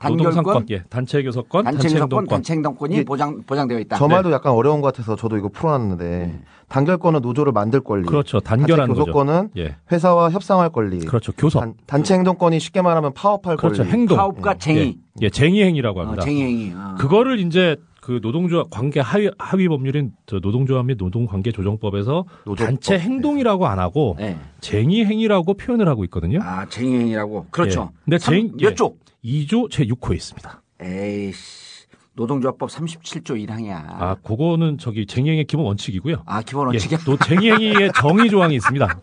단결권, 0.02 0.34
노동삼권, 0.34 0.66
예, 0.70 0.82
단체 0.90 1.22
교섭권, 1.22 1.64
단체 1.64 1.88
행동권. 1.88 2.26
단체 2.26 2.52
행동권이 2.54 2.94
이게 2.94 3.04
보장 3.04 3.40
보장되어 3.46 3.78
있다. 3.80 3.96
저 3.96 4.08
말도 4.08 4.32
약간 4.32 4.52
어려운 4.52 4.80
것 4.80 4.92
같아서 4.92 5.14
저도 5.16 5.36
이거 5.36 5.48
풀어놨는데 5.48 6.40
단결권은 6.68 7.20
노조를 7.20 7.52
만들 7.52 7.80
권리. 7.80 8.06
그렇죠. 8.06 8.40
단결하는 8.40 8.94
단체 8.94 9.00
교섭권은. 9.00 9.50
예. 9.58 9.76
회사와 9.92 10.30
협상할 10.30 10.70
권리. 10.70 10.98
그렇죠. 11.00 11.32
교섭. 11.32 11.62
단, 11.86 12.02
체 12.02 12.14
행동권이 12.14 12.58
쉽게 12.58 12.82
말하면 12.82 13.12
파업할 13.14 13.56
그렇죠. 13.56 13.82
권리. 13.82 13.92
행동. 13.92 14.16
파업과 14.16 14.54
쟁의. 14.58 14.86
예, 14.88 15.24
예, 15.26 15.30
쟁의 15.30 15.64
행위라고 15.64 16.00
어, 16.00 16.02
합니다. 16.04 16.24
쟁의 16.24 16.42
행위. 16.42 16.72
아. 16.74 16.94
그거를 16.98 17.38
이제 17.40 17.76
그 18.00 18.18
노동조합 18.20 18.68
관계 18.70 18.98
하위 18.98 19.30
하위 19.38 19.68
법률인 19.68 20.10
저 20.26 20.40
노동조합 20.40 20.86
및 20.86 20.96
노동관계 20.98 21.52
조정법에서 21.52 22.24
노조법. 22.46 22.66
단체 22.66 22.98
행동이라고 22.98 23.68
안 23.68 23.78
하고 23.78 24.16
네. 24.18 24.36
쟁의 24.60 25.04
행위라고 25.04 25.54
표현을 25.54 25.86
하고 25.86 26.02
있거든요. 26.04 26.40
아, 26.42 26.66
쟁의 26.68 26.98
행위라고. 27.00 27.46
그렇죠. 27.52 27.90
예. 27.92 27.98
근데 28.04 28.18
삼- 28.18 28.34
쟁- 28.34 28.52
몇 28.60 28.70
예. 28.70 28.74
조? 28.74 28.94
2조 29.24 29.70
제 29.70 29.84
6호에 29.84 30.14
있습니다. 30.16 30.62
에이씨. 30.80 31.72
노동조합법 32.14 32.68
37조 32.68 33.42
1항이야. 33.46 33.72
아, 33.72 34.16
그거는 34.22 34.76
저기 34.76 35.06
쟁의행위 35.06 35.44
기본 35.44 35.64
원칙이고요. 35.66 36.24
아, 36.26 36.42
기본 36.42 36.66
원칙이야? 36.66 36.98
예, 37.00 37.04
또 37.06 37.16
쟁의행위의 37.16 37.92
정의 37.96 38.28
조항이 38.28 38.54
있습니다. 38.56 38.98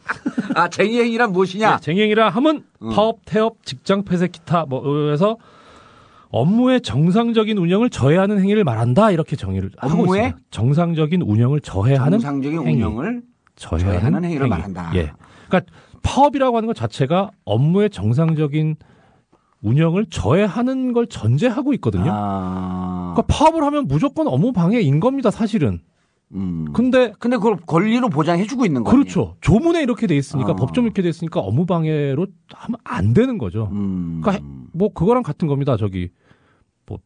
아, 0.53 0.69
쟁의행위란 0.69 1.31
무엇이냐? 1.31 1.77
네, 1.77 1.81
쟁의행위라 1.81 2.29
하면 2.29 2.63
음. 2.83 2.89
파업, 2.91 3.19
태업, 3.25 3.65
직장 3.65 4.03
폐쇄, 4.03 4.27
기타 4.27 4.65
뭐해서 4.65 5.37
업무의 6.29 6.81
정상적인 6.81 7.57
운영을 7.57 7.89
저해하는 7.89 8.39
행위를 8.39 8.63
말한다 8.63 9.09
이렇게 9.09 9.35
정의를 9.35 9.71
하고? 9.77 10.15
있습니다. 10.15 10.37
정상적인 10.51 11.23
운영을 11.23 11.61
저해하는 11.61 12.19
정상적인 12.19 12.59
행위. 12.67 12.73
운영을 12.83 13.23
저해하는, 13.55 13.93
저해하는 13.99 14.23
행위를 14.25 14.43
행위. 14.45 14.49
말한다. 14.51 14.91
예. 14.93 15.11
그러니까 15.47 15.71
파업이라고 16.03 16.55
하는 16.55 16.67
것 16.67 16.75
자체가 16.75 17.31
업무의 17.45 17.89
정상적인 17.89 18.75
운영을 19.61 20.05
저해하는 20.09 20.93
걸 20.93 21.07
전제하고 21.07 21.73
있거든요. 21.75 22.09
아. 22.13 23.13
그러니까 23.15 23.33
파업을 23.33 23.63
하면 23.63 23.87
무조건 23.87 24.27
업무 24.27 24.53
방해인 24.53 24.99
겁니다, 24.99 25.31
사실은. 25.31 25.79
음. 26.33 26.67
근데 26.73 27.11
근데 27.19 27.37
그걸 27.37 27.57
권리로 27.57 28.09
보장해주고 28.09 28.65
있는 28.65 28.83
거예요. 28.83 28.95
그렇죠. 28.97 29.35
조문에 29.41 29.81
이렇게 29.81 30.05
돼 30.07 30.15
있으니까 30.15 30.51
아. 30.51 30.55
법정 30.55 30.83
이렇게 30.85 31.01
돼 31.01 31.09
있으니까 31.09 31.39
업무 31.39 31.65
방해로 31.65 32.27
하면 32.53 32.77
안 32.83 33.13
되는 33.13 33.37
거죠. 33.37 33.69
음. 33.71 34.21
그러니까 34.23 34.45
뭐 34.71 34.93
그거랑 34.93 35.23
같은 35.23 35.47
겁니다. 35.47 35.75
저기 35.75 36.09
뭐 36.85 36.99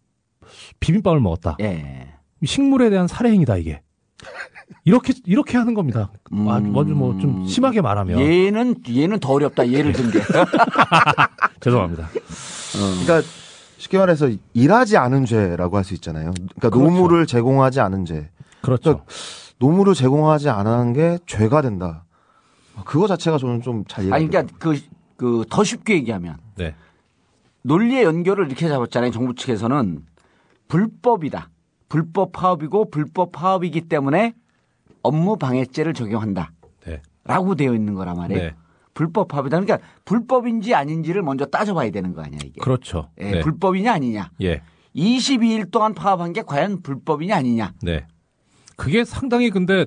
비빔밥을 0.82 1.22
먹었다. 1.22 1.56
예. 1.62 2.10
식물에 2.44 2.90
대한 2.90 3.08
살해 3.08 3.32
행위다 3.32 3.56
이게. 3.58 3.82
이렇게 4.86 5.14
이렇게 5.26 5.58
하는 5.58 5.74
겁니다. 5.74 6.12
아주 6.50 6.68
뭐 6.94 7.18
좀 7.20 7.46
심하게 7.46 7.80
말하면 7.82 8.20
얘는 8.20 8.76
얘는 8.90 9.20
더 9.20 9.34
어렵다. 9.34 9.70
예를 9.70 9.94
든 9.94 10.12
게. 10.12 10.20
죄송합니다. 11.62 12.10
그러니까 12.74 13.22
쉽게 13.78 13.98
말해서 13.98 14.30
일하지 14.54 14.98
않은 14.98 15.26
죄라고 15.26 15.78
할 15.78 15.84
수 15.84 15.94
있잖아요. 15.96 16.32
그러니까 16.56 16.70
노무를 16.78 17.26
제공하지 17.26 17.80
않은 17.82 18.06
죄. 18.06 18.30
그렇죠. 18.62 18.84
그러니까 18.84 19.06
노무를 19.60 19.94
제공하지 19.94 20.50
않은 20.50 20.94
게 20.94 21.20
죄가 21.26 21.62
된다. 21.62 22.06
그거 22.86 23.08
자체가 23.08 23.38
저는 23.38 23.62
좀 23.62 23.84
잘 23.88 24.06
이해가 24.06 24.16
아니 24.16 24.28
그러니까 24.28 24.56
그 24.58 24.74
그 25.16 25.46
더 25.50 25.64
쉽게 25.64 25.94
얘기하면 25.96 26.38
네. 26.58 26.76
논리의 27.62 28.04
연결을 28.04 28.48
이렇게 28.48 28.68
잡았잖아요. 28.68 29.12
정부 29.12 29.36
측에서는 29.36 30.04
불법이다. 30.68 31.50
불법 31.88 32.32
파업이고 32.32 32.90
불법 32.90 33.32
파업이기 33.32 33.82
때문에 33.82 34.34
업무 35.04 35.38
방해죄를 35.38 35.94
적용한다. 35.94 36.52
네. 36.86 37.02
라고 37.24 37.56
되어 37.56 37.74
있는 37.74 37.94
거란 37.94 38.18
말이에요. 38.18 38.42
네. 38.42 38.56
불법 38.94 39.28
파업이다. 39.28 39.60
그러니까 39.60 39.88
불법인지 40.06 40.76
아닌지를 40.76 41.22
먼저 41.24 41.46
따져봐야 41.46 41.90
되는 41.92 42.14
거 42.14 42.22
아니야 42.22 42.40
이게. 42.44 42.62
그렇죠. 42.62 43.10
예, 43.20 43.32
네. 43.32 43.40
불법이냐 43.42 43.92
아니냐. 43.92 44.32
예. 44.42 44.62
22일 44.96 45.72
동안 45.72 45.94
파업한 45.94 46.34
게 46.34 46.44
과연 46.44 46.82
불법이냐 46.82 47.36
아니냐. 47.36 47.74
네. 47.82 48.06
그게 48.76 49.04
상당히 49.04 49.50
근데 49.50 49.86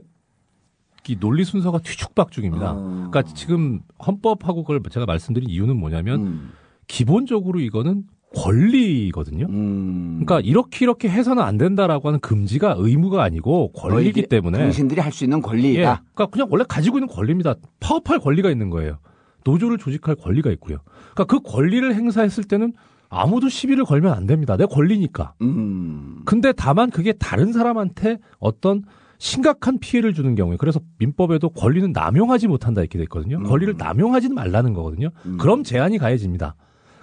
이 1.09 1.17
논리 1.19 1.45
순서가 1.45 1.79
뒤죽박죽입니다. 1.79 2.73
어. 2.73 3.09
그러니까 3.11 3.23
지금 3.23 3.81
헌법하고 4.05 4.65
그걸 4.65 4.83
제가 4.91 5.07
말씀드린 5.07 5.49
이유는 5.49 5.77
뭐냐면 5.77 6.27
음. 6.27 6.53
기본적으로 6.89 7.61
이거는 7.61 8.05
권리거든요. 8.37 9.47
음. 9.49 10.21
그러니까 10.25 10.41
이렇게 10.41 10.85
이렇게 10.85 11.09
해서는 11.09 11.43
안 11.43 11.57
된다라고 11.59 12.09
하는 12.09 12.21
금지가 12.21 12.77
의무가 12.79 13.23
아니고 13.23 13.73
권리이기 13.73 14.23
너희들- 14.23 14.29
때문에 14.29 14.59
당신들이 14.59 15.01
할 15.01 15.13
수 15.13 15.25
있는 15.25 15.39
예, 15.39 15.43
권리이다. 15.43 16.03
그러니까 16.15 16.27
그냥 16.27 16.49
원래 16.51 16.65
가지고 16.69 16.99
있는 16.99 17.09
권리입니다. 17.09 17.55
파업할 17.81 18.19
권리가 18.21 18.51
있는 18.51 18.71
거예요. 18.71 18.99
노조를 19.45 19.79
조직할 19.79 20.17
권리가 20.17 20.51
있고요. 20.53 20.79
그러니까 21.15 21.25
그 21.25 21.41
권리를 21.41 21.95
행사했을 21.95 22.45
때는 22.45 22.73
아무도 23.09 23.49
시비를 23.49 23.85
걸면 23.85 24.13
안 24.13 24.27
됩니다. 24.27 24.57
내 24.57 24.67
권리니까. 24.67 25.35
음. 25.43 26.23
근데 26.25 26.53
다만 26.53 26.91
그게 26.91 27.13
다른 27.13 27.53
사람한테 27.53 28.19
어떤 28.41 28.83
심각한 29.19 29.79
피해를 29.79 30.13
주는 30.13 30.35
경우에 30.35 30.57
그래서 30.59 30.81
민법에도 30.99 31.49
권리는 31.51 31.93
남용하지 31.93 32.49
못한다 32.49 32.83
이렇게 32.83 32.99
돼 32.99 33.05
있거든요. 33.05 33.41
권리를 33.45 33.75
남용하지는 33.79 34.35
말라는 34.35 34.75
거거든요. 34.75 35.09
그럼 35.39 35.63
제한이 35.65 35.97
가해집니다. 35.99 36.57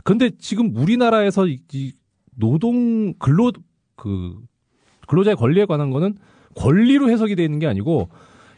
근데 0.04 0.32
지금 0.40 0.76
우리나라에서 0.76 1.48
이, 1.48 1.60
이 1.74 1.94
노동 2.36 3.14
근로 3.14 3.52
그 3.96 4.36
근로자의 5.08 5.36
권리에 5.36 5.66
관한 5.66 5.92
거는 5.92 6.18
권리로 6.56 7.10
해석이 7.10 7.36
돼 7.36 7.44
있는 7.44 7.60
게 7.60 7.68
아니고 7.68 8.10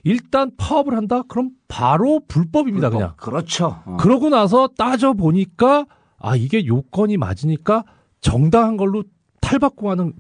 일단 0.04 0.52
파업을 0.58 0.96
한다 0.96 1.24
그럼 1.28 1.50
바로 1.68 2.22
불법입니다 2.28 2.90
그냥. 2.90 3.14
그렇죠. 3.18 3.82
어. 3.86 3.98
그러고 4.00 4.30
나서 4.30 4.68
따져 4.78 5.14
보니까 5.14 5.86
아 6.20 6.36
이게 6.36 6.66
요건이 6.66 7.18
맞으니까 7.18 7.84
정당한 8.22 8.78
걸로 8.78 9.04
탈바꿈하는 9.42 10.14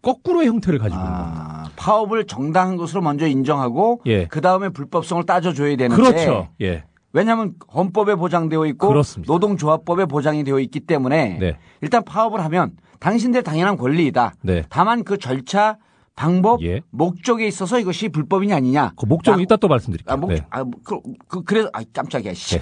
거꾸로의 0.00 0.48
형태를 0.48 0.78
가지고 0.80 1.00
있는 1.00 1.12
겁니다. 1.12 1.64
아, 1.64 1.70
파업을 1.76 2.26
정당한 2.26 2.76
것으로 2.76 3.02
먼저 3.02 3.26
인정하고 3.26 4.00
예. 4.06 4.26
그 4.26 4.40
다음에 4.40 4.68
불법성을 4.68 5.24
따져 5.24 5.52
줘야 5.52 5.76
되는데 5.76 6.02
그렇죠. 6.02 6.48
예. 6.60 6.84
왜냐하면 7.12 7.54
헌법에 7.72 8.14
보장되어 8.14 8.66
있고 8.66 8.88
그렇습니다. 8.88 9.32
노동조합법에 9.32 10.06
보장이 10.06 10.44
되어 10.44 10.58
있기 10.60 10.80
때문에 10.80 11.38
네. 11.38 11.58
일단 11.80 12.04
파업을 12.04 12.42
하면 12.44 12.72
당신들 13.00 13.42
당연한 13.42 13.76
권리이다. 13.76 14.34
네. 14.42 14.62
다만 14.68 15.04
그 15.04 15.18
절차 15.18 15.76
방법 16.14 16.62
예. 16.62 16.82
목적에 16.90 17.46
있어서 17.46 17.78
이것이 17.78 18.08
불법이냐 18.08 18.56
아니냐. 18.56 18.92
그 18.96 19.06
목적은 19.06 19.40
이따 19.40 19.56
또 19.56 19.68
말씀드릴게요. 19.68 20.12
아, 20.12 20.16
목, 20.16 20.28
네. 20.28 20.44
아, 20.50 20.62
그, 20.84 21.00
그, 21.26 21.42
그래서, 21.42 21.70
아, 21.72 21.82
깜짝이야, 21.92 22.34
씨. 22.34 22.58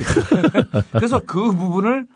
그래서 0.93 1.21
그 1.27 1.51
부분을 1.53 2.07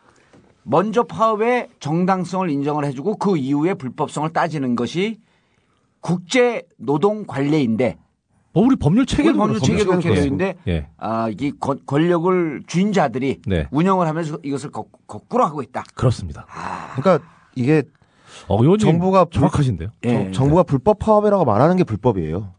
먼저 0.62 1.02
파업의 1.02 1.68
정당성을 1.80 2.48
인정을 2.50 2.84
해주고 2.86 3.16
그 3.16 3.36
이후에 3.36 3.74
불법성을 3.74 4.32
따지는 4.32 4.76
것이 4.76 5.20
국제 6.00 6.62
노동 6.78 7.26
관례인데. 7.26 7.98
어, 8.54 8.60
우리 8.60 8.76
법률 8.76 9.04
체계도 9.04 9.36
법률 9.36 9.58
그렇습니다. 9.58 9.78
체계도 9.84 9.90
그렇게 9.90 10.14
되어 10.14 10.24
있는데, 10.24 10.54
예. 10.68 10.86
아, 10.96 11.28
이 11.28 11.52
권- 11.58 11.80
권력을 11.86 12.62
쥔 12.66 12.92
자들이 12.92 13.42
네. 13.46 13.66
운영을 13.72 14.06
하면서 14.06 14.38
이것을 14.44 14.70
거, 14.70 14.86
꾸로 15.06 15.44
하고 15.44 15.60
있다. 15.62 15.84
그렇습니다. 15.94 16.46
그러니까 16.96 17.24
이게 17.56 17.82
어, 18.48 18.76
정부가 18.78 19.24
불- 19.26 19.32
정확하신데요. 19.40 19.88
예. 20.04 20.08
정- 20.24 20.32
정부가 20.32 20.62
불법 20.62 20.98
파업이라고 21.00 21.44
말하는 21.44 21.76
게 21.76 21.84
불법이에요. 21.84 22.50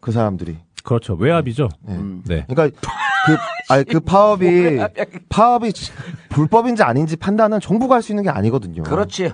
그 0.00 0.12
사람들이. 0.12 0.56
그렇죠. 0.84 1.14
외압이죠. 1.14 1.68
네. 1.82 1.94
음. 1.94 2.22
네. 2.26 2.46
그러니까 2.48 2.80
그 3.26 3.36
아니 3.68 3.84
그 3.84 4.00
파업이 4.00 4.78
파업이 5.28 5.72
불법인지 6.30 6.82
아닌지 6.82 7.16
판단은 7.16 7.60
정부가 7.60 7.96
할 7.96 8.02
수 8.02 8.12
있는 8.12 8.22
게 8.24 8.30
아니거든요. 8.30 8.82
그렇지. 8.84 9.30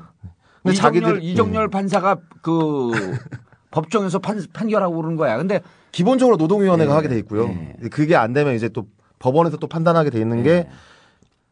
근데 0.65 0.73
이정열, 0.75 1.03
자기들- 1.21 1.23
이정열 1.23 1.69
판사가 1.69 2.17
그 2.43 2.91
법정에서 3.71 4.19
판, 4.19 4.43
판결하고 4.53 4.97
그러는 4.97 5.17
거야. 5.17 5.37
근데 5.37 5.61
기본적으로 5.93 6.37
노동위원회가 6.37 6.91
네. 6.91 6.95
하게 6.95 7.09
돼 7.09 7.19
있고요. 7.19 7.49
네. 7.49 7.75
그게 7.91 8.17
안 8.17 8.33
되면 8.33 8.55
이제 8.55 8.69
또 8.69 8.87
법원에서 9.19 9.57
또 9.57 9.67
판단하게 9.67 10.11
돼 10.11 10.21
있는 10.21 10.43
게 10.43 10.69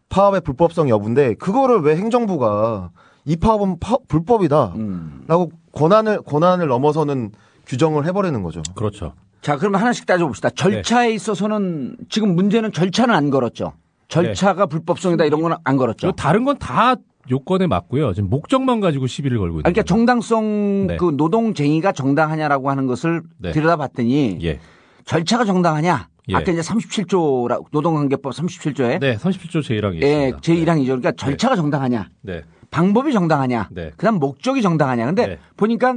파업의 0.09 0.43
불법성 0.43 0.89
여부인데 0.89 1.35
그거를 1.35 1.81
왜 1.81 1.97
행정부가 1.97 2.91
이 3.25 3.37
파업은 3.37 3.79
파- 3.81 3.97
불법이다라고 4.07 4.75
음. 4.77 5.25
권한을 5.73 6.23
권한을 6.23 6.69
넘어서는 6.69 7.33
규정을 7.67 8.05
해버리는 8.07 8.43
거죠. 8.43 8.62
그렇죠. 8.75 9.15
자, 9.41 9.57
그러면 9.57 9.81
하나씩 9.81 10.07
따져봅시다. 10.07 10.51
절차에 10.51 11.11
있어서는 11.12 11.97
지금 12.11 12.35
문제는 12.37 12.73
절차는 12.73 13.15
안 13.15 13.31
걸었죠. 13.31 13.73
절차가 14.09 14.67
불법성이다 14.67 15.25
이런 15.25 15.41
건 15.43 15.55
안 15.65 15.77
걸었죠. 15.77 16.09
요 16.09 16.12
다른 16.12 16.45
건 16.45 16.57
다 16.59 16.95
요건에 17.31 17.66
맞고요. 17.66 18.12
지금 18.12 18.31
목적만 18.31 18.81
가지고 18.81 19.07
시비를 19.07 19.39
걸고 19.39 19.57
있는 19.57 19.62
그러니까 19.62 19.83
거죠. 19.83 19.95
정당성 19.95 20.87
네. 20.89 20.97
그 20.97 21.14
노동쟁의가 21.16 21.93
정당하냐라고 21.93 22.70
하는 22.70 22.87
것을 22.87 23.22
네. 23.39 23.53
들여다봤더니 23.53 24.39
예. 24.43 24.61
절차가 25.05 25.45
정당하냐? 25.45 26.09
예. 26.29 26.35
아까 26.35 26.53
이제 26.53 26.61
37조라 26.61 27.64
노동관계법 27.70 28.33
37조에 28.33 29.01
네, 29.01 29.16
37조 29.16 29.61
제1항이 29.61 30.03
예, 30.03 30.29
있습니다. 30.29 30.39
제1항이죠. 30.39 30.87
그러니까 30.87 31.12
절차가 31.12 31.57
정당하냐? 31.57 32.09
네. 32.22 32.43
방법이 32.70 33.12
정당하냐? 33.12 33.68
네. 33.72 33.93
그다음 33.97 34.18
목적이 34.18 34.62
정당하냐? 34.62 35.07
근데 35.07 35.27
네. 35.27 35.39
보니까 35.57 35.97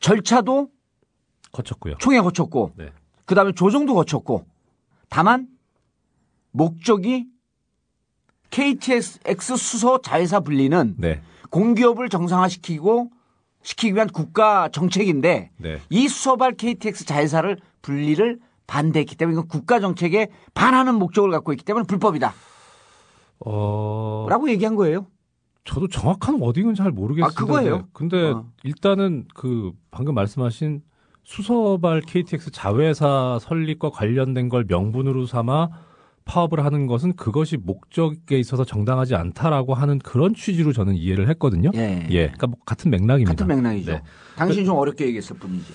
절차도 0.00 0.68
거쳤고요. 1.52 1.94
총회 1.98 2.20
거쳤고 2.20 2.72
네. 2.76 2.90
그다음에 3.24 3.52
조정도 3.52 3.94
거쳤고 3.94 4.44
다만 5.08 5.46
목적이 6.52 7.26
KTX 8.50 9.56
수소 9.56 10.00
자회사 10.02 10.40
분리는 10.40 10.94
네. 10.98 11.20
공기업을 11.50 12.08
정상화시키고 12.08 13.10
시키기 13.62 13.94
위한 13.94 14.08
국가 14.08 14.68
정책인데 14.68 15.50
네. 15.56 15.78
이 15.90 16.08
수소발 16.08 16.52
KTX 16.56 17.04
자회사를 17.04 17.58
분리를 17.82 18.38
반대했기 18.66 19.16
때문에 19.16 19.34
이건 19.34 19.48
국가 19.48 19.80
정책에 19.80 20.28
반하는 20.54 20.94
목적을 20.94 21.30
갖고 21.30 21.52
있기 21.52 21.64
때문에 21.64 21.86
불법이다. 21.86 22.32
어. 23.40 24.26
라고 24.28 24.48
얘기한 24.50 24.76
거예요. 24.76 25.06
저도 25.64 25.88
정확한 25.88 26.40
워딩은 26.40 26.74
잘 26.74 26.90
모르겠습니다. 26.90 27.40
아, 27.40 27.46
그거예요? 27.46 27.88
근데 27.92 28.30
어. 28.30 28.46
일단은 28.62 29.26
그 29.34 29.72
방금 29.90 30.14
말씀하신 30.14 30.82
수서발 31.24 32.00
KTX 32.00 32.50
자회사 32.50 33.38
설립과 33.40 33.90
관련된 33.90 34.48
걸 34.48 34.64
명분으로 34.66 35.26
삼아 35.26 35.68
파업을 36.30 36.64
하는 36.64 36.86
것은 36.86 37.16
그것이 37.16 37.56
목적에 37.56 38.38
있어서 38.38 38.64
정당하지 38.64 39.16
않다라고 39.16 39.74
하는 39.74 39.98
그런 39.98 40.32
취지로 40.32 40.72
저는 40.72 40.94
이해를 40.94 41.28
했거든요. 41.30 41.70
예. 41.74 42.04
그러니까 42.08 42.46
뭐 42.46 42.56
같은 42.64 42.88
맥락입니다. 42.90 43.32
같은 43.32 43.48
맥락이죠. 43.48 43.92
네. 43.92 44.02
당신이 44.36 44.64
좀 44.64 44.76
어렵게 44.76 45.06
얘기했을 45.06 45.36
뿐이지. 45.38 45.72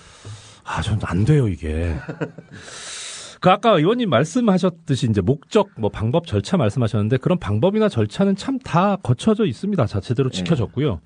아, 0.64 0.82
저는 0.82 1.02
안 1.04 1.26
돼요, 1.26 1.48
이게. 1.50 1.96
그 3.42 3.50
아까 3.52 3.72
의원님 3.72 4.10
말씀하셨듯이 4.10 5.08
이제 5.10 5.20
목적, 5.22 5.70
뭐 5.78 5.90
방법, 5.90 6.26
절차 6.26 6.56
말씀하셨는데 6.58 7.18
그런 7.18 7.38
방법이나 7.38 7.90
절차는 7.90 8.36
참 8.38 8.58
다 8.60 8.96
거쳐져 8.96 9.46
있습니다. 9.46 9.86
자, 9.86 10.00
제대로 10.00 10.30
네. 10.30 10.38
지켜졌고요. 10.38 11.02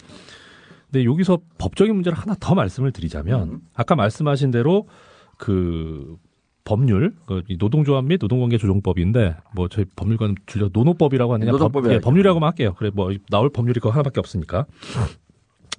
근데 0.91 1.06
여기서 1.06 1.39
법적인 1.58 1.93
문제를 1.95 2.18
하나 2.18 2.36
더 2.39 2.54
말씀을 2.56 2.91
드리자면 2.91 3.62
아까 3.74 3.95
말씀하신 3.95 4.52
대로 4.52 4.88
그 5.38 6.16
법률, 6.70 7.13
그이 7.26 7.57
노동조합 7.57 8.05
및 8.05 8.20
노동관계 8.22 8.59
조정법인데 8.59 9.36
뭐 9.55 9.67
저희 9.70 9.86
법률과는 9.95 10.36
줄여 10.45 10.70
노노법이라고 10.72 11.34
하느냐 11.34 11.51
법, 11.53 11.72
예, 11.86 11.95
하죠. 11.95 12.01
법률이라고 12.01 12.39
할게요. 12.45 12.76
그래 12.78 12.91
뭐 12.93 13.11
나올 13.32 13.49
법률이 13.49 13.80
그 13.80 13.89
하나밖에 13.89 14.20
없으니까. 14.20 14.65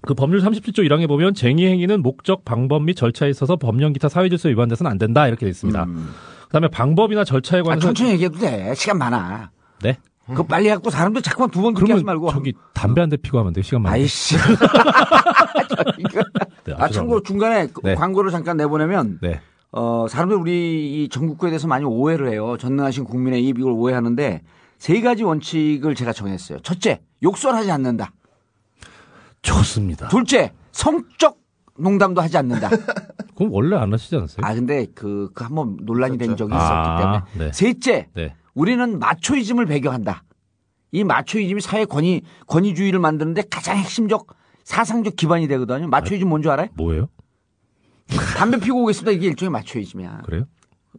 그 0.02 0.14
법률 0.14 0.40
37조 0.40 0.78
1항에 0.78 1.06
보면 1.06 1.34
쟁의 1.34 1.70
행위는 1.70 2.02
목적, 2.02 2.44
방법 2.44 2.82
및 2.82 2.94
절차에 2.94 3.30
있어서 3.30 3.54
법령 3.56 3.92
기타 3.92 4.08
사회 4.08 4.28
질서 4.28 4.48
위반돼서는 4.48 4.90
안 4.90 4.98
된다 4.98 5.28
이렇게 5.28 5.46
돼 5.46 5.50
있습니다. 5.50 5.86
그다음에 6.46 6.68
방법이나 6.68 7.22
절차에 7.22 7.60
아, 7.60 7.62
관해서 7.62 7.86
천천히 7.86 8.10
얘기해도 8.12 8.38
돼. 8.38 8.74
시간 8.74 8.98
많아. 8.98 9.50
네. 9.82 9.96
그거 10.26 10.42
빨리 10.42 10.68
해갖고 10.68 10.90
사람들 10.90 11.22
자꾸만 11.22 11.50
두번 11.50 11.74
듣게 11.74 11.92
하지 11.92 12.04
말고. 12.04 12.30
저기 12.32 12.52
담배 12.74 13.00
한 13.00 13.10
대 13.10 13.16
피고 13.16 13.38
하면 13.38 13.52
돼요. 13.52 13.62
시간 13.62 13.82
많이. 13.82 14.00
아이씨. 14.00 14.36
네, 16.64 16.74
아, 16.76 16.88
참고로 16.88 17.22
중간에 17.22 17.68
그 17.72 17.80
네. 17.82 17.94
광고를 17.94 18.32
잠깐 18.32 18.56
내보내면 18.56 19.18
네. 19.22 19.40
어, 19.72 20.06
사람들 20.08 20.36
우리 20.36 21.04
이 21.04 21.08
전국구에 21.08 21.50
대해서 21.50 21.68
많이 21.68 21.84
오해를 21.84 22.30
해요. 22.30 22.56
전능하신 22.58 23.04
국민의 23.04 23.46
입 23.46 23.58
이걸 23.58 23.72
오해하는데 23.72 24.42
세 24.78 25.00
가지 25.00 25.22
원칙을 25.22 25.94
제가 25.94 26.12
정했어요. 26.12 26.60
첫째, 26.60 27.00
욕설하지 27.22 27.70
않는다. 27.70 28.12
좋습니다. 29.42 30.08
둘째, 30.08 30.52
성적 30.72 31.38
농담도 31.78 32.20
하지 32.20 32.36
않는다. 32.36 32.68
그럼 33.36 33.52
원래 33.52 33.76
안 33.76 33.92
하시지 33.92 34.14
않았어요? 34.16 34.44
아, 34.44 34.54
근데 34.54 34.86
그, 34.94 35.30
그 35.34 35.44
한번 35.44 35.76
논란이 35.82 36.18
된 36.18 36.36
적이 36.36 36.52
아, 36.54 36.56
있었기 36.56 37.02
때문에. 37.02 37.46
네. 37.46 37.52
셋째, 37.52 38.08
네. 38.14 38.34
우리는 38.54 38.98
마초이즘을 38.98 39.66
배경한다. 39.66 40.24
이 40.92 41.04
마초이즘이 41.04 41.60
사회 41.60 41.84
권위, 41.84 42.22
권위주의를 42.48 42.98
만드는데 42.98 43.42
가장 43.50 43.76
핵심적 43.78 44.26
사상적 44.64 45.16
기반이 45.16 45.46
되거든요. 45.48 45.86
마초이즘 45.88 46.28
뭔 46.28 46.42
줄 46.42 46.50
알아요? 46.50 46.68
뭐예요? 46.74 47.08
담배 48.36 48.58
피고 48.58 48.82
오겠습니다. 48.82 49.10
이게 49.12 49.26
일종의 49.28 49.50
마초이즘이야. 49.50 50.22
그래요? 50.24 50.44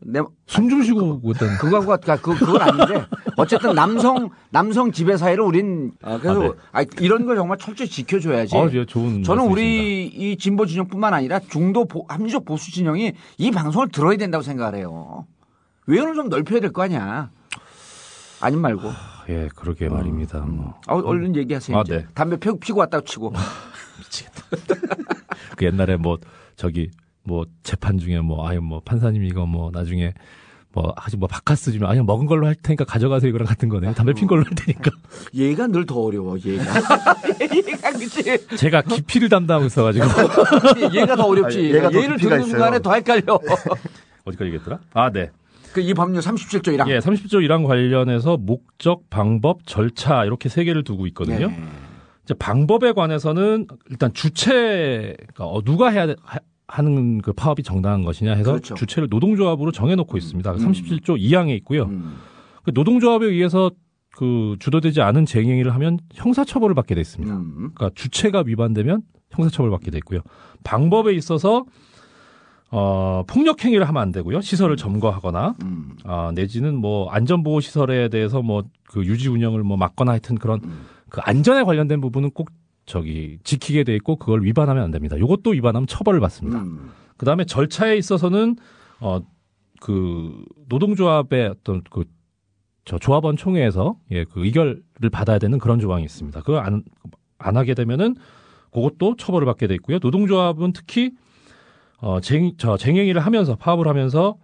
내, 0.03 0.19
숨좀 0.47 0.81
쉬고 0.83 1.19
오던 1.21 1.57
그거하고 1.59 1.95
그, 2.01 2.21
그, 2.21 2.45
그건 2.45 2.61
아닌데 2.61 3.05
어쨌든 3.37 3.75
남성 3.75 4.29
남성 4.49 4.91
지배 4.91 5.15
사회를 5.17 5.43
우린 5.43 5.91
어, 6.01 6.17
그래서 6.19 6.55
아, 6.71 6.81
네. 6.81 6.85
아, 6.97 6.97
이런 7.01 7.25
걸 7.25 7.35
정말 7.35 7.57
철저히 7.59 7.87
지켜줘야지. 7.87 8.57
아, 8.57 8.67
예, 8.71 8.85
좋은 8.85 9.21
저는 9.23 9.43
말씀이십니다. 9.45 9.51
우리 9.51 10.05
이 10.07 10.37
진보 10.37 10.65
진영뿐만 10.65 11.13
아니라 11.13 11.39
중도 11.39 11.85
보- 11.85 12.05
합리적 12.07 12.45
보수 12.45 12.71
진영이 12.71 13.13
이 13.37 13.51
방송을 13.51 13.89
들어야 13.89 14.17
된다고 14.17 14.41
생각을 14.43 14.75
해요. 14.79 15.27
외연을 15.85 16.15
좀 16.15 16.29
넓혀야 16.29 16.61
될 16.61 16.71
거 16.71 16.81
아니야. 16.83 17.29
아님 18.39 18.59
말고. 18.61 18.89
예, 19.29 19.49
그러게 19.55 19.87
말입니다. 19.87 20.39
뭐. 20.39 20.79
아, 20.87 20.95
얼른 20.95 21.35
얘기하세요. 21.35 21.77
아, 21.77 21.81
이제. 21.85 21.97
네. 21.99 22.05
담배 22.15 22.37
피, 22.37 22.49
피고 22.59 22.79
왔다고 22.79 23.05
치고. 23.05 23.33
그 25.57 25.65
옛날에 25.65 25.95
뭐 25.97 26.17
저기 26.55 26.89
뭐 27.23 27.45
재판 27.63 27.97
중에 27.97 28.19
뭐 28.19 28.47
아유 28.47 28.61
뭐 28.61 28.81
판사님 28.83 29.23
이거 29.23 29.45
뭐 29.45 29.69
나중에 29.73 30.13
뭐 30.73 30.93
아직 30.95 31.17
뭐 31.17 31.27
바카스 31.27 31.73
주면 31.73 31.89
아니 31.89 32.01
먹은 32.01 32.27
걸로 32.27 32.47
할 32.47 32.55
테니까 32.55 32.85
가져가세요 32.85 33.29
이거랑 33.29 33.45
같은 33.45 33.67
거네요. 33.67 33.93
담배 33.93 34.13
핀 34.13 34.25
걸로 34.27 34.43
할 34.45 34.51
테니까. 34.55 34.89
얘가 35.35 35.67
늘 35.67 35.85
더 35.85 35.99
어려워. 35.99 36.37
얘가. 36.39 36.63
얘가 37.41 37.91
그치. 37.91 38.47
제가 38.57 38.81
기피를 38.81 39.27
담당하고 39.29 39.65
있어가지고 39.67 40.05
얘가 40.95 41.15
더 41.17 41.25
어렵지. 41.25 41.57
아니, 41.59 41.73
얘가 41.73 41.89
더 41.89 42.01
얘를 42.01 42.17
듣는 42.17 42.37
있어요. 42.39 42.49
순간에 42.49 42.79
더 42.79 42.93
헷갈려. 42.93 43.39
어디까지 44.23 44.45
얘기했더라? 44.45 44.79
아 44.93 45.11
네. 45.11 45.29
그이 45.73 45.93
법률 45.93 46.21
37조 46.21 46.67
1항. 46.77 46.89
예, 46.89 46.99
30조 46.99 47.35
1항 47.47 47.65
관련해서 47.65 48.37
목적, 48.37 49.09
방법, 49.09 49.65
절차 49.65 50.25
이렇게 50.25 50.49
세 50.49 50.63
개를 50.65 50.83
두고 50.83 51.07
있거든요. 51.07 51.47
네. 51.47 51.63
이제 52.23 52.33
방법에 52.35 52.91
관해서는 52.93 53.67
일단 53.89 54.13
주체 54.13 55.15
그러니까 55.33 55.45
어, 55.45 55.61
누가 55.63 55.89
해야 55.89 56.07
돼- 56.07 56.15
하- 56.23 56.39
하는 56.67 57.19
그 57.21 57.33
파업이 57.33 57.63
정당한 57.63 58.03
것이냐 58.03 58.33
해서 58.33 58.51
그렇죠. 58.51 58.75
주체를 58.75 59.09
노동조합으로 59.09 59.71
정해놓고 59.71 60.17
있습니다. 60.17 60.53
37조 60.53 61.19
2항에 61.19 61.49
있고요. 61.57 61.83
음. 61.85 62.15
그 62.63 62.71
노동조합에 62.73 63.25
의해서 63.25 63.71
그 64.15 64.55
주도되지 64.59 65.01
않은 65.01 65.25
쟁행위를 65.25 65.73
하면 65.73 65.97
형사처벌을 66.13 66.75
받게 66.75 66.95
돼 66.95 67.01
있습니다. 67.01 67.33
음. 67.35 67.71
그러니까 67.73 67.89
주체가 67.95 68.43
위반되면 68.45 69.01
형사처벌을 69.31 69.71
받게 69.71 69.91
돼 69.91 69.97
있고요. 69.97 70.19
방법에 70.63 71.13
있어서 71.13 71.65
어, 72.73 73.23
폭력 73.27 73.65
행위를 73.65 73.85
하면 73.89 74.01
안 74.01 74.11
되고요. 74.13 74.39
시설을 74.39 74.77
점거하거나 74.77 75.55
음. 75.63 75.91
아, 76.05 76.31
내지는 76.33 76.75
뭐 76.77 77.09
안전보호 77.09 77.59
시설에 77.59 78.07
대해서 78.09 78.41
뭐 78.41 78.63
그 78.91 79.05
유지 79.05 79.29
운영을 79.29 79.63
뭐 79.63 79.77
막거나 79.77 80.11
하여튼 80.11 80.35
그런 80.35 80.59
음. 80.65 80.81
그 81.11 81.21
안전에 81.21 81.63
관련된 81.63 82.01
부분은 82.01 82.31
꼭 82.31 82.49
저기 82.87 83.37
지키게 83.43 83.83
돼 83.83 83.93
있고 83.97 84.15
그걸 84.15 84.43
위반하면 84.43 84.83
안 84.83 84.89
됩니다. 84.91 85.15
이것도 85.17 85.51
위반하면 85.51 85.85
처벌을 85.85 86.19
받습니다. 86.19 86.63
음. 86.63 86.89
그 87.17 87.25
다음에 87.27 87.45
절차에 87.45 87.97
있어서는 87.97 88.55
어 88.99 89.21
그 89.81 90.43
노동조합의 90.69 91.47
어떤 91.49 91.83
그 91.83 92.05
저 92.83 92.97
조합원 92.97 93.37
총회에서 93.37 93.97
예 94.11 94.25
그 94.25 94.43
의결을 94.45 94.81
받아야 95.11 95.37
되는 95.39 95.59
그런 95.59 95.79
조항이 95.79 96.03
있습니다. 96.03 96.39
그걸 96.41 96.63
안, 96.63 96.83
안 97.37 97.57
하게 97.57 97.73
되면은 97.75 98.15
그것도 98.73 99.17
처벌을 99.17 99.45
받게 99.45 99.67
돼 99.67 99.75
있고요. 99.75 99.99
노동조합은 100.01 100.73
특히 100.73 101.11
어 101.99 102.19
쟁, 102.21 102.53
저 102.57 102.77
쟁행위를 102.77 103.21
하면서 103.21 103.55
파업을 103.55 103.87
하면서 103.87 104.37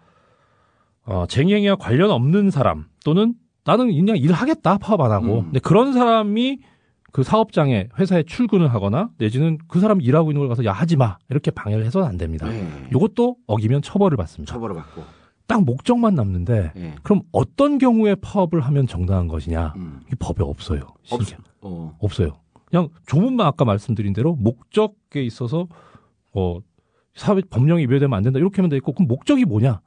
어 1.06 1.26
쟁행위와 1.28 1.78
관련 1.78 2.12
없는 2.12 2.52
사람 2.52 2.86
또는 3.04 3.34
나는 3.68 3.94
그냥 3.94 4.18
일하겠다 4.18 4.78
파업 4.78 5.02
안 5.02 5.12
하고 5.12 5.40
음. 5.40 5.44
근데 5.46 5.60
그런 5.60 5.92
사람이 5.92 6.60
그 7.12 7.24
사업장에 7.24 7.90
회사에 8.00 8.24
출근을 8.24 8.74
하거나 8.74 9.10
내지는 9.18 9.58
그 9.68 9.80
사람이 9.82 10.04
일하고 10.04 10.32
있는 10.32 10.40
걸 10.40 10.48
가서 10.48 10.64
야 10.64 10.72
하지 10.72 10.96
마 10.96 11.18
이렇게 11.30 11.52
방해를 11.52 11.86
해서는 11.86 12.08
안 12.08 12.18
됩니다. 12.18 12.48
네. 12.48 12.66
이것도 12.92 13.36
어기면 13.46 13.82
처벌을 13.82 14.16
받습니다. 14.16 14.54
처벌을 14.54 14.76
받고. 14.76 15.04
딱 15.48 15.64
목적만 15.64 16.16
남는데 16.16 16.74
예. 16.76 16.96
그럼 17.04 17.22
어떤 17.32 17.78
경우에 17.78 18.16
파업을 18.16 18.62
하면 18.62 18.88
정당한 18.88 19.28
것이냐? 19.28 19.74
음. 19.78 20.02
이 20.12 20.16
법에 20.18 20.44
없어요. 20.44 20.82
없, 21.10 21.22
어. 21.62 21.96
없어요. 22.00 22.40
그냥 22.66 22.90
조문만 23.06 23.48
아까 23.48 23.66
말씀드린 23.66 24.14
대로 24.14 24.36
목적에 24.36 25.24
있어서 25.24 25.68
어 26.34 26.60
사회 27.16 27.42
법령이 27.50 27.84
위배되면 27.84 28.16
안 28.16 28.24
된다. 28.24 28.40
이렇게 28.40 28.58
하면 28.58 28.70
돼 28.70 28.78
있고 28.78 28.94
그럼 28.94 29.08
목적이 29.08 29.46
뭐냐? 29.46 29.82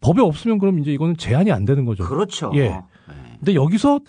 법에 0.00 0.20
없으면 0.22 0.58
그럼 0.58 0.78
이제 0.78 0.92
이거는 0.92 1.16
제한이 1.16 1.50
안 1.52 1.64
되는 1.64 1.84
거죠. 1.84 2.04
그렇죠. 2.04 2.52
예. 2.54 2.80
근데 3.38 3.54
여기서 3.54 4.00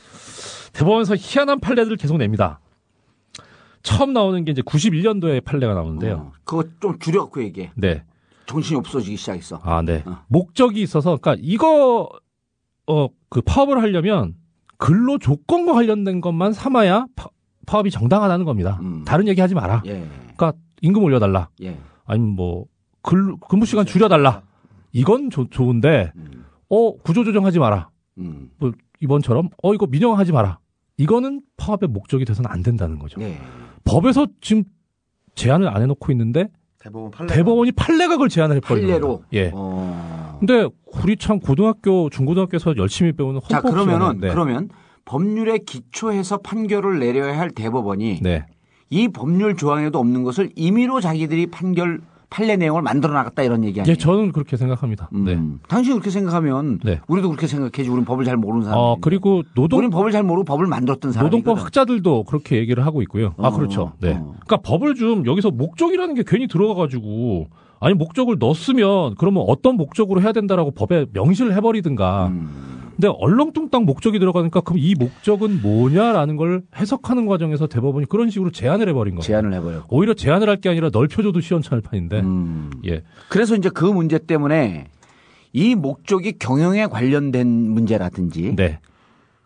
대법원에서 0.73 1.15
희한한 1.17 1.59
판례들을 1.59 1.97
계속 1.97 2.17
냅니다. 2.17 2.59
처음 3.83 4.13
나오는 4.13 4.43
게 4.43 4.51
이제 4.51 4.61
91년도에 4.61 5.43
판례가 5.43 5.73
나오는데요. 5.73 6.31
그거 6.43 6.63
좀 6.79 6.99
줄여갖고 6.99 7.41
얘기해. 7.43 7.71
네. 7.75 8.03
정신이 8.45 8.77
없어지기 8.79 9.17
시작했어. 9.17 9.59
아, 9.63 9.81
네. 9.81 10.03
목적이 10.27 10.81
있어서, 10.81 11.17
그러니까 11.17 11.41
이거, 11.45 12.09
어, 12.87 13.07
그 13.29 13.41
파업을 13.41 13.81
하려면 13.81 14.35
근로 14.77 15.17
조건과 15.17 15.73
관련된 15.73 16.21
것만 16.21 16.53
삼아야 16.53 17.07
파, 17.15 17.27
파업이 17.65 17.91
정당하다는 17.91 18.45
겁니다. 18.45 18.79
다른 19.05 19.27
얘기 19.27 19.41
하지 19.41 19.53
마라. 19.55 19.83
예. 19.85 20.07
그러니까 20.35 20.53
임금 20.81 21.03
올려달라. 21.03 21.49
예. 21.61 21.77
아니면 22.05 22.35
뭐, 22.35 22.65
근, 23.01 23.37
근무 23.39 23.65
시간 23.65 23.85
줄여달라. 23.85 24.43
이건 24.97 25.29
조- 25.29 25.47
좋은데, 25.49 26.11
어, 26.69 26.97
구조조정하지 26.97 27.59
마라. 27.59 27.89
음. 28.17 28.49
뭐, 28.57 28.71
이번처럼, 28.99 29.49
어, 29.61 29.73
이거 29.73 29.85
민영하지 29.85 30.31
마라. 30.31 30.57
이거는 30.97 31.41
파업의 31.57 31.89
목적이 31.89 32.25
돼서는 32.25 32.49
안 32.49 32.63
된다는 32.63 32.97
거죠. 32.97 33.19
네. 33.19 33.37
법에서 33.83 34.25
지금 34.41 34.63
제한을 35.35 35.67
안 35.67 35.83
해놓고 35.83 36.11
있는데, 36.13 36.49
대법원 36.79 37.11
판례. 37.11 37.33
대법원이 37.33 37.71
그걸 38.09 38.29
제한을 38.29 38.55
해버리는 38.57 38.87
판례로? 38.89 39.23
예. 39.33 39.51
어. 39.53 40.37
근데 40.39 40.67
우리 41.03 41.15
참 41.17 41.39
고등학교, 41.39 42.09
중고등학교에서 42.09 42.75
열심히 42.77 43.11
배우는 43.11 43.35
헌법 43.35 43.49
자, 43.49 43.61
그러면은, 43.61 43.99
시간인데. 43.99 44.29
그러면 44.29 44.69
법률에 45.05 45.59
기초해서 45.59 46.37
판결을 46.39 46.99
내려야 46.99 47.37
할 47.37 47.51
대법원이 47.51 48.21
네. 48.21 48.45
이 48.89 49.07
법률 49.09 49.55
조항에도 49.55 49.99
없는 49.99 50.23
것을 50.23 50.51
임의로 50.55 51.01
자기들이 51.01 51.47
판결, 51.47 52.01
판례 52.29 52.57
내용을 52.57 52.81
만들어 52.81 53.13
나갔다 53.13 53.43
이런 53.43 53.63
얘기 53.63 53.79
아니에요? 53.79 53.91
예, 53.91 53.97
저는 53.97 54.31
그렇게 54.31 54.57
생각합니다. 54.57 55.09
네. 55.13 55.39
당신이 55.69 55.93
그렇게 55.93 56.09
생각하면 56.09 56.79
네. 56.83 56.99
우리도 57.07 57.29
그렇게 57.29 57.47
생각해지. 57.47 57.89
우리는 57.89 58.03
법을 58.05 58.25
잘 58.25 58.35
모르는 58.35 58.65
사람. 58.65 58.77
어, 58.77 58.97
그리고 58.99 59.43
노동, 59.55 59.79
우리는 59.79 59.89
법을 59.91 60.11
잘 60.11 60.23
모르고 60.23 60.43
법을 60.43 60.67
만들었던 60.67 61.13
사람. 61.13 61.25
노동법 61.25 61.63
학자들도 61.63 62.25
그렇게 62.25 62.57
얘기를 62.57 62.85
하고 62.85 63.01
있고요. 63.03 63.33
아, 63.37 63.47
어, 63.47 63.51
그렇죠. 63.51 63.93
네. 63.99 64.13
그러니까 64.13 64.57
법을 64.57 64.95
좀 64.95 65.25
여기서 65.25 65.51
목적이라는 65.51 66.15
게 66.15 66.23
괜히 66.27 66.47
들어가 66.47 66.73
가지고 66.73 67.47
아니 67.79 67.93
목적을 67.93 68.37
넣었으면 68.39 69.15
그러면 69.17 69.43
어떤 69.47 69.77
목적으로 69.77 70.21
해야 70.21 70.33
된다라고 70.33 70.71
법에 70.71 71.05
명시를 71.13 71.55
해버리든가. 71.55 72.27
음. 72.27 72.66
근데 72.97 73.09
얼렁뚱땅 73.15 73.85
목적이 73.85 74.17
들어가니까 74.17 74.61
그럼 74.61 74.79
이 74.79 74.95
목적은 74.95 75.61
뭐냐라는 75.61 76.35
걸 76.35 76.63
해석하는 76.75 77.27
과정에서 77.27 77.67
대법원이 77.67 78.07
그런 78.07 78.31
식으로 78.31 78.51
제한을 78.51 78.89
해버린 78.89 79.13
거예요. 79.13 79.21
제한을 79.21 79.53
해버려. 79.53 79.83
오히려 79.89 80.13
제한을 80.15 80.49
할 80.49 80.57
게 80.57 80.69
아니라 80.69 80.89
넓혀줘도 80.91 81.39
시원찮을 81.39 81.81
판인데. 81.83 82.21
음. 82.21 82.71
예. 82.87 83.03
그래서 83.29 83.55
이제 83.55 83.69
그 83.69 83.85
문제 83.85 84.17
때문에 84.17 84.87
이 85.53 85.75
목적이 85.75 86.33
경영에 86.39 86.87
관련된 86.87 87.47
문제라든지 87.47 88.55
네. 88.55 88.79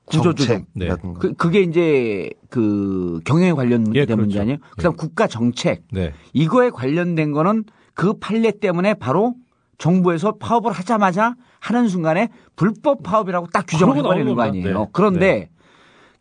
구조조정 0.05 0.65
네. 0.73 0.89
그, 1.19 1.33
그게 1.33 1.59
이제 1.61 2.29
그 2.49 3.19
경영에 3.25 3.51
관련된 3.51 3.93
예, 3.95 4.05
그렇죠. 4.05 4.21
문제 4.21 4.39
아니에요? 4.39 4.57
그다음 4.77 4.95
국가 4.95 5.27
정책 5.27 5.83
네. 5.91 6.13
이거에 6.31 6.69
관련된 6.69 7.33
거는 7.33 7.65
그 7.93 8.13
판례 8.13 8.51
때문에 8.51 8.93
바로 8.93 9.35
정부에서 9.81 10.33
파업을 10.33 10.71
하자마자 10.71 11.35
하는 11.59 11.87
순간에 11.87 12.29
불법 12.55 13.01
파업이라고 13.01 13.47
딱 13.47 13.65
규정을 13.67 13.97
해버리는 13.97 14.35
거. 14.35 14.43
아니에요. 14.43 14.79
네. 14.79 14.85
그런데 14.93 15.49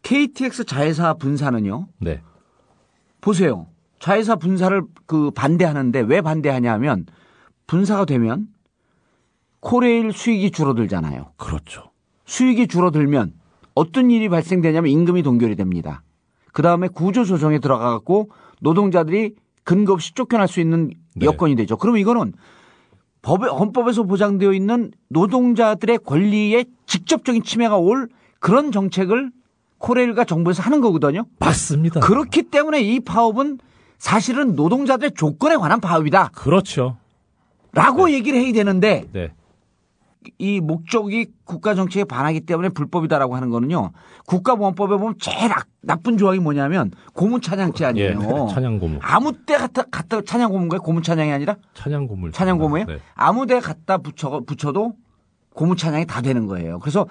KTX 0.03 0.65
자회사 0.65 1.13
분사는요. 1.13 1.87
네. 1.99 2.23
보세요. 3.21 3.67
자회사 3.99 4.37
분사를 4.37 4.83
그 5.05 5.31
반대하는데 5.33 6.01
왜 6.01 6.23
반대하냐 6.23 6.79
면 6.79 7.05
분사가 7.67 8.07
되면 8.07 8.47
코레일 9.61 10.15
수익이 10.15 10.53
줄어들잖아요. 10.53 11.33
그렇죠. 11.37 11.91
수익이 12.25 12.67
줄어들면 12.67 13.35
어떤 13.75 14.11
일이 14.11 14.31
발생되냐면 14.31 14.91
임금이 14.91 15.23
동결이 15.23 15.57
됩니다. 15.57 16.03
그 16.55 16.63
다음에 16.63 16.89
구조 16.89 17.25
조정에 17.25 17.59
들어가 17.59 17.91
갖고 17.91 18.31
노동자들이 18.63 19.35
근거 19.65 19.93
없이 19.93 20.15
쫓겨날 20.15 20.49
수 20.49 20.61
있는 20.61 20.91
네. 21.15 21.27
여건이 21.27 21.57
되죠. 21.57 21.77
그러면 21.77 22.01
이거는 22.01 22.33
법에 23.23 23.47
헌법에서 23.49 24.05
보장되어 24.05 24.53
있는 24.53 24.93
노동자들의 25.09 25.99
권리에 25.99 26.65
직접적인 26.87 27.43
침해가 27.43 27.77
올 27.77 28.09
그런 28.39 28.73
정책을 28.73 29.31
코레일과 29.79 30.25
정부에서 30.25 30.63
하는 30.63 30.81
거거든요. 30.81 31.25
맞습니다. 31.39 32.01
그렇기 32.01 32.45
때문에 32.45 32.81
이 32.83 33.01
파업은 33.01 33.59
사실은 33.99 34.55
노동자들의 34.57 35.13
조건에 35.15 35.57
관한 35.57 35.81
파업이다. 35.81 36.31
그렇죠. 36.35 36.97
라고 37.73 38.11
얘기를 38.11 38.41
해야 38.41 38.53
되는데 38.53 39.05
네. 39.13 39.33
이 40.39 40.61
목적이 40.61 41.29
국가 41.45 41.75
정책에 41.75 42.05
반하기 42.05 42.41
때문에 42.43 42.69
불법이다라고 42.69 43.35
하는 43.37 43.49
거는요. 43.49 43.93
국가보안법에 44.27 44.97
보면 44.99 45.15
제일 45.19 45.51
악- 45.53 45.67
나쁜 45.83 46.19
조항이 46.19 46.39
뭐냐면 46.41 46.91
고문 47.15 47.41
찬양죄 47.41 47.85
아니에요. 47.87 48.11
예. 48.11 48.15
찬양 48.55 48.79
고문. 48.79 48.99
아무 49.03 49.33
때 49.47 49.57
갖다, 49.57 49.83
갖다 49.91 50.21
찬양 50.21 50.51
고문 50.51 50.69
거예요? 50.69 50.83
고문 50.83 51.03
찬양이 51.03 51.33
아니라? 51.33 51.57
찬양 51.75 52.07
고문. 52.07 52.33
찬양 52.33 52.59
고문이에요? 52.59 52.87
네. 52.87 52.99
아무 53.15 53.47
데 53.47 53.61
갖다 53.61 53.97
붙여, 53.99 54.41
붙여도 54.47 54.93
고문 55.55 55.77
찬양이 55.79 56.07
다 56.07 56.21
되는 56.21 56.47
거예요. 56.47 56.81
그래서 56.81 57.07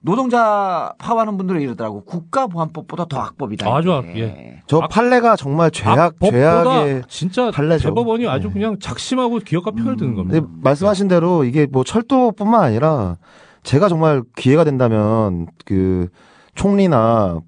노동자 0.00 0.92
파업하는 0.98 1.36
분들은 1.36 1.60
이러더라고. 1.60 2.04
국가보안법보다 2.04 3.04
더 3.06 3.18
악법이다. 3.20 3.72
아주. 3.72 3.92
악- 3.92 4.04
예. 4.16 4.60
저 4.72 4.88
판례가 4.88 5.36
정말 5.36 5.70
죄악 5.70 6.14
죄악의 6.18 7.02
진짜 7.06 7.50
판례죠. 7.50 7.90
대법원이 7.90 8.26
아주 8.26 8.50
그냥 8.50 8.78
작심하고 8.80 9.40
기억과 9.40 9.72
표를 9.72 9.96
드는 9.98 10.14
겁니다. 10.14 10.40
근데 10.40 10.52
말씀하신 10.62 11.08
대로 11.08 11.44
이게 11.44 11.66
뭐 11.66 11.84
철도뿐만 11.84 12.62
아니라 12.62 13.18
제가 13.64 13.90
정말 13.90 14.22
기회가 14.34 14.64
된다면 14.64 15.46
그 15.66 16.08
총리나 16.54 17.40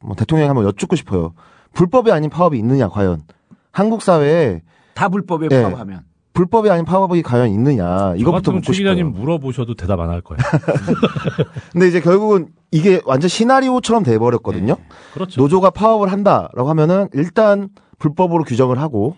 뭐 0.00 0.14
대통령이 0.16 0.48
한번 0.48 0.66
여쭙고 0.66 0.96
싶어요. 0.96 1.32
불법이 1.72 2.12
아닌 2.12 2.28
파업이 2.28 2.58
있느냐 2.58 2.88
과연 2.88 3.22
한국 3.72 4.02
사회에 4.02 4.60
다 4.92 5.08
불법에 5.08 5.48
예. 5.50 5.62
파업하면. 5.62 6.02
불법이 6.36 6.70
아닌 6.70 6.84
파업이 6.84 7.22
과연 7.22 7.48
있느냐 7.50 8.10
저 8.10 8.14
이것부터 8.16 8.52
묻고 8.52 8.72
싶어요. 8.72 9.08
물어보셔도 9.10 9.74
대답 9.74 9.98
안 10.00 10.10
할 10.10 10.20
거예요. 10.20 10.38
근데 11.72 11.88
이제 11.88 12.00
결국은 12.00 12.48
이게 12.70 13.00
완전 13.06 13.28
시나리오처럼 13.28 14.02
돼 14.02 14.18
버렸거든요. 14.18 14.76
그렇죠. 15.14 15.40
노조가 15.40 15.70
파업을 15.70 16.12
한다라고 16.12 16.68
하면은 16.68 17.08
일단 17.14 17.68
불법으로 17.98 18.44
규정을 18.44 18.78
하고 18.78 19.16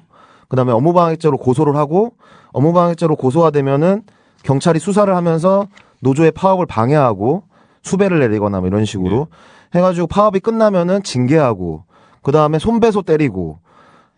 그다음에 0.48 0.72
업무방해죄로 0.72 1.36
고소를 1.38 1.76
하고 1.76 2.12
업무방해죄로 2.52 3.16
고소가 3.16 3.50
되면은 3.50 4.02
경찰이 4.44 4.78
수사를 4.78 5.14
하면서 5.14 5.66
노조의 6.00 6.30
파업을 6.32 6.66
방해하고 6.66 7.42
수배를 7.82 8.20
내리거나 8.20 8.60
뭐 8.60 8.68
이런 8.68 8.84
식으로 8.84 9.26
해가지고 9.74 10.06
파업이 10.06 10.40
끝나면은 10.40 11.02
징계하고 11.02 11.84
그 12.22 12.32
다음에 12.32 12.58
손배소 12.58 13.02
때리고 13.02 13.58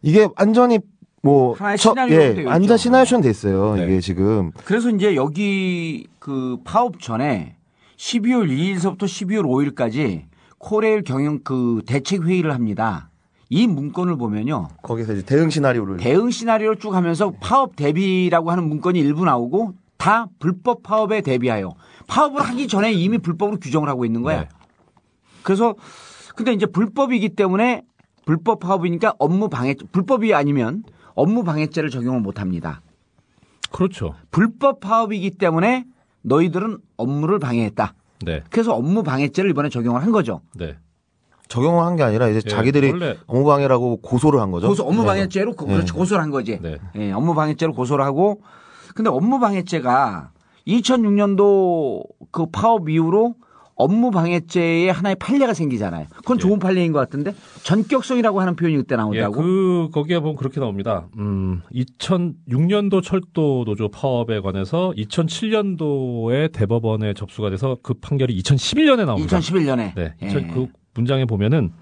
이게 0.03 0.29
완전히 0.39 0.79
뭐 1.23 1.55
하나의 1.55 1.77
첫- 1.79 1.91
시나리오로 1.91 2.23
예, 2.39 2.45
완전. 2.45 2.77
시나리오처럼 2.77 3.23
돼 3.23 3.31
있어요. 3.31 3.75
네. 3.77 3.85
이게 3.85 4.01
지금 4.01 4.53
그래서 4.65 4.89
이제 4.91 5.15
여기 5.17 6.07
그 6.19 6.59
파업 6.65 7.01
전에 7.01 7.57
12월 7.97 8.49
2일서부터 8.49 9.03
12월 9.03 9.75
5일까지 9.75 10.23
코레일 10.59 11.03
경영 11.03 11.41
그 11.45 11.83
대책 11.87 12.25
회의를 12.25 12.55
합니다. 12.55 13.11
이 13.51 13.67
문건을 13.67 14.17
보면요. 14.17 14.69
거기서 14.83 15.15
이제 15.15 15.23
대응 15.25 15.51
시나리오를 15.51 15.97
대응 15.99 16.31
시나리오를 16.31 16.79
쭉 16.79 16.95
하면서 16.95 17.33
파업 17.41 17.75
대비라고 17.77 18.51
하는 18.51 18.69
문건이 18.69 18.99
일부 19.01 19.25
나오고 19.25 19.75
다 19.99 20.27
불법 20.39 20.83
파업에 20.83 21.21
대비하여 21.21 21.75
파업을 22.07 22.41
하기 22.41 22.69
전에 22.69 22.93
이미 22.93 23.19
불법으로 23.19 23.59
규정을 23.59 23.89
하고 23.89 24.05
있는 24.05 24.23
거야. 24.23 24.43
네. 24.43 24.49
그래서 25.43 25.75
근데 26.37 26.53
이제 26.53 26.65
불법이기 26.65 27.31
때문에 27.31 27.83
불법 28.25 28.61
파업이니까 28.61 29.15
업무 29.19 29.49
방해 29.49 29.75
불법이 29.93 30.33
아니면 30.33 30.85
업무 31.21 31.45
방해죄를 31.45 31.91
적용을 31.91 32.21
못 32.21 32.41
합니다. 32.41 32.81
그렇죠. 33.71 34.15
불법 34.31 34.81
파업이기 34.81 35.33
때문에 35.33 35.85
너희들은 36.23 36.79
업무를 36.97 37.39
방해했다. 37.39 37.95
네. 38.25 38.43
그래서 38.51 38.75
업무 38.75 39.03
방해죄를 39.03 39.51
이번에 39.51 39.69
적용을 39.69 40.03
한 40.03 40.11
거죠. 40.13 40.41
네. 40.57 40.77
적용을 41.49 41.85
한 41.85 41.97
게 41.97 42.03
아니라 42.05 42.29
이제 42.29 42.41
예, 42.45 42.49
자기들이 42.49 42.91
원래- 42.91 43.17
업무 43.27 43.45
방해라고 43.45 43.99
고소를 43.99 44.41
한 44.41 44.51
거죠. 44.51 44.69
고소 44.69 44.85
업무 44.85 45.01
네. 45.03 45.07
방해죄로 45.09 45.55
고- 45.55 45.67
그렇지 45.67 45.93
네. 45.93 45.99
고소를 45.99 46.23
한 46.23 46.31
거지. 46.31 46.59
네. 46.61 46.79
예, 46.97 47.13
업무 47.13 47.35
방해죄로 47.35 47.73
고소를 47.75 48.05
하고 48.05 48.41
근데 48.95 49.11
업무 49.11 49.39
방해죄가 49.41 50.31
2006년도 50.67 52.05
그 52.31 52.47
파업 52.51 52.89
이후로 52.89 53.35
업무 53.81 54.11
방해죄의 54.11 54.93
하나의 54.93 55.17
판례가 55.17 55.55
생기잖아요. 55.55 56.07
그건 56.17 56.39
좋은 56.39 56.59
판례인 56.59 56.93
것 56.93 56.99
같은데 56.99 57.35
전격성이라고 57.65 58.41
하는 58.41 58.55
표현이 58.57 58.77
그때 58.77 58.95
예, 58.95 58.97
나오더라고. 58.97 59.35
그 59.35 59.89
거기에 59.93 60.21
보면 60.21 60.37
그렇게 60.37 60.61
나옵니다. 60.61 61.09
음, 61.19 61.63
2006년도 61.75 63.03
철도 63.03 63.65
노조 63.65 63.89
파업에 63.89 64.41
관해서 64.41 64.93
2007년도에 64.97 66.53
대법원에 66.53 67.15
접수가 67.15 67.51
돼서 67.51 67.77
그 67.83 67.95
판결이 67.95 68.41
2011년에 68.43 69.07
나옵니다. 69.07 69.39
2011년에. 69.39 69.95
네. 69.95 70.15
예. 70.23 70.29
저- 70.29 70.41
그 70.41 70.67
문장에 70.95 71.25
보면은 71.25 71.73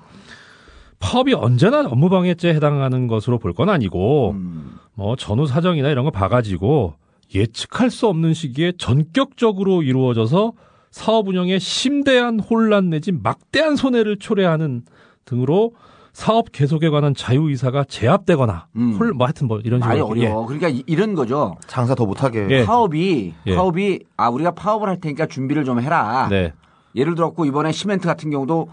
파업이 1.01 1.33
언제나 1.35 1.81
업무방해죄에 1.87 2.55
해당하는 2.55 3.07
것으로 3.07 3.39
볼 3.39 3.53
건 3.55 3.69
아니고 3.69 4.33
음. 4.33 4.73
뭐 4.95 5.17
전후 5.17 5.47
사정이나 5.47 5.89
이런 5.91 6.05
거 6.05 6.11
봐가지고 6.11 6.95
예측할 7.35 7.91
수 7.91 8.07
없는 8.09 8.35
시기에 8.35 8.73
전격적으로 8.79 9.83
이루어져서 9.83 10.53
사업 10.91 11.29
운영에 11.29 11.59
심대한 11.59 12.41
혼란 12.41 12.91
내지 12.91 13.13
막대한 13.13 13.77
손해를 13.77 14.19
초래하는 14.19 14.83
등으로 15.25 15.73
사업 16.13 16.51
계속에 16.51 16.89
관한 16.89 17.15
자유 17.15 17.49
의사가 17.49 17.85
제압되거나 17.85 18.67
홀, 18.99 19.13
뭐 19.13 19.27
하여튼 19.27 19.47
뭐 19.47 19.61
이런 19.61 19.81
음. 19.81 19.85
식으로 19.89 20.07
어려워. 20.07 20.47
그러니까 20.47 20.69
이- 20.69 20.83
이런 20.87 21.15
거죠. 21.15 21.57
장사 21.69 21.95
더 21.95 22.07
못하게. 22.07 22.47
예. 22.51 22.65
파업이 22.65 23.35
예. 23.47 23.55
파업이 23.55 24.01
아 24.17 24.29
우리가 24.29 24.53
파업을 24.53 24.89
할 24.89 24.99
테니까 25.01 25.27
준비를 25.27 25.65
좀 25.65 25.81
해라. 25.81 26.27
네. 26.31 26.53
예를 26.97 27.15
들었고 27.15 27.45
이번에 27.45 27.71
시멘트 27.71 28.07
같은 28.07 28.31
경우도 28.31 28.69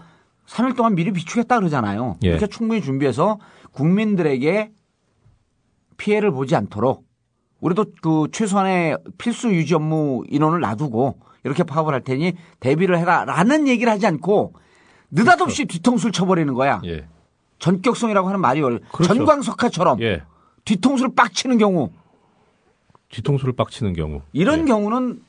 3일 0.48 0.74
동안 0.76 0.94
미리 0.96 1.12
비축했다 1.12 1.58
그러잖아요. 1.58 2.16
예. 2.24 2.28
이렇게 2.30 2.46
충분히 2.48 2.80
준비해서 2.80 3.38
국민들에게 3.72 4.70
피해를 5.98 6.30
보지 6.32 6.56
않도록 6.56 7.04
우리도 7.60 7.86
그 8.02 8.26
최소한의 8.32 8.98
필수 9.18 9.54
유지 9.54 9.74
업무 9.74 10.24
인원을 10.28 10.60
놔두고 10.60 11.18
이렇게 11.46 11.62
파업을 11.62 11.94
할 11.94 12.02
테니 12.02 12.34
대비를 12.60 12.98
해라라는 12.98 13.68
얘기를 13.68 13.90
하지 13.92 14.06
않고 14.06 14.54
느닷없이 15.10 15.64
뒤통수를 15.64 16.12
쳐버리는 16.12 16.52
거야. 16.54 16.82
예. 16.84 17.06
전격성이라고 17.58 18.28
하는 18.28 18.40
말이 18.40 18.60
원래 18.60 18.80
그렇죠. 18.92 19.14
전광석화처럼 19.14 20.02
예. 20.02 20.22
뒤통수를 20.64 21.14
빡 21.14 21.32
치는 21.32 21.58
경우 21.58 21.90
뒤통수를 23.10 23.54
빡치는 23.54 23.92
경우. 23.94 24.22
이런 24.32 24.62
예. 24.62 24.64
경우는 24.64 25.22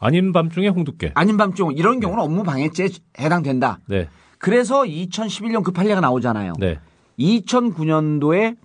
아닌 0.00 0.32
밤중에 0.32 0.68
홍두깨. 0.68 1.12
아닌 1.14 1.36
밤중 1.36 1.72
이런 1.76 2.00
경우는 2.00 2.22
업무 2.22 2.42
방해죄에 2.42 2.88
해당된다. 3.20 3.78
네. 3.86 4.08
그래서 4.38 4.82
2011년 4.82 5.62
그 5.62 5.70
판례가 5.70 6.00
나오잖아요. 6.00 6.54
네. 6.58 6.80
2009년도에 7.20 8.56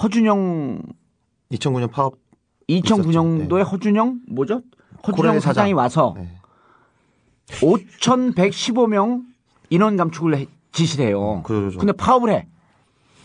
허준영 0.00 0.82
2009년 1.50 1.90
파업 1.90 2.14
2009년도에 2.68 3.68
허준영 3.68 4.20
뭐죠? 4.28 4.54
허준영 4.54 4.62
고려 4.62 4.62
의 5.12 5.40
사장이 5.40 5.70
사장. 5.70 5.76
와서 5.76 6.14
네. 6.16 6.28
5,115명 7.60 9.22
인원 9.70 9.96
감축을 9.96 10.36
해- 10.36 10.46
지시를 10.72 11.06
해요. 11.06 11.42
그러죠. 11.44 11.78
근데 11.78 11.92
파업을 11.92 12.30
해. 12.30 12.46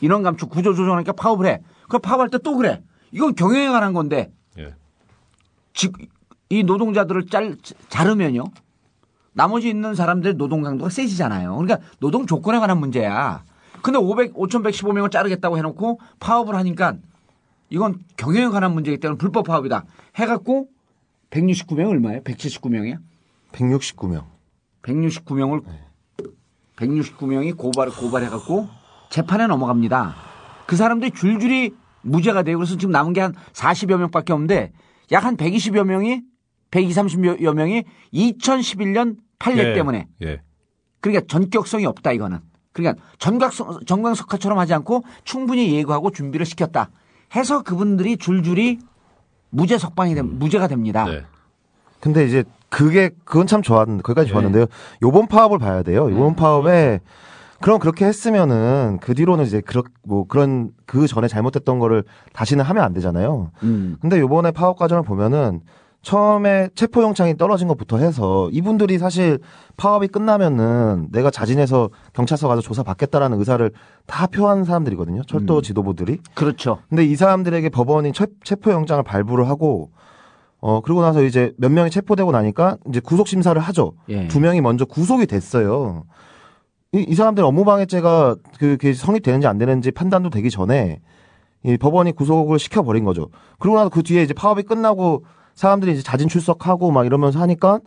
인원 0.01 0.23
감축 0.23 0.49
구조 0.49 0.73
조정하니까 0.73 1.13
파업을 1.13 1.45
해. 1.47 1.61
그 1.87 1.99
파업할 1.99 2.29
때 2.29 2.37
또 2.39 2.55
그래. 2.55 2.81
이건 3.11 3.35
경영에 3.35 3.69
관한 3.69 3.93
건데 3.93 4.31
예. 4.57 4.73
지- 5.73 5.91
이 6.49 6.63
노동자들을 6.63 7.27
짤, 7.27 7.55
자르면요. 7.89 8.45
나머지 9.33 9.69
있는 9.69 9.95
사람들 9.95 10.37
노동 10.37 10.61
강도가 10.61 10.89
세지잖아요. 10.89 11.55
그러니까 11.55 11.79
노동 11.99 12.25
조건에 12.25 12.59
관한 12.59 12.79
문제야. 12.79 13.43
근데 13.81 13.97
500, 13.97 14.33
5,115명을 14.33 15.11
자르겠다고 15.11 15.57
해놓고 15.57 15.99
파업을 16.19 16.55
하니까 16.55 16.95
이건 17.69 17.99
경영에 18.17 18.47
관한 18.49 18.73
문제이기 18.73 18.99
때문에 18.99 19.17
불법 19.17 19.45
파업이다. 19.45 19.85
해갖고 20.15 20.67
169명 21.31 21.89
얼마예요? 21.89 22.21
179명이야? 22.21 22.97
169명. 23.51 24.25
169명을 24.83 25.63
169명이 26.75 27.57
고발 27.57 27.89
고발해 27.89 28.29
갖고 28.29 28.67
재판에 29.09 29.47
넘어갑니다. 29.47 30.15
그 30.65 30.75
사람들이 30.75 31.11
줄줄이 31.11 31.73
무죄가 32.01 32.43
돼요. 32.43 32.57
그래서 32.57 32.77
지금 32.77 32.91
남은 32.91 33.13
게 33.13 33.21
한 33.21 33.33
40여 33.53 33.97
명밖에 33.97 34.33
없는데 34.33 34.71
약 35.11 35.25
한 35.25 35.35
120여 35.35 35.83
명이 35.83 36.21
120, 36.71 36.95
30여 37.03 37.53
명이 37.53 37.83
2011년 38.13 39.17
판례 39.39 39.69
예. 39.71 39.73
때문에 39.73 40.07
예. 40.21 40.41
그러니까 41.01 41.25
전격성이 41.27 41.85
없다 41.85 42.11
이거는. 42.11 42.39
그러니까 42.71 43.03
전각성 43.17 43.79
전광석화처럼 43.85 44.57
하지 44.59 44.73
않고 44.75 45.03
충분히 45.23 45.73
예고하고 45.75 46.11
준비를 46.11 46.45
시켰다. 46.45 46.91
해서 47.35 47.63
그분들이 47.63 48.17
줄줄이 48.17 48.79
무죄 49.49 49.77
석방이 49.77 50.15
됩, 50.15 50.25
무죄가 50.25 50.67
됩니다. 50.67 51.05
네. 51.05 51.23
근데 51.99 52.25
이제 52.25 52.43
그게 52.69 53.09
그건 53.25 53.47
참 53.47 53.61
좋았는데 53.61 54.03
거기까지 54.03 54.27
네. 54.27 54.31
좋았는데요. 54.31 54.65
요번 55.01 55.27
파업을 55.27 55.59
봐야 55.59 55.83
돼요. 55.83 56.09
요번 56.11 56.35
파업에 56.35 56.99
그럼 57.61 57.79
그렇게 57.79 58.05
했으면은 58.05 58.99
그 59.01 59.13
뒤로는 59.13 59.45
이제 59.45 59.59
그렇 59.61 59.83
뭐 60.03 60.25
그런 60.27 60.71
그 60.85 61.07
전에 61.07 61.27
잘못했던 61.27 61.79
거를 61.79 62.03
다시는 62.31 62.63
하면 62.63 62.83
안 62.83 62.93
되잖아요. 62.93 63.51
음. 63.63 63.97
근데 64.01 64.19
요번에 64.19 64.51
파업 64.51 64.77
과정을 64.77 65.03
보면은 65.03 65.61
처음에 66.01 66.69
체포영장이 66.75 67.35
떨어진 67.37 67.67
것부터 67.67 67.97
해서 67.97 68.49
이분들이 68.51 68.97
사실 68.97 69.39
파업이 69.75 70.07
끝나면은 70.07 71.09
내가 71.11 71.29
자진해서 71.29 71.89
경찰서 72.13 72.47
가서 72.47 72.61
조사 72.61 72.83
받겠다라는 72.83 73.37
의사를 73.37 73.69
다 74.05 74.27
표한 74.27 74.63
사람들이거든요. 74.63 75.23
철도 75.23 75.57
음. 75.57 75.61
지도부들이. 75.61 76.19
그렇죠. 76.33 76.79
근데 76.87 77.05
이 77.05 77.15
사람들에게 77.15 77.67
법원이 77.69 78.13
체, 78.13 78.27
체포영장을 78.43 79.03
발부를 79.03 79.49
하고 79.49 79.91
어 80.61 80.81
그러고 80.81 81.01
나서 81.01 81.23
이제 81.23 81.53
몇 81.57 81.71
명이 81.71 81.89
체포되고 81.89 82.31
나니까 82.31 82.77
이제 82.87 82.99
구속 82.99 83.27
심사를 83.27 83.59
하죠. 83.59 83.93
예. 84.09 84.27
두 84.27 84.39
명이 84.39 84.61
먼저 84.61 84.85
구속이 84.85 85.25
됐어요. 85.25 86.03
이, 86.93 87.05
이 87.07 87.13
사람들 87.13 87.43
업무방해죄가 87.43 88.35
그, 88.57 88.77
그 88.79 88.93
성립되는지 88.93 89.47
안 89.47 89.57
되는지 89.57 89.91
판단도 89.91 90.29
되기 90.29 90.49
전에 90.49 91.01
이 91.63 91.77
법원이 91.77 92.13
구속을 92.13 92.57
시켜버린 92.57 93.03
거죠. 93.03 93.29
그러고 93.59 93.77
나서 93.77 93.89
그 93.89 94.01
뒤에 94.01 94.23
이제 94.23 94.33
파업이 94.33 94.63
끝나고 94.63 95.23
사람들이 95.59 95.91
이제 95.91 96.01
자진 96.01 96.29
출석하고 96.29 96.89
막 96.91 97.05
이러면서 97.05 97.39
하니까 97.41 97.79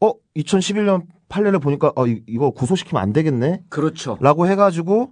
어 0.00 0.12
2011년 0.34 1.02
판례를 1.28 1.58
보니까 1.58 1.92
어 1.94 2.06
이- 2.06 2.22
이거 2.26 2.50
구속시키면 2.52 3.02
안 3.02 3.12
되겠네. 3.12 3.60
그렇죠. 3.68 4.16
라고 4.20 4.46
해가지고 4.48 5.10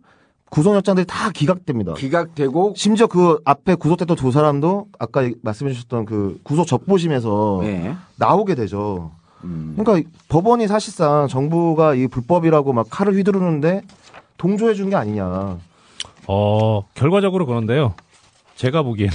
구속영장들이 0.50 1.04
다 1.06 1.30
기각됩니다. 1.30 1.92
기각되고 1.92 2.72
심지어 2.74 3.06
그 3.06 3.38
앞에 3.44 3.74
구속됐던 3.74 4.16
두 4.16 4.32
사람도 4.32 4.86
아까 4.98 5.28
말씀해 5.42 5.72
주셨던 5.74 6.06
그 6.06 6.40
구속 6.42 6.66
적부심에서 6.66 7.60
예. 7.64 7.94
나오게 8.16 8.54
되죠. 8.54 9.10
음. 9.42 9.74
그러니까 9.76 10.08
법원이 10.30 10.66
사실상 10.68 11.28
정부가 11.28 11.94
이 11.96 12.06
불법이라고 12.06 12.72
막 12.72 12.86
칼을 12.88 13.14
휘두르는데 13.14 13.82
동조해 14.38 14.72
준 14.72 14.88
게 14.88 14.96
아니냐. 14.96 15.58
어, 16.28 16.80
결과적으로 16.94 17.44
그런데요. 17.44 17.92
제가 18.56 18.82
보기에는 18.82 19.14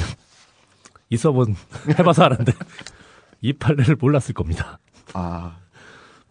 있어 1.09 1.31
본 1.31 1.55
해봐서 1.97 2.23
아는데 2.25 2.51
이 3.41 3.53
판례를 3.53 3.95
몰랐을 3.99 4.33
겁니다. 4.33 4.79
아. 5.13 5.57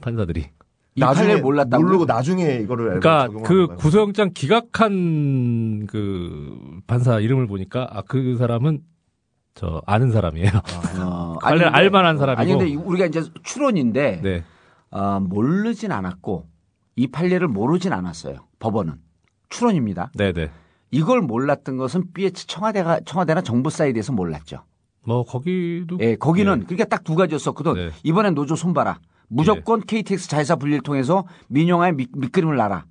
판사들이. 0.00 0.46
이 0.94 1.00
판례를 1.00 1.40
몰랐다고 1.42 1.82
모르고 1.82 2.04
나중에 2.06 2.56
이거를 2.56 2.90
알고 2.92 3.00
그러니까 3.00 3.28
그? 3.48 3.66
구속영장 3.76 4.32
기각한 4.34 5.86
그 5.86 6.80
판사 6.86 7.18
이름을 7.20 7.46
보니까 7.46 7.88
아 7.90 8.02
그 8.02 8.36
사람은 8.36 8.80
저 9.54 9.82
아는 9.86 10.12
사람이에요. 10.12 10.50
어, 11.00 11.36
관련 11.42 11.64
근데- 11.64 11.76
알만한 11.78 12.18
사람이고. 12.18 12.40
아니 12.40 12.52
근데 12.52 12.74
우리가 12.84 13.06
이제 13.06 13.22
추론인데 13.42 14.20
네. 14.22 14.44
어, 14.90 15.18
모르진 15.20 15.90
않았고 15.92 16.46
이 16.96 17.06
판례를 17.08 17.48
모르진 17.48 17.92
않았어요. 17.92 18.46
법원은 18.60 18.94
추론입니다. 19.48 20.12
네, 20.14 20.32
네. 20.32 20.50
이걸 20.90 21.20
몰랐던 21.22 21.76
것은 21.76 22.12
BH 22.12 22.46
청와대가 22.46 23.00
청와대나 23.04 23.40
정부 23.42 23.68
사이드에서 23.70 24.12
몰랐죠. 24.12 24.62
뭐 25.08 25.24
거기도 25.24 25.96
예, 26.00 26.16
거기는 26.16 26.64
그러니까 26.66 26.84
딱 26.84 27.02
두 27.08 27.14
가지였었거든. 27.14 27.74
네. 27.74 27.90
이번엔 28.04 28.34
노조 28.34 28.54
손봐라. 28.54 29.00
무조건 29.28 29.80
KTX 29.80 30.28
자회사 30.28 30.56
분리를 30.56 30.82
통해서 30.82 31.24
민영화의 31.48 31.94
밑, 31.94 32.10
밑그림을 32.14 32.56
놔라. 32.56 32.84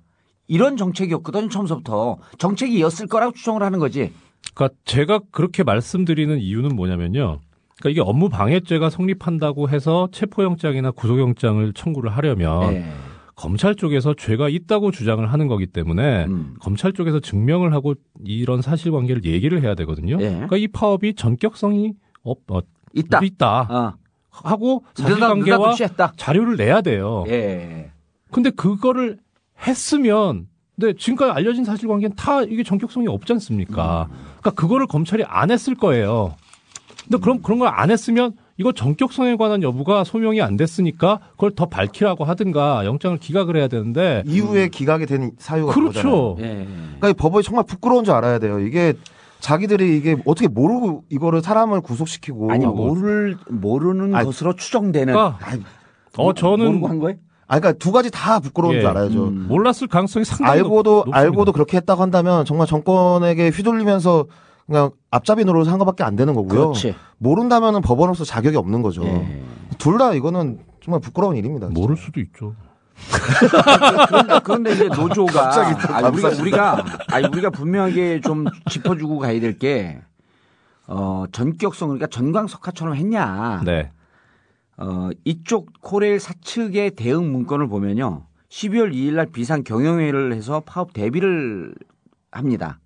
이런 0.48 0.76
정책이었거든 0.76 1.50
처음부터 1.50 2.16
정책이었을 2.38 3.06
거라고 3.06 3.32
추정을 3.32 3.62
하는 3.62 3.78
거지. 3.78 4.10
그러니까 4.54 4.76
제가 4.84 5.20
그렇게 5.30 5.62
말씀드리는 5.62 6.36
이유는 6.38 6.74
뭐냐면요. 6.74 7.40
그러니까 7.78 7.90
이게 7.90 8.00
업무 8.00 8.28
방해죄가 8.28 8.90
성립한다고 8.90 9.68
해서 9.68 10.08
체포영장이나 10.10 10.90
구속영장을 10.90 11.72
청구를 11.74 12.10
하려면 12.16 12.72
예. 12.72 12.84
검찰 13.36 13.76
쪽에서 13.76 14.14
죄가 14.14 14.48
있다고 14.48 14.90
주장을 14.90 15.24
하는 15.24 15.46
거기 15.46 15.66
때문에 15.66 16.24
음. 16.24 16.54
검찰 16.60 16.92
쪽에서 16.92 17.20
증명을 17.20 17.72
하고 17.72 17.94
이런 18.24 18.62
사실관계를 18.62 19.24
얘기를 19.24 19.62
해야 19.62 19.76
되거든요. 19.76 20.16
예. 20.20 20.30
그러니까 20.30 20.56
이 20.56 20.66
파업이 20.66 21.14
전격성이 21.14 21.92
없, 22.22 22.38
어, 22.50 22.60
있다. 22.94 23.20
있다. 23.22 23.60
어. 23.70 23.94
하고 24.30 24.84
사실관계와. 24.94 25.74
자료를 26.16 26.56
내야 26.56 26.80
돼요. 26.80 27.24
예. 27.28 27.90
근데 28.30 28.50
그거를 28.50 29.18
했으면 29.66 30.46
근데 30.78 30.94
지금까지 30.96 31.32
알려진 31.32 31.64
사실관계는 31.64 32.14
다 32.14 32.42
이게 32.42 32.62
전격성이 32.62 33.08
없지 33.08 33.32
않습니까? 33.32 34.08
그러니까 34.38 34.50
그거를 34.52 34.86
검찰이 34.86 35.24
안 35.26 35.50
했을 35.50 35.74
거예요. 35.74 36.36
근데 37.04 37.18
그럼 37.18 37.42
그런 37.42 37.58
걸 37.58 37.68
안 37.68 37.90
했으면 37.90 38.32
이거 38.58 38.72
전격성에 38.72 39.36
관한 39.36 39.62
여부가 39.62 40.04
소명이 40.04 40.40
안 40.42 40.56
됐으니까 40.56 41.20
그걸 41.32 41.52
더 41.54 41.66
밝히라고 41.66 42.24
하든가 42.24 42.84
영장을 42.84 43.16
기각을 43.18 43.56
해야 43.56 43.66
되는데 43.68 44.22
이후에 44.26 44.68
기각이 44.68 45.06
된 45.06 45.32
사유가 45.38 45.72
그렇죠. 45.72 46.36
예. 46.40 46.66
그러니까 46.98 47.08
이 47.08 47.12
법원이 47.14 47.42
정말 47.44 47.64
부끄러운 47.66 48.04
줄 48.04 48.14
알아야 48.14 48.38
돼요. 48.38 48.58
이게 48.60 48.94
자기들이 49.40 49.96
이게 49.96 50.16
어떻게 50.26 50.48
모르고 50.48 51.04
이거를 51.08 51.42
사람을 51.42 51.80
구속시키고 51.80 52.50
아니 52.50 52.66
모를 52.66 53.36
모르는 53.48 54.14
아니, 54.14 54.26
것으로 54.26 54.54
추정되는. 54.56 55.14
그러니까 55.14 55.38
아니, 55.46 55.62
어 56.16 56.32
저는 56.34 56.66
모르고 56.66 56.88
한 56.88 56.98
거예요? 56.98 57.18
아 57.46 57.58
그러니까 57.60 57.78
두 57.78 57.92
가지 57.92 58.10
다 58.10 58.40
부끄러운 58.40 58.74
예. 58.74 58.80
줄 58.80 58.88
알아야죠. 58.90 59.24
음. 59.28 59.46
몰랐을 59.48 59.86
가능성이 59.88 60.24
상당히 60.24 60.58
알고도 60.58 60.90
높- 60.90 60.96
높습니다. 60.96 61.18
알고도 61.18 61.52
그렇게 61.52 61.76
했다고 61.78 62.02
한다면 62.02 62.44
정말 62.44 62.66
정권에게 62.66 63.48
휘둘리면서 63.50 64.26
그냥 64.66 64.90
앞잡이 65.10 65.44
노릇을 65.46 65.72
한 65.72 65.78
것밖에 65.78 66.04
안 66.04 66.14
되는 66.16 66.34
거고요. 66.34 66.48
그렇지. 66.72 66.94
모른다면은 67.18 67.80
법원으로서 67.80 68.24
자격이 68.24 68.56
없는 68.56 68.82
거죠. 68.82 69.02
예. 69.04 69.42
둘다 69.78 70.12
이거는 70.14 70.58
정말 70.82 71.00
부끄러운 71.00 71.36
일입니다. 71.36 71.68
모를 71.68 71.96
수도 71.96 72.20
있죠. 72.20 72.54
그런데, 74.08 74.40
그런데 74.44 74.72
이제 74.72 74.88
노조가 74.88 75.52
아니, 75.94 76.08
우리가. 76.08 76.28
우리가 76.40 76.84
아니 77.08 77.26
우리가 77.26 77.50
분명하게 77.50 78.20
좀 78.20 78.44
짚어주고 78.70 79.18
가야 79.18 79.38
될 79.40 79.58
게 79.58 80.00
어, 80.86 81.24
전격성 81.32 81.88
그러니까 81.88 82.06
전광석화처럼 82.06 82.94
했냐. 82.96 83.62
네. 83.64 83.90
어, 84.78 85.10
이쪽 85.24 85.70
코레일 85.82 86.18
사측의 86.20 86.92
대응 86.92 87.30
문건을 87.32 87.68
보면요. 87.68 88.24
12월 88.48 88.92
2일 88.94 89.14
날 89.14 89.26
비상 89.26 89.62
경영회의를 89.64 90.32
해서 90.32 90.62
파업 90.64 90.92
대비를 90.94 91.74
합니다. 92.30 92.78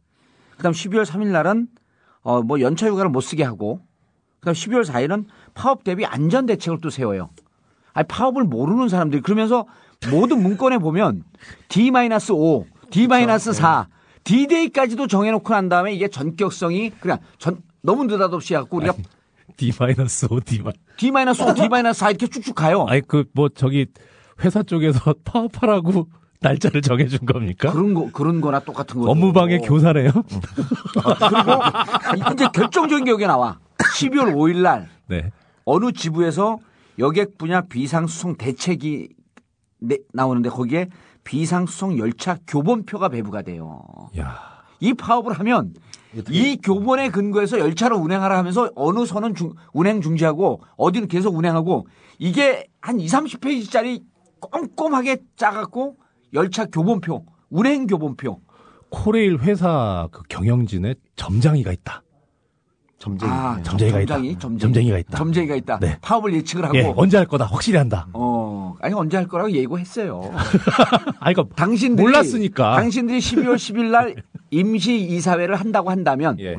그다음 0.56 0.72
12월 0.72 1.04
3일 1.04 1.28
날은 1.28 1.68
어, 2.22 2.42
뭐 2.42 2.60
연차 2.60 2.88
휴가를 2.88 3.10
못 3.10 3.20
쓰게 3.20 3.44
하고 3.44 3.80
그다음 4.40 4.54
12월 4.54 4.84
4일은 4.84 5.26
파업 5.54 5.84
대비 5.84 6.04
안전 6.04 6.46
대책을 6.46 6.80
또 6.80 6.90
세워요. 6.90 7.30
아니 7.92 8.06
파업을 8.08 8.44
모르는 8.44 8.88
사람들이 8.88 9.22
그러면서 9.22 9.66
모든 10.10 10.42
문건에 10.42 10.78
보면 10.78 11.24
D-5, 11.68 12.64
D-4, 12.90 13.86
D-Day까지도 14.24 15.08
정해놓고 15.08 15.52
난 15.52 15.68
다음에 15.68 15.92
이게 15.92 16.08
전격성이 16.08 16.90
그냥 17.00 17.18
전 17.38 17.58
너무 17.82 18.04
느닷없이 18.04 18.54
해갖고 18.54 18.78
우리가 18.78 18.94
D-5, 19.56 19.96
D-. 20.46 20.56
D-5, 20.56 20.72
D-4 20.96 22.10
이렇게 22.10 22.26
쭉쭉 22.26 22.54
가요. 22.54 22.84
아니 22.88 23.00
그 23.00 23.24
뭐 23.34 23.48
저기 23.48 23.86
회사 24.44 24.62
쪽에서 24.62 25.14
파업하라고 25.24 26.08
날짜를 26.40 26.82
정해준 26.82 27.24
겁니까? 27.26 27.70
그런 27.70 27.94
거 27.94 28.10
그런 28.12 28.40
거나 28.40 28.58
똑같은 28.60 29.00
거. 29.00 29.10
업무방해 29.10 29.58
교사네요. 29.58 30.10
그리고 32.10 32.32
이제 32.32 32.46
결정적인 32.52 33.04
게 33.04 33.10
여기 33.12 33.26
나와. 33.26 33.58
12월 33.78 34.32
5일 34.34 34.62
날 34.62 34.88
네. 35.06 35.30
어느 35.64 35.92
지부에서 35.92 36.58
여객 36.98 37.38
분야 37.38 37.60
비상수송 37.62 38.36
대책이 38.36 39.08
내- 39.82 39.98
나오는데 40.12 40.48
거기에 40.48 40.88
비상수송 41.24 41.98
열차 41.98 42.38
교본표가 42.46 43.08
배부가 43.10 43.42
돼요. 43.42 43.82
야. 44.18 44.38
이 44.80 44.94
파업을 44.94 45.32
하면 45.34 45.74
이 46.30 46.56
교본에 46.62 47.10
근거해서 47.10 47.58
열차를 47.58 47.96
운행하라 47.96 48.36
하면서 48.36 48.70
어느 48.74 49.06
선은 49.06 49.34
중- 49.34 49.52
운행 49.72 50.00
중지하고 50.00 50.60
어디는 50.76 51.08
계속 51.08 51.34
운행하고 51.36 51.86
이게 52.18 52.66
한 52.80 52.98
2, 53.00 53.06
30페이지짜리 53.06 54.02
꼼꼼하게 54.40 55.18
짜갖고 55.36 55.96
열차 56.34 56.66
교본표, 56.66 57.24
운행 57.50 57.86
교본표. 57.86 58.40
코레일 58.90 59.38
회사 59.38 60.08
그 60.10 60.22
경영진에 60.28 60.94
점장이가 61.16 61.72
있다. 61.72 62.02
점쟁이. 63.02 63.32
아, 63.32 63.56
네. 63.56 63.62
점쟁이가 63.64 64.00
있다. 64.02 64.14
점장이, 64.14 64.38
점쟁이. 64.38 64.58
점쟁이가 64.60 64.98
있다. 64.98 65.18
점쟁이가 65.18 65.56
있다. 65.56 65.78
네. 65.80 65.98
파업을 66.02 66.32
예측을 66.34 66.64
하고. 66.64 66.76
예, 66.76 66.92
언제 66.94 67.16
할 67.16 67.26
거다 67.26 67.46
확실히 67.46 67.76
한다. 67.76 68.06
어, 68.12 68.76
아니 68.80 68.94
언제 68.94 69.16
할 69.16 69.26
거라고 69.26 69.50
예고했어요. 69.50 70.20
아니 71.18 71.34
그러니까 71.34 71.56
당신들이 71.56 72.06
몰랐으니까. 72.06 72.76
당신들이 72.76 73.18
12월 73.18 73.56
10일 73.56 73.90
날 73.90 74.14
임시 74.52 75.00
이사회를 75.00 75.56
한다고 75.56 75.90
한다면 75.90 76.38
예. 76.38 76.54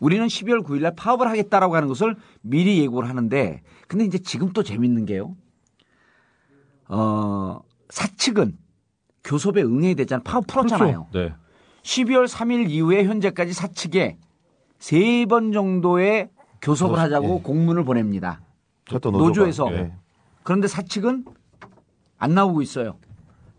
우리는 0.00 0.26
12월 0.26 0.64
9일 0.64 0.80
날 0.80 0.92
파업을 0.96 1.28
하겠다라고 1.28 1.76
하는 1.76 1.86
것을 1.86 2.16
미리 2.40 2.80
예고를 2.80 3.08
하는데 3.08 3.62
근데 3.86 4.04
이제 4.04 4.18
지금 4.18 4.52
또 4.52 4.64
재밌는 4.64 5.06
게요. 5.06 5.36
어, 6.88 7.60
사측은 7.90 8.58
교섭에 9.22 9.62
응해야 9.62 9.94
되잖아요. 9.94 10.24
파업 10.24 10.48
풀었잖아요. 10.48 11.06
그렇죠. 11.12 11.28
네. 11.28 11.34
12월 11.84 12.26
3일 12.26 12.70
이후에 12.70 13.04
현재까지 13.04 13.52
사측에 13.52 14.16
세 14.78 15.26
번 15.26 15.52
정도의 15.52 16.28
교섭을 16.62 16.98
하자고 16.98 17.42
공문을 17.42 17.84
보냅니다. 17.84 18.40
저도 18.88 19.10
노조가. 19.10 19.28
노조에서. 19.28 19.72
예. 19.72 19.92
그런데 20.42 20.68
사측은 20.68 21.24
안 22.18 22.34
나오고 22.34 22.62
있어요. 22.62 22.96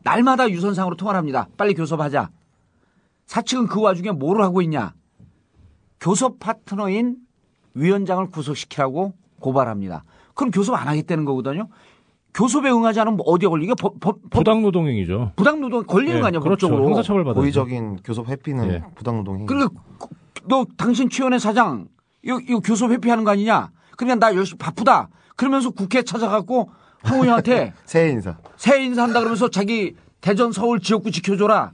날마다 0.03 0.49
유선상으로 0.49 0.95
통화를 0.95 1.18
합니다. 1.18 1.47
빨리 1.57 1.74
교섭하자. 1.74 2.30
사측은 3.26 3.68
그 3.68 3.82
와중에 3.82 4.11
뭐를 4.11 4.43
하고 4.43 4.61
있냐. 4.61 4.93
교섭 5.99 6.39
파트너인 6.39 7.18
위원장을 7.74 8.26
구속시키라고 8.30 9.13
고발합니다. 9.39 10.03
그럼 10.34 10.51
교섭 10.51 10.76
안 10.76 10.88
하겠다는 10.88 11.26
거거든요. 11.26 11.68
교섭에 12.34 12.70
응하지 12.70 12.99
않으면 12.99 13.20
어디에 13.26 13.49
걸리게 13.49 13.74
법, 13.80 13.99
법, 13.99 14.20
법- 14.22 14.30
부당노동행위죠. 14.30 15.34
부당노동 15.36 15.84
걸리는 15.86 16.18
예, 16.18 16.22
거 16.22 16.28
아니야 16.28 16.39
그렇죠. 16.39 16.68
법적으로. 16.68 16.88
형사처벌 16.89 17.24
받아요. 17.24 17.41
고의적인 17.41 17.97
교섭 18.03 18.28
회피는 18.30 18.70
예. 18.70 18.84
부당노동 18.95 19.36
행위. 19.38 19.45
그리고 19.47 19.74
너 20.47 20.65
당신 20.77 21.09
최연의 21.09 21.39
사장 21.39 21.87
이거, 22.23 22.39
이거 22.39 22.59
교섭 22.59 22.91
회피하는 22.91 23.23
거 23.23 23.31
아니냐? 23.31 23.69
그러니까 23.95 24.27
나 24.27 24.35
열심히 24.35 24.57
바쁘다. 24.57 25.09
그러면서 25.35 25.69
국회 25.69 26.01
찾아갖고 26.01 26.71
황 27.03 27.19
의원한테 27.19 27.73
새해 27.85 28.09
인사. 28.09 28.37
새해 28.57 28.83
인사 28.83 29.03
한다 29.03 29.19
그러면서 29.19 29.49
자기 29.49 29.95
대전 30.21 30.51
서울 30.51 30.79
지역구 30.79 31.11
지켜줘라. 31.11 31.71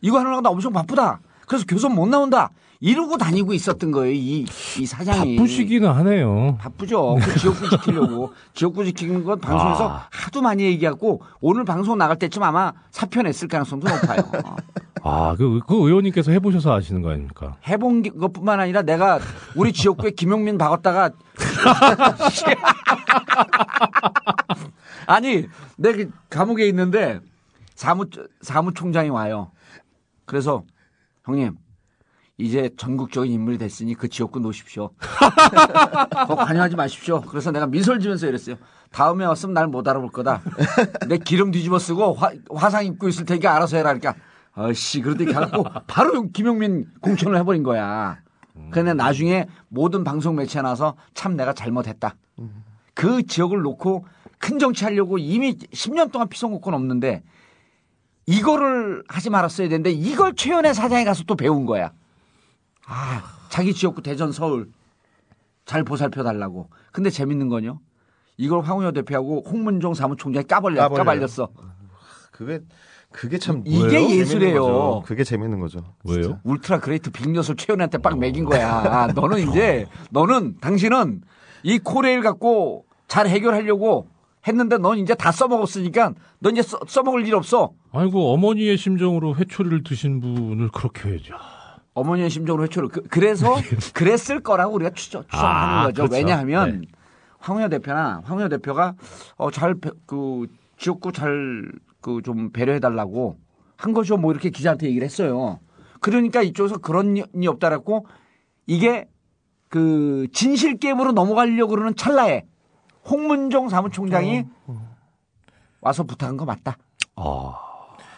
이거 0.00 0.18
하느라고 0.18 0.40
나 0.40 0.50
엄청 0.50 0.72
바쁘다. 0.72 1.20
그래서 1.46 1.64
교섭 1.66 1.92
못 1.92 2.06
나온다. 2.06 2.50
이러고 2.80 3.16
다니고 3.16 3.54
있었던 3.54 3.90
거예요. 3.92 4.12
이, 4.12 4.44
이 4.78 4.86
사장이. 4.86 5.36
바쁘시기는 5.36 5.88
하네요. 5.90 6.56
바쁘죠. 6.60 7.16
그 7.22 7.38
지역구 7.38 7.70
지키려고. 7.70 8.32
지역구 8.54 8.84
지키는 8.84 9.24
건 9.24 9.40
방송에서 9.40 9.88
아. 9.90 10.06
하도 10.10 10.42
많이 10.42 10.64
얘기하고 10.64 11.22
오늘 11.40 11.64
방송 11.64 11.96
나갈 11.98 12.18
때쯤 12.18 12.42
아마 12.42 12.72
사표 12.90 13.22
냈을 13.22 13.48
가능성도 13.48 13.88
높아요. 13.88 14.20
아, 15.02 15.34
그, 15.36 15.60
그 15.66 15.74
의원님께서 15.76 16.32
해보셔서 16.32 16.74
아시는 16.74 17.02
거 17.02 17.10
아닙니까? 17.10 17.56
해본 17.68 18.02
게- 18.02 18.10
것뿐만 18.10 18.58
아니라 18.60 18.82
내가 18.82 19.18
우리 19.54 19.72
지역구에 19.72 20.10
김용민 20.16 20.58
박았다가 20.58 21.10
아니 25.06 25.46
내가 25.76 25.96
그 25.96 26.10
감옥에 26.30 26.66
있는데 26.68 27.20
사무 27.74 28.06
사무총장이 28.40 29.10
와요. 29.10 29.50
그래서 30.24 30.64
형님 31.24 31.56
이제 32.36 32.68
전국적인 32.76 33.30
인물이 33.32 33.58
됐으니 33.58 33.94
그 33.94 34.08
지역구 34.08 34.40
놓으십시오. 34.40 34.90
거 36.26 36.34
관여하지 36.34 36.74
마십시오. 36.74 37.20
그래서 37.20 37.52
내가 37.52 37.66
미소를 37.66 38.00
지면서 38.00 38.26
이랬어요. 38.26 38.56
다음에 38.90 39.24
왔으면 39.24 39.54
날 39.54 39.68
못 39.68 39.86
알아볼 39.86 40.10
거다. 40.10 40.42
내 41.08 41.18
기름 41.18 41.52
뒤집어 41.52 41.78
쓰고 41.78 42.14
화, 42.14 42.32
화상 42.52 42.84
입고 42.86 43.08
있을 43.08 43.24
테니까 43.24 43.54
알아서 43.54 43.76
해라. 43.76 43.94
그러니까 43.94 44.14
어씨 44.56 45.00
그러더니 45.00 45.32
가고 45.32 45.64
바로 45.86 46.28
김용민 46.30 46.86
공천을 47.00 47.38
해버린 47.38 47.62
거야. 47.62 48.18
근데 48.70 48.94
나중에 48.94 49.46
모든 49.68 50.02
방송 50.04 50.34
매체에 50.36 50.62
나서 50.62 50.96
참 51.12 51.36
내가 51.36 51.52
잘못했다. 51.52 52.16
그 52.94 53.24
지역을 53.26 53.62
놓고 53.62 54.06
큰 54.38 54.58
정치하려고 54.58 55.18
이미 55.18 55.56
10년 55.56 56.10
동안 56.12 56.28
피성국권 56.28 56.74
없는데 56.74 57.22
이거를 58.26 59.02
하지 59.08 59.30
말았어야 59.30 59.68
되는데 59.68 59.90
이걸 59.90 60.34
최연의 60.34 60.74
사장에 60.74 61.04
가서 61.04 61.24
또 61.26 61.34
배운 61.36 61.66
거야. 61.66 61.92
아, 62.86 63.22
자기 63.48 63.74
지역구 63.74 64.02
대전 64.02 64.32
서울 64.32 64.70
잘 65.64 65.84
보살펴 65.84 66.22
달라고. 66.22 66.68
근데 66.92 67.10
재밌는 67.10 67.48
건요. 67.48 67.80
이걸 68.36 68.62
황우여 68.62 68.92
대표하고 68.92 69.44
홍문종 69.48 69.94
사무총장이 69.94 70.46
까발려요. 70.46 70.88
까발렸어. 70.88 71.48
그게 72.30 72.60
그게 73.10 73.38
참 73.38 73.62
이게 73.64 74.18
예술이에요. 74.18 75.02
그게 75.06 75.22
재밌는 75.22 75.60
거죠. 75.60 75.78
왜요? 76.04 76.40
울트라 76.42 76.80
그레이트 76.80 77.10
빅녀을 77.10 77.44
최연한테 77.56 77.98
빡 77.98 78.18
매긴 78.18 78.44
거야. 78.44 78.68
아, 78.68 79.06
너는 79.06 79.48
이제 79.48 79.86
너는 80.10 80.56
당신은 80.60 81.22
이 81.62 81.78
코레일 81.78 82.22
갖고 82.22 82.86
잘 83.06 83.28
해결하려고 83.28 84.08
했는데 84.46 84.78
넌 84.78 84.98
이제 84.98 85.14
다 85.14 85.30
써먹었으니까 85.30 86.12
너 86.40 86.50
이제 86.50 86.60
써, 86.62 86.78
써먹을 86.86 87.26
일 87.26 87.34
없어. 87.36 87.72
아이고, 87.92 88.34
어머니의 88.34 88.76
심정으로 88.76 89.36
회초리를 89.36 89.84
드신 89.84 90.20
분을 90.20 90.68
그렇게 90.70 91.08
해야죠. 91.10 91.34
어머니의 91.94 92.28
심정으로 92.30 92.64
회초를 92.64 92.88
그, 92.88 93.18
래서 93.18 93.54
그랬을 93.94 94.40
거라고 94.40 94.74
우리가 94.74 94.90
추정, 94.90 95.22
추정 95.24 95.40
하는 95.48 95.78
아, 95.78 95.84
거죠. 95.86 96.02
그렇죠. 96.02 96.14
왜냐하면 96.14 96.80
네. 96.82 96.86
황우여 97.38 97.68
대표나 97.68 98.22
황우여 98.24 98.48
대표가 98.48 98.94
어 99.36 99.50
잘그 99.50 100.46
지역구 100.76 101.12
잘 101.12 101.72
그 102.04 102.20
좀 102.22 102.50
배려해 102.52 102.80
달라고 102.80 103.38
한 103.78 103.94
거죠. 103.94 104.18
뭐 104.18 104.30
이렇게 104.30 104.50
기자한테 104.50 104.86
얘기를 104.88 105.06
했어요. 105.06 105.58
그러니까 106.00 106.42
이쪽에서 106.42 106.76
그런 106.76 107.16
이 107.16 107.46
없다라고 107.46 108.06
이게 108.66 109.08
그 109.70 110.26
진실 110.32 110.76
게임으로 110.76 111.12
넘어가려고 111.12 111.70
그러는 111.70 111.96
찰나에 111.96 112.44
홍문종 113.08 113.70
사무총장이 113.70 114.44
와서 115.80 116.02
부탁한 116.02 116.36
거 116.36 116.44
맞다. 116.44 116.76
아, 117.16 117.54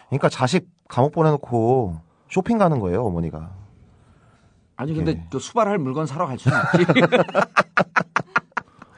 그러니까 0.09 0.27
자식 0.29 0.67
감옥 0.89 1.13
보내놓고 1.13 1.99
쇼핑 2.29 2.57
가는 2.57 2.79
거예요 2.79 3.05
어머니가. 3.05 3.55
아니 4.77 4.93
근데 4.93 5.15
네. 5.15 5.27
또 5.31 5.39
수발할 5.39 5.79
물건 5.79 6.05
사러 6.05 6.27
갈 6.27 6.37
수는 6.37 6.55
없지. 6.57 6.85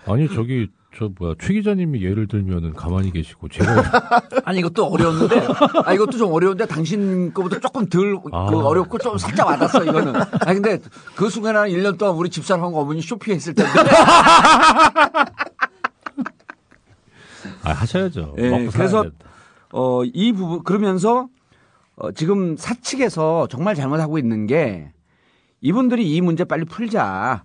아니, 0.05 0.27
저기, 0.27 0.67
저 0.97 1.09
뭐야 1.17 1.35
최 1.39 1.53
기자님이 1.53 2.03
예를 2.03 2.27
들면은 2.27 2.73
가만히 2.73 3.11
계시고 3.11 3.47
제가 3.47 3.83
아니 4.43 4.59
이것도 4.59 4.85
어려웠는데 4.85 5.47
아 5.85 5.93
이것도 5.93 6.17
좀 6.17 6.33
어려운데 6.33 6.65
당신 6.65 7.33
거보다 7.33 7.59
조금 7.59 7.87
덜그 7.87 8.29
아. 8.33 8.47
어렵고 8.47 8.97
좀 8.97 9.17
살짝 9.17 9.47
와닿았어 9.47 9.85
이거는. 9.85 10.15
아 10.15 10.53
근데 10.53 10.79
그 11.15 11.29
순간에 11.29 11.59
한 11.59 11.69
1년 11.69 11.97
동안 11.97 12.15
우리 12.15 12.29
집사람하고 12.29 12.81
어머니 12.81 13.01
쇼핑했을 13.01 13.53
텐데. 13.53 13.71
아, 17.63 17.71
하셔야죠. 17.71 18.35
예, 18.39 18.49
먹고 18.49 18.71
그래서. 18.71 19.05
어, 19.71 20.03
이 20.03 20.33
부분 20.33 20.63
그러면서 20.63 21.27
어, 21.95 22.11
지금 22.11 22.57
사측에서 22.57 23.47
정말 23.49 23.75
잘못하고 23.75 24.17
있는 24.17 24.47
게 24.47 24.91
이분들이 25.61 26.15
이 26.15 26.21
문제 26.21 26.43
빨리 26.43 26.65
풀자 26.65 27.43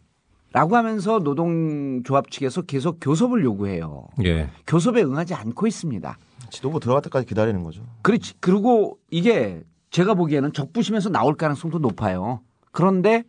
라고 0.53 0.77
하면서 0.77 1.19
노동조합 1.19 2.31
측에서 2.31 2.63
계속 2.63 2.99
교섭을 3.01 3.43
요구해요. 3.43 4.07
예. 4.25 4.49
교섭에 4.67 5.03
응하지 5.03 5.35
않고 5.35 5.67
있습니다. 5.67 6.17
지도부 6.51 6.79
들어갈 6.79 7.03
때까지 7.03 7.27
기다리는 7.27 7.65
거죠. 7.65 7.83
그렇지. 8.03 8.35
그리고 8.39 8.99
이게 9.11 9.63
제가 9.91 10.15
보기에는 10.15 10.53
적부심에서 10.53 11.11
나올 11.11 11.35
가능성도 11.35 11.81
높아요. 11.81 12.41
그런데 12.71 13.25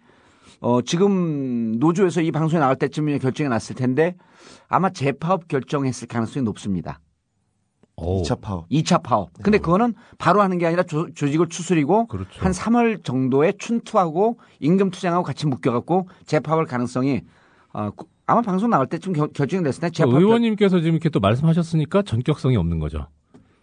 어, 0.60 0.82
지금 0.84 1.80
노조에서 1.80 2.22
이 2.22 2.32
방송에 2.32 2.60
나갈 2.60 2.76
때쯤에 2.76 3.18
결정이 3.18 3.50
났을 3.50 3.76
텐데 3.76 4.16
아마 4.68 4.92
재파업 4.92 5.48
결정했을 5.48 6.08
가능성이 6.08 6.44
높습니다. 6.44 7.00
2차 7.98 8.42
파업. 8.42 8.68
2차 8.70 9.02
파업. 9.04 9.30
근데 9.42 9.58
그거는 9.58 9.94
바로 10.18 10.42
하는 10.42 10.58
게 10.58 10.66
아니라 10.68 10.84
조, 10.84 11.08
조직을 11.14 11.48
추스리고 11.48 12.08
그렇죠. 12.08 12.30
한 12.40 12.52
3월 12.52 13.04
정도에 13.04 13.54
춘투하고 13.58 14.38
임금 14.60 14.92
투쟁하고 14.92 15.24
같이 15.24 15.48
묶여갖고 15.48 16.10
재파업할 16.26 16.66
가능성이 16.66 17.22
어, 17.74 17.92
구- 17.96 18.08
아마 18.28 18.42
방송 18.42 18.70
나갈 18.70 18.88
때쯤 18.88 19.14
결, 19.14 19.28
결정이 19.30 19.64
됐을 19.64 19.82
텐데 19.82 19.94
재파업 19.94 20.14
결- 20.14 20.22
의원님께서 20.24 20.80
지금 20.80 20.94
이렇게 20.94 21.10
또 21.10 21.20
말씀하셨으니까 21.20 22.02
전격성이 22.02 22.58
없는 22.58 22.80
거죠. 22.80 23.08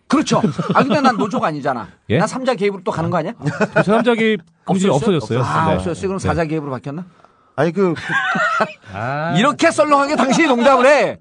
그렇죠. 0.07 0.39
아 0.75 0.83
근데 0.83 1.01
난 1.01 1.17
노조가 1.17 1.49
아니잖아. 1.49 1.89
예? 2.11 2.19
난 2.19 2.27
3자 2.29 2.57
개입으로 2.59 2.83
또 2.85 2.91
가는 2.91 3.09
거 3.11 3.17
아니야? 3.19 3.33
제3자 3.33 4.19
개입 4.19 4.41
금지 4.65 4.89
없어졌어요. 4.89 5.43
아, 5.43 5.69
네. 5.69 5.75
없어졌어요. 5.75 6.09
그럼 6.09 6.19
네. 6.19 6.29
4자 6.29 6.49
개입으로 6.49 6.71
바뀌었나? 6.71 7.07
아니 7.57 7.73
그 7.73 7.95
아. 8.95 9.35
이렇게 9.39 9.71
썰렁하게 9.71 10.17
당신이 10.17 10.49
농담을 10.49 10.87
해. 10.87 11.19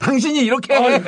당신이 0.00 0.40
이렇게 0.40 0.74
해. 0.74 1.02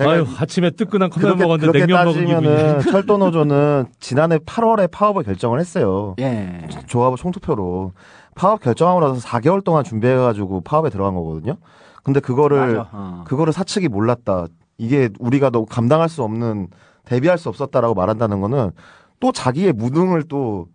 아유, 0.00 0.26
아침에 0.38 0.70
뜨끈한 0.70 1.10
컵라면 1.10 1.38
먹었는데 1.38 1.78
냉면 1.80 2.04
먹은 2.06 2.26
기분이. 2.26 2.90
철도 2.90 3.18
노조는 3.18 3.86
지난해 4.00 4.38
8월에 4.38 4.90
파업을 4.90 5.22
결정을 5.22 5.60
했어요. 5.60 6.14
예. 6.18 6.66
조합을 6.86 7.18
총투표로 7.18 7.92
파업 8.34 8.60
결정하고 8.60 9.00
나서 9.00 9.20
4개월 9.20 9.62
동안 9.62 9.84
준비해가지고 9.84 10.62
파업에 10.62 10.88
들어간 10.88 11.14
거거든요. 11.14 11.56
근데 12.02 12.20
그거를. 12.20 12.82
어. 12.90 13.24
그거를 13.26 13.52
사측이 13.52 13.88
몰랐다. 13.88 14.46
이게 14.78 15.10
우리가 15.20 15.50
너무 15.50 15.66
감당할 15.66 16.08
수 16.08 16.22
없는 16.22 16.68
대비할 17.04 17.36
수 17.36 17.50
없었다라고 17.50 17.94
말한다는 17.94 18.40
거는 18.40 18.70
또 19.20 19.30
자기의 19.30 19.74
무능을 19.74 20.22
또 20.24 20.68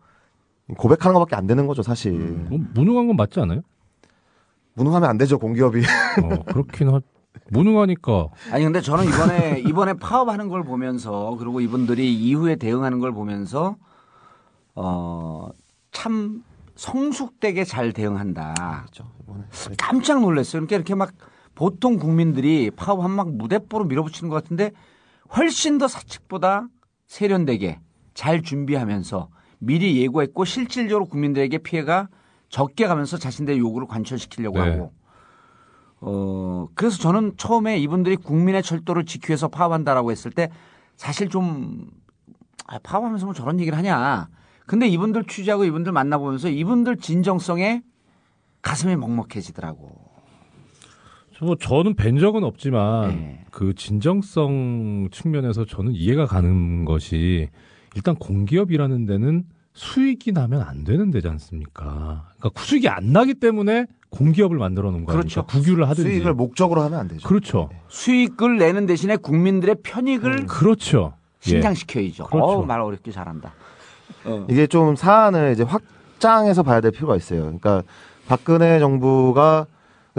고백하는 0.77 1.13
것밖에 1.15 1.35
안 1.35 1.47
되는 1.47 1.65
거죠, 1.65 1.81
사실. 1.81 2.11
뭐, 2.13 2.59
무능한 2.75 3.07
건 3.07 3.15
맞지 3.15 3.39
않아요? 3.39 3.61
무능하면 4.77 5.09
안 5.09 5.17
되죠, 5.17 5.39
공기업이. 5.39 5.81
어, 6.23 6.43
그렇긴 6.45 6.93
하. 6.93 7.01
무능하니까. 7.49 8.27
아니 8.51 8.63
근데 8.63 8.81
저는 8.81 9.05
이번에 9.05 9.59
이번에 9.67 9.93
파업하는 9.93 10.49
걸 10.49 10.63
보면서 10.63 11.35
그리고 11.39 11.61
이분들이 11.61 12.13
이후에 12.13 12.57
대응하는 12.57 12.99
걸 12.99 13.13
보면서 13.13 13.77
어참 14.73 16.43
성숙되게 16.75 17.63
잘 17.63 17.93
대응한다. 17.93 18.85
깜짝 19.77 20.21
놀랐어요. 20.21 20.61
그러니까 20.61 20.75
이렇게 20.75 20.93
막 20.93 21.11
보통 21.55 21.97
국민들이 21.97 22.69
파업한 22.69 23.11
막 23.11 23.31
무대뽀로 23.31 23.85
밀어붙이는 23.85 24.29
것 24.29 24.35
같은데 24.43 24.71
훨씬 25.35 25.77
더 25.77 25.87
사측보다 25.87 26.67
세련되게 27.07 27.79
잘 28.13 28.41
준비하면서 28.43 29.29
미리 29.59 30.01
예고했고 30.01 30.45
실질적으로 30.45 31.05
국민들에게 31.05 31.57
피해가 31.59 32.09
적게 32.49 32.87
가면서 32.87 33.17
자신들의 33.17 33.59
요구를 33.59 33.87
관철시키려고 33.87 34.63
네. 34.63 34.71
하고 34.71 34.93
어 35.99 36.67
그래서 36.75 36.97
저는 36.97 37.33
처음에 37.37 37.79
이분들이 37.79 38.15
국민의 38.15 38.63
철도를 38.63 39.05
지키기 39.05 39.31
위해서 39.31 39.47
파업한다라고 39.47 40.11
했을 40.11 40.31
때 40.31 40.49
사실 40.95 41.29
좀 41.29 41.89
아, 42.67 42.77
파업하면서 42.79 43.25
뭐 43.25 43.33
저런 43.33 43.59
얘기를 43.59 43.77
하냐. 43.77 44.29
근데 44.65 44.87
이분들 44.87 45.23
취재하고 45.25 45.63
이분들 45.63 45.93
만나보면서 45.93 46.49
이분들 46.49 46.97
진정성에 46.97 47.81
가슴이 48.61 48.95
먹먹해지더라고. 48.97 50.07
뭐 51.39 51.55
저는 51.55 51.95
뵌 51.95 52.19
적은 52.19 52.43
없지만 52.43 53.09
네. 53.09 53.45
그 53.51 53.73
진정성 53.75 55.09
측면에서 55.11 55.65
저는 55.65 55.93
이해가 55.93 56.25
가는 56.25 56.83
것이 56.83 57.49
일단 57.95 58.15
공기업이라는 58.15 59.05
데는 59.05 59.45
수익이 59.77 60.31
나면 60.31 60.61
안 60.63 60.83
되는 60.83 61.11
데지 61.11 61.27
않습니까? 61.27 62.25
그러니까 62.39 62.61
수익이 62.63 62.89
안 62.89 63.13
나기 63.13 63.35
때문에 63.35 63.85
공기업을 64.09 64.57
만들어 64.57 64.89
놓은 64.89 65.05
거아닙니까 65.05 65.43
그렇죠. 65.43 65.45
국유를 65.45 65.87
하든지. 65.89 66.09
수익을 66.09 66.33
목적으로 66.33 66.81
하면 66.81 66.99
안 66.99 67.07
되죠. 67.07 67.27
그렇죠. 67.27 67.69
수익을 67.87 68.57
내는 68.57 68.87
대신에 68.87 69.17
국민들의 69.17 69.75
편익을 69.83 70.47
그렇죠. 70.47 71.13
예. 71.45 71.51
신장시켜야죠. 71.51 72.25
그렇죠. 72.25 72.45
어우, 72.45 72.65
말 72.65 72.81
어렵게 72.81 73.11
잘한다. 73.11 73.53
어. 74.25 74.47
이게 74.49 74.65
좀 74.65 74.95
사안을 74.95 75.51
이제 75.53 75.61
확장해서 75.61 76.63
봐야 76.63 76.81
될 76.81 76.89
필요가 76.91 77.15
있어요. 77.15 77.41
그러니까 77.43 77.83
박근혜 78.27 78.79
정부가 78.79 79.67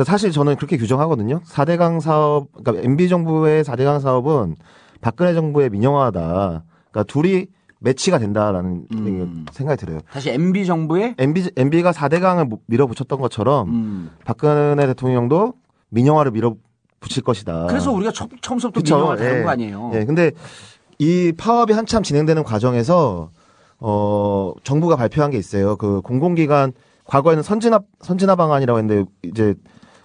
사실 0.05 0.31
저는 0.31 0.55
그렇게 0.55 0.77
규정하거든요. 0.77 1.41
4대강 1.41 2.01
사업, 2.01 2.53
그러니까 2.53 2.85
MB 2.85 3.09
정부의 3.09 3.65
4대강 3.65 4.01
사업은 4.01 4.55
박근혜 5.01 5.35
정부의 5.35 5.71
민영화다. 5.71 6.63
그러니까 6.93 7.03
둘이 7.13 7.47
매치가 7.81 8.19
된다라는 8.19 8.87
음. 8.93 9.47
생각이 9.53 9.81
들어요. 9.81 10.01
다시 10.11 10.31
MB 10.31 10.67
정부의 10.67 11.15
MB, 11.19 11.51
MB가 11.57 11.93
4대 11.93 12.21
강을 12.21 12.47
밀어붙였던 12.67 13.21
것처럼 13.21 13.69
음. 13.69 14.11
박근혜 14.25 14.87
대통령도 14.87 15.55
민영화를 15.91 16.33
밀어붙일 16.33 17.23
것이다. 17.25 17.67
그래서 17.69 17.93
우리가 17.93 18.13
처, 18.13 18.29
처음부터 18.41 18.71
그쵸? 18.71 18.97
민영화를 18.97 19.25
다룬 19.25 19.39
예. 19.39 19.43
거 19.45 19.51
아니에요. 19.51 19.91
예, 19.95 20.05
근데 20.05 20.33
이 20.99 21.33
파업이 21.37 21.73
한참 21.73 22.03
진행되는 22.03 22.43
과정에서 22.43 23.31
어 23.79 24.53
정부가 24.65 24.97
발표한 24.97 25.31
게 25.31 25.39
있어요. 25.39 25.77
그 25.77 26.01
공공기관 26.01 26.73
과거에는 27.05 27.43
선진화 27.45 27.81
선진화 28.01 28.35
방안이라고 28.35 28.79
했는데 28.81 29.11
이제 29.23 29.55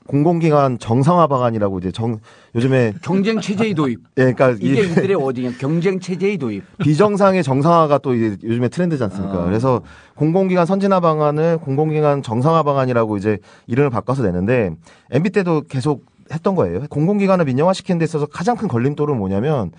공공기관 0.08 0.80
정상화 0.80 1.28
방안이라고 1.28 1.80
이제 1.80 1.92
정 1.92 2.20
요즘에 2.56 2.94
경쟁 3.02 3.40
체제의 3.40 3.74
도입. 3.74 4.02
예, 4.18 4.34
그러니까 4.34 4.52
이게 4.52 4.82
이 4.82 4.92
이들의 4.92 5.16
워딩이야. 5.16 5.52
경쟁 5.60 6.00
체제의 6.00 6.38
도입. 6.38 6.64
비정상의 6.80 7.44
정상화가 7.44 8.00
또 8.00 8.14
이제 8.14 8.38
요즘에 8.44 8.68
트렌드지 8.68 9.04
않습니까? 9.04 9.42
어. 9.42 9.46
그래서 9.46 9.82
공공기관 10.16 10.66
선진화 10.66 11.00
방안을 11.00 11.58
공공기관 11.60 12.22
정상화 12.22 12.64
방안이라고 12.64 13.18
이제 13.18 13.38
이름을 13.68 13.90
바꿔서 13.90 14.24
내는데 14.24 14.72
MB 15.12 15.30
때도 15.30 15.62
계속 15.70 16.06
했던 16.32 16.56
거예요. 16.56 16.82
공공기관을 16.90 17.46
민영화시키는 17.46 18.00
데 18.00 18.06
있어서 18.06 18.26
가장 18.26 18.58
큰 18.58 18.68
걸림돌은 18.68 19.18
뭐냐면 19.18 19.72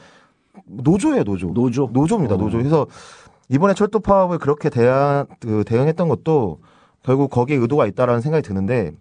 노조예요, 0.67 1.25
노조. 1.25 1.53
노조. 1.53 1.91
노조입니다, 1.93 2.37
어. 2.37 2.39
노조. 2.39 2.59
그래서 2.59 2.87
이번에 3.49 3.75
철도 3.75 4.01
파업을 4.01 4.39
그렇게 4.39 4.71
대응, 4.71 5.27
그 5.41 5.65
대응했던 5.67 6.09
것도 6.09 6.61
결국 7.03 7.31
거기에 7.31 7.57
의도가 7.57 7.87
있다라는 7.87 8.21
생각이 8.23 8.47
드는데 8.47 8.93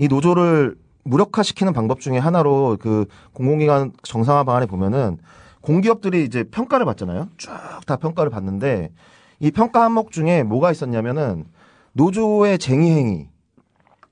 이 0.00 0.08
노조를 0.08 0.76
무력화시키는 1.04 1.74
방법 1.74 2.00
중에 2.00 2.16
하나로 2.16 2.78
그 2.80 3.04
공공기관 3.34 3.92
정상화 4.02 4.44
방안에 4.44 4.64
보면은 4.64 5.18
공기업들이 5.60 6.24
이제 6.24 6.42
평가를 6.42 6.86
받잖아요. 6.86 7.28
쭉 7.36 7.50
다 7.86 7.96
평가를 7.96 8.30
받는데 8.30 8.92
이 9.40 9.50
평가 9.50 9.82
항목 9.82 10.10
중에 10.10 10.42
뭐가 10.42 10.70
있었냐면은 10.72 11.44
노조의 11.92 12.58
쟁의 12.58 12.90
행위, 12.90 13.28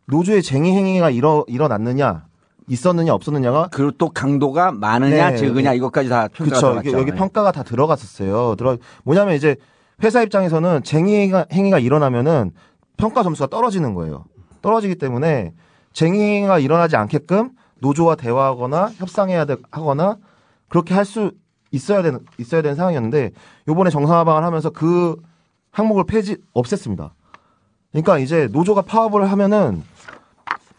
노조의 0.07 0.43
쟁의 0.43 0.73
행위가 0.75 1.09
일어 1.09 1.45
일어났느냐, 1.49 2.27
있었느냐 2.69 3.15
없었느냐가 3.15 3.69
그리고 3.73 3.93
또 3.93 4.11
강도가 4.11 4.73
많으냐 4.73 5.31
네. 5.31 5.37
적으냐 5.39 5.73
이것까지 5.73 6.11
다 6.11 6.29
평가가 6.29 6.61
그렇죠. 6.61 6.61
들어갔죠. 6.83 6.99
여기 6.99 7.13
네. 7.13 7.17
평가가 7.17 7.53
다 7.53 7.63
들어갔었어요. 7.63 8.57
들어 8.57 8.77
뭐냐면 9.05 9.37
이제 9.37 9.57
회사 10.03 10.23
입장에서는 10.23 10.83
쟁의가 10.83 11.47
행위가 11.51 11.79
일어나면은 11.79 12.51
평가 12.99 13.23
점수가 13.23 13.49
떨어지는 13.49 13.95
거예요. 13.95 14.25
떨어지기 14.61 14.97
때문에 14.97 15.55
쟁의가 15.93 16.59
일어나지 16.59 16.97
않게끔 16.97 17.51
노조와 17.81 18.15
대화하거나 18.17 18.91
협상해야 18.97 19.45
되, 19.45 19.57
하거나 19.71 20.17
그렇게 20.69 20.95
할 20.95 21.05
수 21.05 21.33
있어야 21.71 22.03
되는 22.03 22.21
있어야 22.39 22.63
되는 22.63 22.75
상황이었는데 22.77 23.31
요번에 23.69 23.91
정상화 23.91 24.25
방안 24.25 24.43
하면서 24.45 24.71
그 24.71 25.17
항목을 25.71 26.05
폐지 26.05 26.37
없앴습니다. 26.55 27.11
그러니까 27.93 28.19
이제 28.19 28.49
노조가 28.53 28.83
파업을 28.83 29.31
하면은 29.31 29.83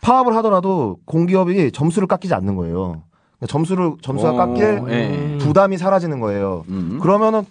파업을 0.01 0.35
하더라도 0.37 0.97
공기업이 1.05 1.71
점수를 1.73 2.07
깎이지 2.07 2.33
않는 2.33 2.55
거예요. 2.55 3.03
그러니까 3.37 3.47
점수를 3.47 3.93
점수가 4.01 4.31
오, 4.31 4.35
깎일 4.35 4.83
예. 4.89 5.37
부담이 5.39 5.77
사라지는 5.77 6.19
거예요. 6.19 6.63
음. 6.69 6.99
그러면은 7.01 7.45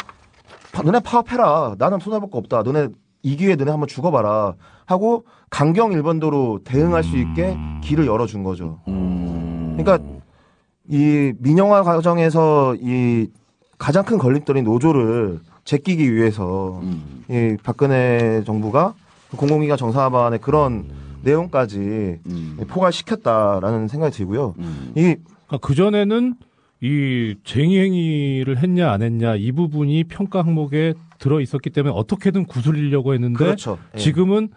파- 0.73 0.83
너네 0.83 1.01
파업해라. 1.01 1.77
나는 1.79 1.99
손해볼 2.01 2.31
거 2.31 2.39
없다. 2.39 2.63
너네 2.63 2.89
이 3.23 3.37
기회에 3.37 3.57
너네 3.57 3.71
한번 3.71 3.89
죽어봐라 3.89 4.55
하고 4.87 5.25
강경 5.51 5.93
일본도로 5.93 6.61
대응할 6.65 7.03
수 7.05 7.17
있게 7.17 7.57
길을 7.83 8.07
열어준 8.07 8.43
거죠. 8.43 8.79
그러니까 8.85 9.99
이 10.89 11.33
민영화 11.39 11.83
과정에서 11.83 12.75
이 12.77 13.29
가장 13.77 14.05
큰 14.05 14.19
걸림돌인 14.19 14.65
노조를 14.65 15.41
제끼기 15.65 16.15
위해서 16.15 16.81
이 17.29 17.57
박근혜 17.63 18.43
정부가 18.45 18.95
그 19.31 19.37
공공기관 19.37 19.77
정상화 19.77 20.11
방안에 20.11 20.39
그런 20.39 20.89
내용까지 21.23 22.21
포괄시켰다라는 22.69 23.89
생각이 23.89 24.17
들고요. 24.17 24.55
이그 24.95 25.75
전에는 25.75 26.35
이 26.81 27.35
쟁의 27.45 27.79
행위를 27.85 28.59
했냐 28.59 28.91
안 28.91 29.03
했냐 29.03 29.35
이 29.35 29.53
부분이 29.53 30.05
평가 30.05 30.43
항목에 30.43 30.95
들어 31.19 31.41
있었기 31.41 31.71
때문에 31.71 31.95
어떻게든 31.95 32.47
구슬리려고 32.47 33.15
했는데 33.15 33.37
그렇죠. 33.37 33.79
예. 33.95 33.99
지금은 33.99 34.49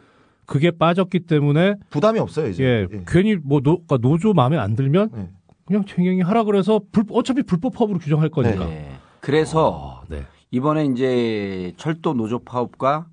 그게 0.45 0.71
빠졌기 0.71 1.21
때문에 1.21 1.75
부담이 1.89 2.19
없어요 2.19 2.49
이제. 2.49 2.63
예, 2.63 2.87
괜히 3.07 3.35
뭐 3.35 3.61
노, 3.61 3.83
그러니까 3.83 3.97
노조 3.97 4.33
마음에 4.33 4.57
안 4.57 4.75
들면 4.75 5.31
그냥 5.65 5.85
쟁행위 5.85 6.21
하라 6.21 6.43
그래서 6.43 6.81
불, 6.91 7.05
어차피 7.11 7.43
불법 7.43 7.73
파업으로 7.73 7.99
규정할 7.99 8.29
거니까. 8.29 8.65
네. 8.65 8.91
그래서 9.21 10.03
네. 10.09 10.25
이번에 10.49 10.85
이제 10.85 11.73
철도 11.77 12.13
노조 12.13 12.39
파업과 12.39 13.07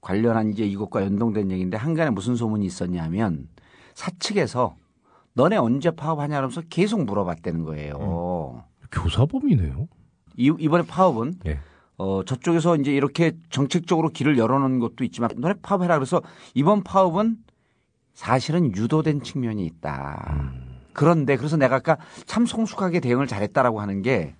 관련한 0.00 0.50
이제 0.50 0.64
이것과 0.64 1.02
연동된 1.02 1.50
얘기인데 1.50 1.76
한간에 1.76 2.10
무슨 2.10 2.36
소문이 2.36 2.66
있었냐면 2.66 3.48
사측에서 3.94 4.76
너네 5.32 5.56
언제 5.56 5.90
파업하냐 5.90 6.36
하면서 6.36 6.60
계속 6.68 7.04
물어봤다는 7.04 7.64
거예요. 7.64 8.62
교사범이네요. 8.92 9.88
이, 10.36 10.52
이번에 10.58 10.84
파업은 10.86 11.34
예. 11.46 11.58
어, 11.98 12.22
저쪽에서 12.24 12.76
이제 12.76 12.92
이렇게 12.92 13.32
정책적으로 13.50 14.10
길을 14.10 14.36
열어놓은 14.38 14.78
것도 14.80 15.04
있지만 15.04 15.30
너네 15.36 15.54
파업해라 15.62 15.96
그래서 15.98 16.22
이번 16.54 16.82
파업은 16.82 17.38
사실은 18.14 18.74
유도된 18.74 19.22
측면이 19.22 19.64
있다. 19.66 20.52
그런데 20.92 21.36
그래서 21.36 21.56
내가 21.56 21.76
아까 21.76 21.98
참 22.26 22.46
성숙하게 22.46 23.00
대응을 23.00 23.26
잘했다라고 23.26 23.80
하는 23.80 24.02
게 24.02 24.34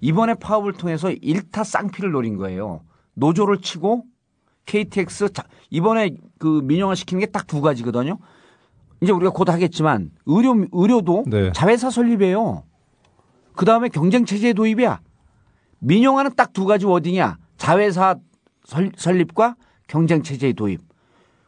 이번에 0.00 0.34
파업을 0.34 0.72
통해서 0.72 1.10
일타 1.12 1.62
쌍피를 1.64 2.10
노린 2.10 2.36
거예요. 2.36 2.80
노조를 3.14 3.58
치고 3.58 4.04
KTX 4.66 5.32
자- 5.32 5.44
이번에 5.70 6.16
그 6.38 6.60
민영화 6.64 6.94
시키는 6.94 7.20
게 7.20 7.26
딱 7.26 7.46
두 7.46 7.60
가지거든요. 7.60 8.18
이제 9.00 9.12
우리가 9.12 9.30
곧 9.32 9.48
하겠지만 9.48 10.10
의료 10.26 10.54
의료도 10.72 11.24
네. 11.26 11.52
자회사 11.52 11.90
설립이에요. 11.90 12.62
그 13.54 13.64
다음에 13.64 13.88
경쟁 13.88 14.24
체제 14.24 14.52
도입이야. 14.52 15.00
민영화는 15.86 16.34
딱 16.36 16.52
두 16.52 16.64
가지 16.64 16.86
워딩이야. 16.86 17.38
자회사 17.56 18.16
설, 18.64 18.90
설립과 18.96 19.56
경쟁 19.88 20.22
체제 20.22 20.52
도입. 20.52 20.80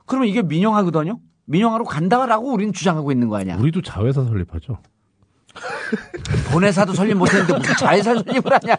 그러면 0.07 0.29
이게 0.29 0.43
민영화거든요. 0.43 1.21
민영화로 1.47 1.85
간다라고 1.85 2.53
우리는 2.53 2.73
주장하고 2.73 3.13
있는 3.13 3.29
거 3.29 3.37
아니야. 3.37 3.57
우리도 3.57 3.83
자회사 3.83 4.25
설립하죠. 4.25 4.79
본회사도 6.53 6.95
설립 6.95 7.15
못했는데 7.15 7.57
무슨 7.59 7.75
자회사 7.77 8.15
설립을 8.15 8.53
하냐. 8.53 8.77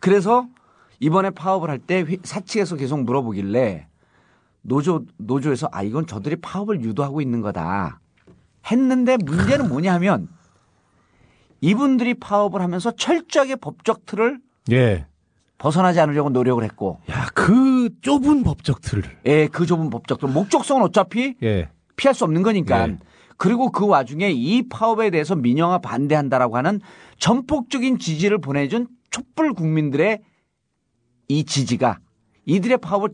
그래서 0.00 0.46
이번에 1.00 1.30
파업을 1.30 1.68
할 1.68 1.78
때 1.80 2.04
사측에서 2.22 2.76
계속 2.76 3.02
물어보길래 3.02 3.88
노조 4.62 5.04
노조에서 5.16 5.68
아 5.72 5.82
이건 5.82 6.06
저들이 6.06 6.36
파업을 6.36 6.80
유도하고 6.82 7.20
있는 7.20 7.40
거다 7.40 7.98
했는데 8.70 9.16
문제는 9.16 9.68
뭐냐면 9.68 10.28
이분들이 11.60 12.14
파업을 12.14 12.60
하면서 12.60 12.92
철저하게 12.92 13.56
법적 13.56 14.06
틀을 14.06 14.38
예. 14.70 15.06
벗어나지 15.58 16.00
않으려고 16.00 16.30
노력을 16.30 16.62
했고 16.62 17.00
야, 17.10 17.26
그 17.34 17.90
좁은 18.00 18.42
법적 18.42 18.80
틀. 18.80 19.02
예, 19.26 19.46
그 19.46 19.66
좁은 19.66 19.90
법적 19.90 20.20
틀 20.20 20.28
목적성은 20.28 20.82
어차피 20.82 21.36
예. 21.42 21.68
피할 21.96 22.14
수 22.14 22.24
없는 22.24 22.42
거니까. 22.42 22.86
네. 22.86 22.98
그리고 23.36 23.70
그 23.72 23.86
와중에 23.86 24.30
이 24.30 24.68
파업에 24.68 25.10
대해서 25.10 25.34
민영화 25.34 25.78
반대한다라고 25.78 26.56
하는 26.56 26.80
전폭적인 27.18 27.98
지지를 27.98 28.38
보내준 28.38 28.86
촛불 29.10 29.52
국민들의 29.52 30.20
이 31.28 31.44
지지가 31.44 31.98
이들의 32.44 32.78
파업을 32.78 33.10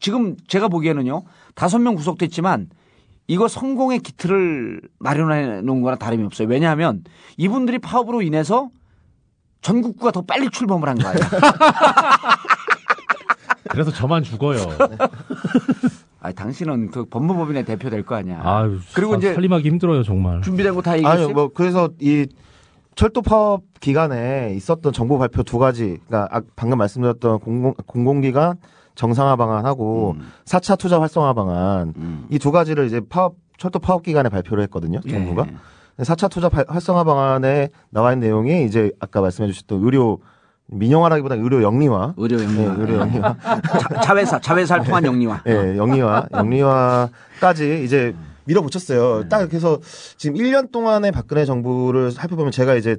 지금 0.00 0.36
제가 0.48 0.68
보기에는요 0.68 1.24
다섯 1.54 1.78
명 1.78 1.94
구속됐지만 1.94 2.70
이거 3.26 3.48
성공의 3.48 4.00
기틀을 4.00 4.82
마련해 4.98 5.62
놓은 5.62 5.82
거나 5.82 5.96
다름이 5.96 6.24
없어요. 6.24 6.48
왜냐하면 6.48 7.04
이분들이 7.36 7.78
파업으로 7.78 8.22
인해서 8.22 8.70
전국구가 9.68 10.10
더 10.12 10.20
빨리 10.20 10.48
출범을 10.50 10.88
한 10.88 10.98
거예요. 10.98 11.16
그래서 13.70 13.90
저만 13.90 14.22
죽어요. 14.22 14.58
아, 16.20 16.32
당신은 16.32 16.90
그 16.90 17.04
법무법인의 17.06 17.64
대표 17.64 17.88
될 17.90 18.04
거 18.04 18.14
아니야. 18.14 18.40
아유, 18.44 18.78
그리고 18.94 19.12
살- 19.12 19.18
이제 19.20 19.34
살림하기 19.34 19.66
힘들어요, 19.68 20.02
정말. 20.04 20.42
준비된 20.42 20.74
거 20.74 20.82
다 20.82 20.96
얘기했어요? 20.98 21.24
아니 21.24 21.32
뭐 21.32 21.48
그래서 21.52 21.88
이 22.00 22.26
철도 22.94 23.22
파업 23.22 23.62
기간에 23.80 24.52
있었던 24.54 24.92
정보 24.92 25.18
발표 25.18 25.42
두 25.42 25.58
가지, 25.58 25.98
그러니까 26.06 26.28
아- 26.36 26.42
방금 26.56 26.78
말씀드렸던 26.78 27.40
공공 27.40 27.74
공공기관 27.86 28.56
정상화 28.94 29.36
방안하고 29.36 30.16
음. 30.18 30.30
사 30.44 30.58
4차 30.60 30.78
투자 30.78 31.00
활성화 31.00 31.32
방안 31.32 32.26
이두 32.30 32.52
가지를 32.52 32.86
이제 32.86 33.00
파업 33.08 33.36
철도 33.58 33.78
파업 33.78 34.02
기간에 34.02 34.28
발표를 34.28 34.62
했거든요, 34.64 35.00
예. 35.06 35.10
정부가. 35.10 35.46
4차 35.98 36.30
투자 36.30 36.48
발- 36.48 36.64
활성화 36.68 37.04
방안에 37.04 37.68
나와 37.90 38.12
있는 38.12 38.26
내용이 38.26 38.64
이제 38.66 38.90
아까 39.00 39.20
말씀해 39.20 39.48
주셨던 39.50 39.82
의료 39.84 40.18
민영화라기보다 40.66 41.34
의료 41.36 41.62
영리화. 41.62 42.14
의료 42.16 42.42
영리화. 42.42 42.74
네, 42.74 42.80
의료 42.80 42.98
영리화. 43.00 43.36
자, 43.38 44.00
자회사, 44.02 44.40
자회사를 44.40 44.84
통한 44.84 45.04
영리화. 45.04 45.42
예, 45.46 45.76
영리화, 45.76 46.26
영리화까지 46.32 47.84
이제 47.84 48.14
밀어붙였어요. 48.46 49.28
딱 49.28 49.46
그래서 49.48 49.78
지금 50.16 50.36
1년 50.36 50.72
동안의 50.72 51.12
박근혜 51.12 51.44
정부를 51.44 52.10
살펴보면 52.12 52.50
제가 52.50 52.74
이제 52.74 52.96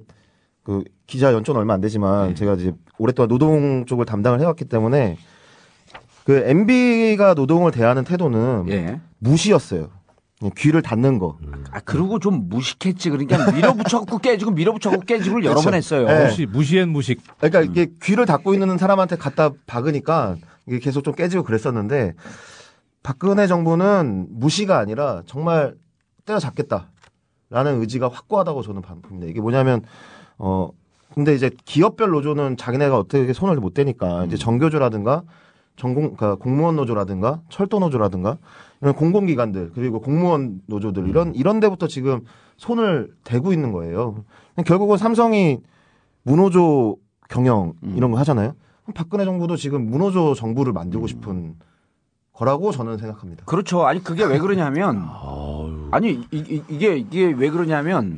그 0.63 0.83
기자 1.07 1.33
연초는 1.33 1.59
얼마 1.59 1.73
안 1.73 1.81
되지만 1.81 2.33
제가 2.35 2.53
이제 2.53 2.71
오랫동안 2.97 3.29
노동 3.29 3.85
쪽을 3.85 4.05
담당을 4.05 4.39
해왔기 4.39 4.65
때문에 4.65 5.17
그 6.23 6.43
MB가 6.45 7.35
노동을 7.35 7.71
대하는 7.71 8.03
태도는 8.03 8.65
예. 8.69 8.99
무시였어요. 9.19 9.89
그냥 10.39 10.51
귀를 10.57 10.81
닫는 10.81 11.19
거. 11.19 11.37
아, 11.71 11.79
그리고 11.85 12.19
좀 12.19 12.49
무식했지. 12.49 13.09
그러니까 13.09 13.51
밀어붙여갖고 13.51 14.17
깨지고 14.17 14.51
밀어붙여갖고 14.51 15.05
깨지고를 15.05 15.45
여러 15.45 15.55
그렇죠. 15.55 15.69
번 15.69 15.73
했어요. 15.75 16.07
예. 16.09 16.25
무시, 16.25 16.45
무시엔 16.45 16.89
무식. 16.89 17.21
그러니까 17.37 17.61
이게 17.61 17.91
귀를 18.03 18.25
닫고 18.25 18.53
있는 18.53 18.77
사람한테 18.77 19.15
갖다 19.15 19.51
박으니까 19.65 20.35
이게 20.67 20.79
계속 20.79 21.03
좀 21.03 21.15
깨지고 21.15 21.43
그랬었는데 21.43 22.13
박근혜 23.01 23.47
정부는 23.47 24.27
무시가 24.31 24.79
아니라 24.79 25.21
정말 25.25 25.75
때려잡겠다라는 26.25 27.79
의지가 27.79 28.09
확고하다고 28.09 28.61
저는 28.63 28.81
봅니다. 28.81 29.27
이게 29.27 29.39
뭐냐면 29.39 29.83
어 30.37 30.69
근데 31.13 31.33
이제 31.33 31.49
기업별 31.63 32.09
노조는 32.09 32.57
자기네가 32.57 32.97
어떻게 32.97 33.31
손을 33.31 33.55
못 33.57 33.73
대니까 33.73 34.25
이제 34.25 34.35
정교조라든가 34.35 35.23
전공 35.77 36.15
그러니까 36.15 36.35
공무원 36.35 36.75
노조라든가 36.75 37.41
철도 37.49 37.79
노조라든가 37.79 38.37
이런 38.81 38.93
공공기관들 38.93 39.71
그리고 39.73 39.99
공무원 40.01 40.61
노조들 40.67 41.07
이런 41.07 41.33
이런 41.35 41.59
데부터 41.59 41.87
지금 41.87 42.21
손을 42.57 43.11
대고 43.23 43.53
있는 43.53 43.71
거예요. 43.71 44.23
결국은 44.65 44.97
삼성이 44.97 45.59
무노조 46.23 46.97
경영 47.29 47.73
이런 47.95 48.11
거 48.11 48.17
하잖아요. 48.19 48.53
그럼 48.83 48.93
박근혜 48.93 49.25
정부도 49.25 49.55
지금 49.55 49.89
무노조 49.89 50.35
정부를 50.35 50.73
만들고 50.73 51.07
싶은 51.07 51.55
거라고 52.33 52.71
저는 52.71 52.97
생각합니다. 52.97 53.45
그렇죠. 53.45 53.85
아니 53.85 54.03
그게 54.03 54.23
왜 54.25 54.37
그러냐면 54.39 55.07
아니 55.91 56.11
이, 56.31 56.37
이- 56.37 56.61
이게 56.69 56.97
이게 56.97 57.25
왜 57.25 57.49
그러냐면 57.49 58.17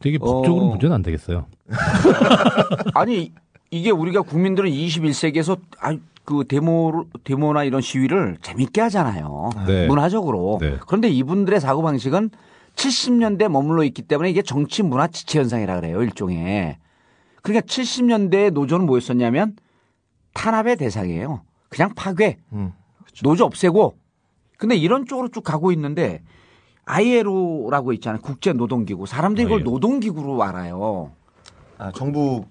되게 0.00 0.16
법적으로 0.18 0.66
어. 0.66 0.68
문제는 0.70 0.94
안 0.94 1.02
되겠어요. 1.02 1.46
아니 2.94 3.32
이게 3.70 3.90
우리가 3.90 4.22
국민들은 4.22 4.70
21세기에서 4.70 5.58
아, 5.80 5.96
그 6.30 6.44
데모 6.46 7.06
데모나 7.24 7.64
이런 7.64 7.80
시위를 7.80 8.38
재밌게 8.40 8.80
하잖아요. 8.82 9.50
네. 9.66 9.88
문화적으로. 9.88 10.58
네. 10.60 10.78
그런데 10.86 11.08
이분들의 11.08 11.60
사고 11.60 11.82
방식은 11.82 12.30
70년대 12.76 13.48
머물러 13.48 13.82
있기 13.82 14.02
때문에 14.02 14.30
이게 14.30 14.40
정치 14.40 14.84
문화 14.84 15.08
지체 15.08 15.40
현상이라 15.40 15.80
그래요. 15.80 16.00
일종의. 16.02 16.78
그러니까 17.42 17.66
70년대에 17.66 18.52
노조는 18.52 18.86
뭐였었냐면 18.86 19.56
탄압의 20.34 20.76
대상이에요. 20.76 21.42
그냥 21.68 21.92
파괴. 21.96 22.38
음. 22.52 22.72
노조 23.24 23.44
없애고. 23.44 23.96
근데 24.56 24.76
이런 24.76 25.06
쪽으로 25.06 25.28
쭉 25.30 25.42
가고 25.42 25.72
있는데 25.72 26.22
ILO라고 26.84 27.92
있잖아요. 27.94 28.20
국제 28.22 28.52
노동기구. 28.52 29.06
사람들이 29.06 29.46
이걸. 29.46 29.64
노동기구로 29.64 30.40
알아요. 30.44 31.10
아, 31.76 31.90
정부 31.92 32.44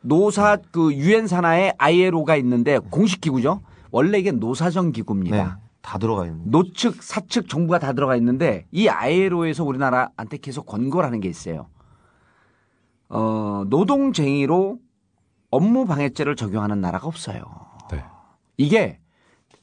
노사 0.00 0.58
그 0.70 0.92
유엔 0.94 1.26
산하에 1.26 1.72
ILO가 1.78 2.36
있는데 2.36 2.78
공식 2.78 3.20
기구죠. 3.20 3.60
원래 3.90 4.18
이게 4.18 4.30
노사정 4.32 4.92
기구입니다. 4.92 5.36
네, 5.36 5.50
다 5.82 5.98
들어가 5.98 6.26
있는. 6.26 6.42
노측, 6.50 7.02
사측 7.02 7.48
정부가 7.48 7.78
다 7.78 7.92
들어가 7.92 8.16
있는데 8.16 8.66
이 8.70 8.88
ILO에서 8.88 9.64
우리나라한테 9.64 10.36
계속 10.38 10.66
권고라는 10.66 11.20
게 11.20 11.28
있어요. 11.28 11.66
어, 13.08 13.64
노동쟁의로 13.68 14.78
업무 15.50 15.86
방해죄를 15.86 16.36
적용하는 16.36 16.80
나라가 16.80 17.06
없어요. 17.06 17.42
네. 17.90 18.04
이게 18.58 18.98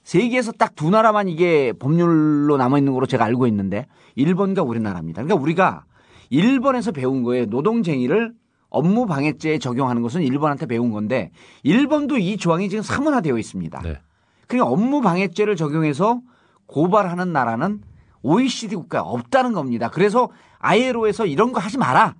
세계에서 0.04 0.52
딱 0.54 0.76
두 0.76 0.90
나라만 0.90 1.30
이게 1.30 1.72
법률로 1.74 2.58
남아 2.58 2.78
있는 2.80 2.94
거로 2.94 3.06
제가 3.06 3.24
알고 3.26 3.48
있는데 3.48 3.88
일본과 4.16 4.62
우리나라입니다. 4.64 5.24
그러니까 5.24 5.42
우리가 5.42 5.86
일본에서 6.30 6.92
배운 6.92 7.24
거에 7.24 7.46
노동쟁의를 7.46 8.34
업무 8.76 9.06
방해죄에 9.06 9.58
적용하는 9.58 10.02
것은 10.02 10.22
일본한테 10.22 10.66
배운 10.66 10.92
건데 10.92 11.32
일본도 11.64 12.18
이 12.18 12.36
조항이 12.36 12.70
지금 12.70 12.84
사문화되어 12.84 13.38
있습니다. 13.38 13.82
네. 13.82 14.00
그러니까 14.48 14.72
업무 14.72 15.02
방해죄를 15.02 15.56
적용해서 15.56 16.20
고발하는 16.68 17.32
나라는 17.32 17.82
OECD 18.22 18.76
국가에 18.76 19.02
없다는 19.04 19.54
겁니다. 19.54 19.90
그래서 19.90 20.30
ILO에서 20.60 21.26
이런 21.26 21.54
거 21.54 21.60
하지 21.60 21.78
마라. 21.78 22.16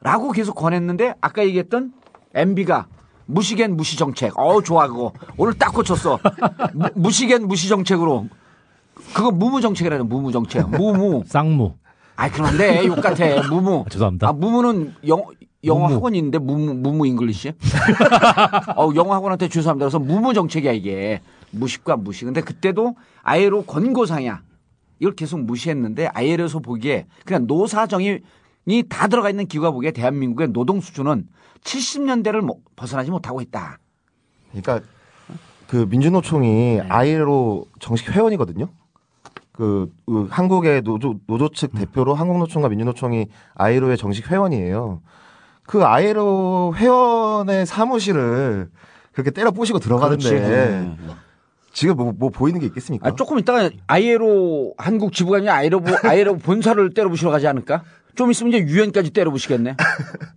라고 0.00 0.30
계속 0.30 0.54
권했는데 0.54 1.14
아까 1.20 1.44
얘기했던 1.44 1.92
MB가 2.34 2.86
무시겐 3.26 3.76
무시 3.76 3.96
정책. 3.96 4.38
어 4.38 4.60
좋아 4.62 4.88
그거. 4.88 5.12
오늘 5.36 5.54
딱 5.54 5.72
고쳤어. 5.72 6.18
무, 6.74 6.88
무시겐 6.94 7.48
무시 7.48 7.68
정책으로. 7.68 8.28
그거 9.14 9.30
무무 9.30 9.60
정책이라는 9.60 10.08
무무 10.08 10.32
정책. 10.32 10.68
무무. 10.68 11.22
쌍무. 11.26 11.74
아이 12.16 12.30
돼. 12.58 12.84
욕 12.84 13.00
같아. 13.00 13.48
무무. 13.48 13.84
죄송합니다. 13.88 14.28
아 14.28 14.32
무무는 14.32 14.94
영 15.06 15.22
영어 15.64 15.88
무무. 15.88 15.94
학원이 15.94 16.18
있는데 16.18 16.38
무무 16.38 16.74
무무 16.74 17.06
English? 17.06 17.52
어 18.76 18.90
영어 18.94 19.14
학원한테 19.14 19.48
죄송합니다. 19.48 19.86
그래서 19.86 19.98
무무 19.98 20.34
정책이야 20.34 20.72
이게. 20.72 21.20
무식과 21.50 21.96
무시. 21.96 22.24
근데 22.24 22.40
그때도 22.40 22.94
ILO 23.22 23.64
권고사항이야. 23.64 24.42
이걸 25.00 25.14
계속 25.14 25.40
무시했는데 25.40 26.08
ILO에서 26.08 26.58
보기에 26.58 27.06
그냥 27.24 27.46
노사정이 27.46 28.20
다 28.88 29.08
들어가 29.08 29.30
있는 29.30 29.46
기구가 29.46 29.70
보기에 29.70 29.92
대한민국의 29.92 30.48
노동 30.52 30.80
수준은 30.80 31.26
70년대를 31.62 32.40
뭐 32.40 32.56
벗어나지 32.76 33.10
못하고 33.10 33.40
있다. 33.40 33.78
그러니까 34.50 34.80
그 35.66 35.86
민주노총이 35.88 36.80
ILO 36.88 37.66
정식 37.80 38.10
회원이거든요. 38.10 38.68
그, 39.52 39.92
그 40.06 40.28
한국의 40.30 40.82
노조 40.82 41.16
노조 41.26 41.48
측 41.48 41.72
대표로 41.72 42.14
한국노총과 42.14 42.68
민주노총이 42.68 43.26
ILO의 43.54 43.96
정식 43.96 44.30
회원이에요. 44.30 45.00
그 45.68 45.84
ILO 45.84 46.72
회원의 46.74 47.66
사무실을 47.66 48.70
그렇게 49.12 49.30
때려 49.30 49.50
부시고 49.50 49.78
들어가는데 49.80 50.28
그렇지. 50.30 50.96
지금 51.72 51.96
뭐, 51.96 52.14
뭐 52.18 52.30
보이는 52.30 52.58
게 52.58 52.64
있겠습니까? 52.66 53.06
아, 53.06 53.14
조금 53.14 53.38
있다가 53.38 53.68
아이에로 53.86 54.72
한국 54.78 55.12
지부장이 55.12 55.50
아이에로 55.50 55.82
아이에로 56.04 56.38
본사를 56.38 56.94
때려 56.94 57.10
부시러 57.10 57.30
가지 57.30 57.46
않을까? 57.46 57.82
좀 58.14 58.30
있으면 58.30 58.52
이제 58.54 58.64
유엔까지 58.66 59.10
때려 59.10 59.30
부시겠네. 59.30 59.76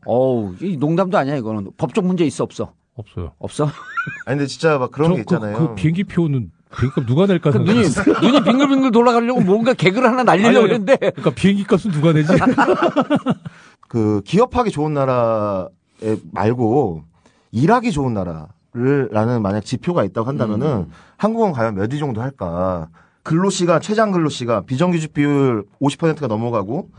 어우, 0.06 0.56
이 0.60 0.76
농담도 0.76 1.18
아니야 1.18 1.38
이거는 1.38 1.72
법적 1.78 2.06
문제 2.06 2.26
있어 2.26 2.44
없어? 2.44 2.74
없어요. 2.96 3.32
없어? 3.40 3.64
아니 4.26 4.38
근데 4.38 4.48
진짜 4.48 4.78
막 4.78 4.92
그런 4.92 5.12
저게 5.12 5.24
그- 5.24 5.34
있잖아요. 5.36 5.58
그, 5.58 5.76
비행기 5.76 6.04
표는 6.04 6.52
비행기값 6.76 7.06
누가 7.06 7.26
낼까 7.26 7.52
그 7.52 7.58
눈이 7.60 7.86
생각했어요. 7.86 8.20
눈이 8.32 8.44
빙글빙글 8.44 8.92
돌아가려고 8.92 9.40
뭔가 9.40 9.74
개그를 9.74 10.10
하나 10.10 10.24
날리려고 10.24 10.68
했는데 10.68 10.98
그러니까 10.98 11.30
비행기 11.32 11.64
값은 11.64 11.92
누가 11.92 12.12
내지? 12.12 12.34
그 13.92 14.22
기업하기 14.24 14.72
좋은 14.72 14.94
나라 14.94 15.68
에 16.02 16.16
말고 16.32 17.04
일하기 17.52 17.92
좋은 17.92 18.14
나라를 18.14 19.10
라는 19.12 19.42
만약 19.42 19.66
지표가 19.66 20.06
있다고 20.06 20.30
한다면은 20.30 20.68
음. 20.68 20.92
한국은 21.18 21.52
과연 21.52 21.76
몇 21.76 21.92
위 21.92 22.00
정도 22.00 22.22
할까? 22.22 22.88
근로시간 23.24 23.82
최장 23.82 24.12
근로시간 24.12 24.66
비정규직 24.66 25.14
비율 25.14 25.66
50%가 25.82 26.28
넘어가고 26.28 26.90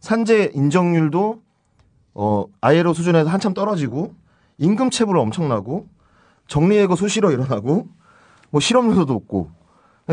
산재 0.00 0.52
인정률도 0.54 1.42
어 2.14 2.44
ILO 2.62 2.94
수준에서 2.94 3.28
한참 3.28 3.52
떨어지고 3.52 4.14
임금 4.56 4.88
체불 4.88 5.18
엄청나고 5.18 5.86
정리해고 6.46 6.96
수시로 6.96 7.30
일어나고 7.30 7.88
뭐 8.48 8.58
실업률도 8.62 9.04
높고 9.04 9.50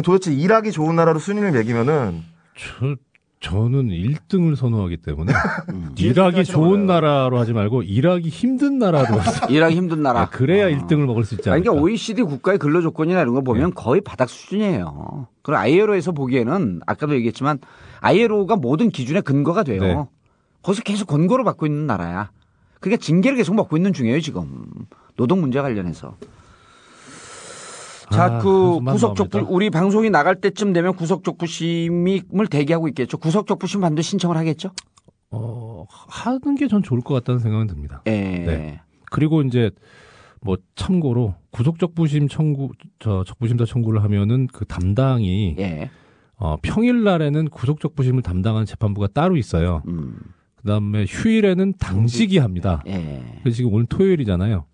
도대체 0.04 0.34
일하기 0.34 0.74
좋은 0.74 0.98
나라로 0.98 1.18
순위를 1.20 1.54
매기면은 1.54 2.24
저, 2.58 2.96
저는 3.42 3.90
1등을 3.90 4.56
선호하기 4.56 4.98
때문에 4.98 5.32
음. 5.70 5.94
일하기 5.98 6.46
좋은 6.46 6.86
나라로 6.88 7.38
하지 7.38 7.54
말고 7.54 7.84
일하기 7.84 8.30
힘든 8.30 8.80
나라로 8.80 9.20
일하기 9.50 9.76
힘든 9.76 10.02
나라. 10.02 10.22
아, 10.22 10.30
그래야 10.30 10.68
1등을 10.70 11.06
먹을 11.06 11.24
수 11.26 11.36
있지 11.36 11.50
아니, 11.50 11.58
않을까. 11.58 11.72
그러니까 11.72 11.84
OECD 11.84 12.24
국가의 12.24 12.58
근로 12.58 12.82
조건이나 12.82 13.22
이런 13.22 13.36
거 13.36 13.42
보면 13.42 13.74
거의 13.74 14.02
바닥 14.02 14.30
수준이에요. 14.30 15.28
그리고 15.44 15.60
ILO에서 15.60 16.12
보기에는 16.12 16.82
아까도 16.88 17.14
얘기했지만 17.16 17.60
ILO가 18.02 18.56
모든 18.56 18.90
기준의 18.90 19.22
근거가 19.22 19.64
돼요. 19.64 19.82
네. 19.82 20.06
거기서 20.64 20.82
계속 20.84 21.08
권고를 21.08 21.46
받고 21.46 21.68
있는 21.68 21.86
나라야. 21.86 22.32
그러니까 22.80 23.02
징계를 23.02 23.38
계속 23.38 23.56
먹고 23.56 23.78
있는 23.78 23.94
중이에요, 23.94 24.20
지금. 24.22 24.66
노동 25.16 25.42
문제 25.42 25.62
관련해서. 25.62 26.18
자, 28.12 28.26
아, 28.26 28.40
그 28.40 28.80
구속적부. 28.80 29.46
우리 29.50 29.70
방송이 29.70 30.10
나갈 30.10 30.36
때쯤 30.36 30.74
되면 30.74 30.96
구속적부심을 30.96 32.48
대기하고 32.50 32.88
있겠죠. 32.90 33.18
구속적부심 33.18 33.82
반드시 33.82 34.12
신청을 34.12 34.38
하겠죠? 34.38 34.72
어, 35.32 35.86
하는 35.90 36.56
게 36.56 36.68
전 36.68 36.84
좋을 36.84 37.02
것 37.02 37.14
같다는 37.16 37.40
생각은 37.40 37.68
듭니다. 37.68 38.02
예. 38.08 38.12
네. 38.12 38.82
그리고 39.12 39.42
이제 39.42 39.72
뭐 40.42 40.58
참고로 40.76 41.36
구속적부심 41.52 42.28
청구 42.28 42.70
저 43.00 43.24
적부심사 43.24 43.66
청구를 43.66 44.04
하면은 44.04 44.48
그 44.54 44.66
담당이 44.66 45.56
예. 45.58 45.90
어, 46.38 46.58
평일 46.62 47.04
날에는 47.04 47.50
구속적부심을 47.50 48.22
담당하는 48.22 48.66
재판부가 48.66 49.08
따로 49.08 49.36
있어요. 49.38 49.82
음. 49.88 50.18
그다음에 50.58 51.06
휴일에는 51.08 51.74
당직이 51.80 52.38
합니다. 52.38 52.84
예. 52.88 53.24
그래서 53.42 53.56
지금 53.56 53.74
오늘 53.74 53.86
토요일이잖아요. 53.88 54.66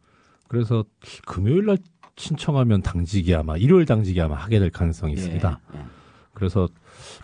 그래서 0.48 0.84
금요일 1.26 1.66
날 1.66 1.78
신청하면 2.18 2.82
당직이 2.82 3.34
아마 3.36 3.58
일요일 3.58 3.86
당직이 3.86 4.20
아마 4.22 4.36
하게 4.36 4.60
될 4.60 4.70
가능성이 4.70 5.14
있습니다. 5.14 5.60
예. 5.76 5.80
그래서 6.34 6.68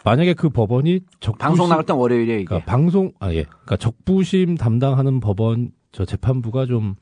만약에 0.04 0.34
그 0.34 0.50
법원이 0.50 1.02
적부심 1.20 1.38
방송 1.40 1.70
나갈 1.70 1.86
땐 1.86 1.96
월요일에 1.96 2.36
이게. 2.36 2.46
그러니까 2.46 2.72
방송 2.72 3.12
아 3.20 3.34
예. 3.34 3.44
그러니까 3.44 3.78
적부심 3.78 4.56
담당하는 4.56 5.20
법원 5.20 5.72
저 5.92 6.06
재판부가 6.06 6.66
좀 6.66 6.96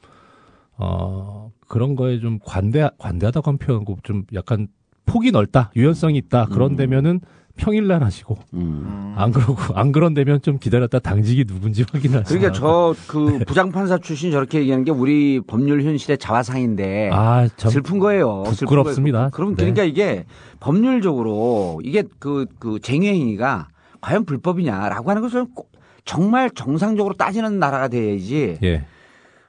어, 0.77 1.51
그런 1.67 1.95
거에 1.95 2.19
좀 2.19 2.39
관대 2.43 2.89
관대하다고 2.97 3.49
한 3.49 3.57
표현하고 3.57 3.97
좀 4.03 4.23
약간 4.33 4.67
폭이 5.05 5.31
넓다, 5.31 5.71
유연성이 5.75 6.17
있다. 6.17 6.45
그런 6.45 6.71
음. 6.71 6.75
데면은 6.75 7.21
평일날 7.57 8.03
하시고 8.03 8.37
음. 8.53 9.13
안 9.17 9.31
그러고 9.31 9.55
안 9.75 9.91
그런 9.91 10.13
데면 10.13 10.41
좀 10.41 10.59
기다렸다 10.59 10.99
당직이 10.99 11.45
누군지 11.45 11.85
확인하시고. 11.91 12.27
그러니까 12.39 12.51
저 12.51 12.95
그 13.07 13.39
부장 13.45 13.71
판사 13.71 13.97
출신 13.97 14.31
저렇게 14.31 14.59
얘기하는 14.59 14.83
게 14.83 14.91
우리 14.91 15.39
법률 15.45 15.83
현실의 15.83 16.17
자화상인데 16.17 17.09
아, 17.13 17.47
참 17.55 17.71
슬픈 17.71 17.99
거예요. 17.99 18.43
슬픈 18.47 18.67
부끄럽습니다. 18.67 19.17
거예요. 19.17 19.29
그럼 19.31 19.49
네. 19.55 19.63
그러니까 19.63 19.83
이게 19.83 20.25
법률적으로 20.59 21.81
이게 21.83 22.03
그, 22.19 22.45
그 22.59 22.79
쟁의 22.79 23.13
행위가 23.13 23.69
과연 24.01 24.25
불법이냐라고 24.25 25.09
하는 25.09 25.21
것을 25.21 25.45
꼭 25.55 25.71
정말 26.03 26.49
정상적으로 26.51 27.15
따지는 27.15 27.59
나라가 27.59 27.87
돼야지 27.87 28.57
예. 28.63 28.85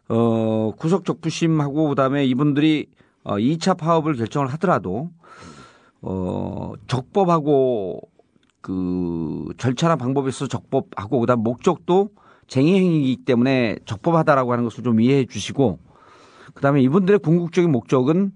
어, 0.09 0.73
구속 0.79 1.05
적부심하고 1.05 1.89
그다음에 1.91 2.25
이분들이 2.25 2.87
어, 3.25 3.37
2차 3.37 3.77
파업을 3.77 4.15
결정을 4.15 4.49
하더라도 4.55 5.11
어, 6.09 6.75
적법하고 6.87 8.01
그 8.61 9.49
절차나 9.59 9.97
방법에 9.97 10.29
있어서 10.29 10.47
적법하고 10.47 11.19
그다음 11.19 11.41
목적도 11.41 12.11
쟁의 12.47 12.77
행위이기 12.77 13.25
때문에 13.25 13.79
적법하다라고 13.87 14.53
하는 14.53 14.63
것을 14.63 14.85
좀 14.85 15.01
이해해 15.01 15.27
주시고 15.27 15.81
그다음에 16.55 16.81
이분들의 16.83 17.19
궁극적인 17.19 17.73
목적은 17.73 18.31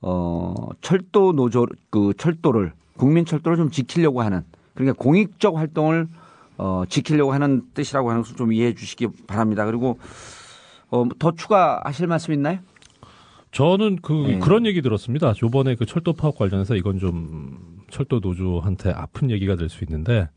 어, 0.00 0.54
철도 0.80 1.32
노조 1.32 1.66
그 1.90 2.12
철도를 2.16 2.72
국민 2.96 3.24
철도를 3.24 3.56
좀 3.56 3.70
지키려고 3.70 4.22
하는 4.22 4.44
그러니까 4.74 5.02
공익적 5.02 5.56
활동을 5.56 6.06
어, 6.56 6.84
지키려고 6.88 7.32
하는 7.32 7.62
뜻이라고 7.74 8.10
하는 8.10 8.22
것을 8.22 8.36
좀 8.36 8.52
이해해 8.52 8.74
주시기 8.74 9.08
바랍니다. 9.26 9.64
그리고 9.64 9.98
어, 10.90 11.04
더 11.18 11.32
추가하실 11.32 12.06
말씀 12.06 12.32
있나요? 12.32 12.60
저는 13.50 13.96
그 14.02 14.12
네. 14.12 14.38
그런 14.38 14.66
얘기 14.66 14.82
들었습니다. 14.82 15.32
요번에 15.42 15.74
그 15.74 15.86
철도 15.86 16.12
파업 16.12 16.36
관련해서 16.36 16.76
이건 16.76 16.98
좀 16.98 17.78
철도 17.90 18.20
노조한테 18.20 18.90
아픈 18.90 19.30
얘기가 19.30 19.56
될 19.56 19.68
수 19.68 19.84
있는데 19.84 20.28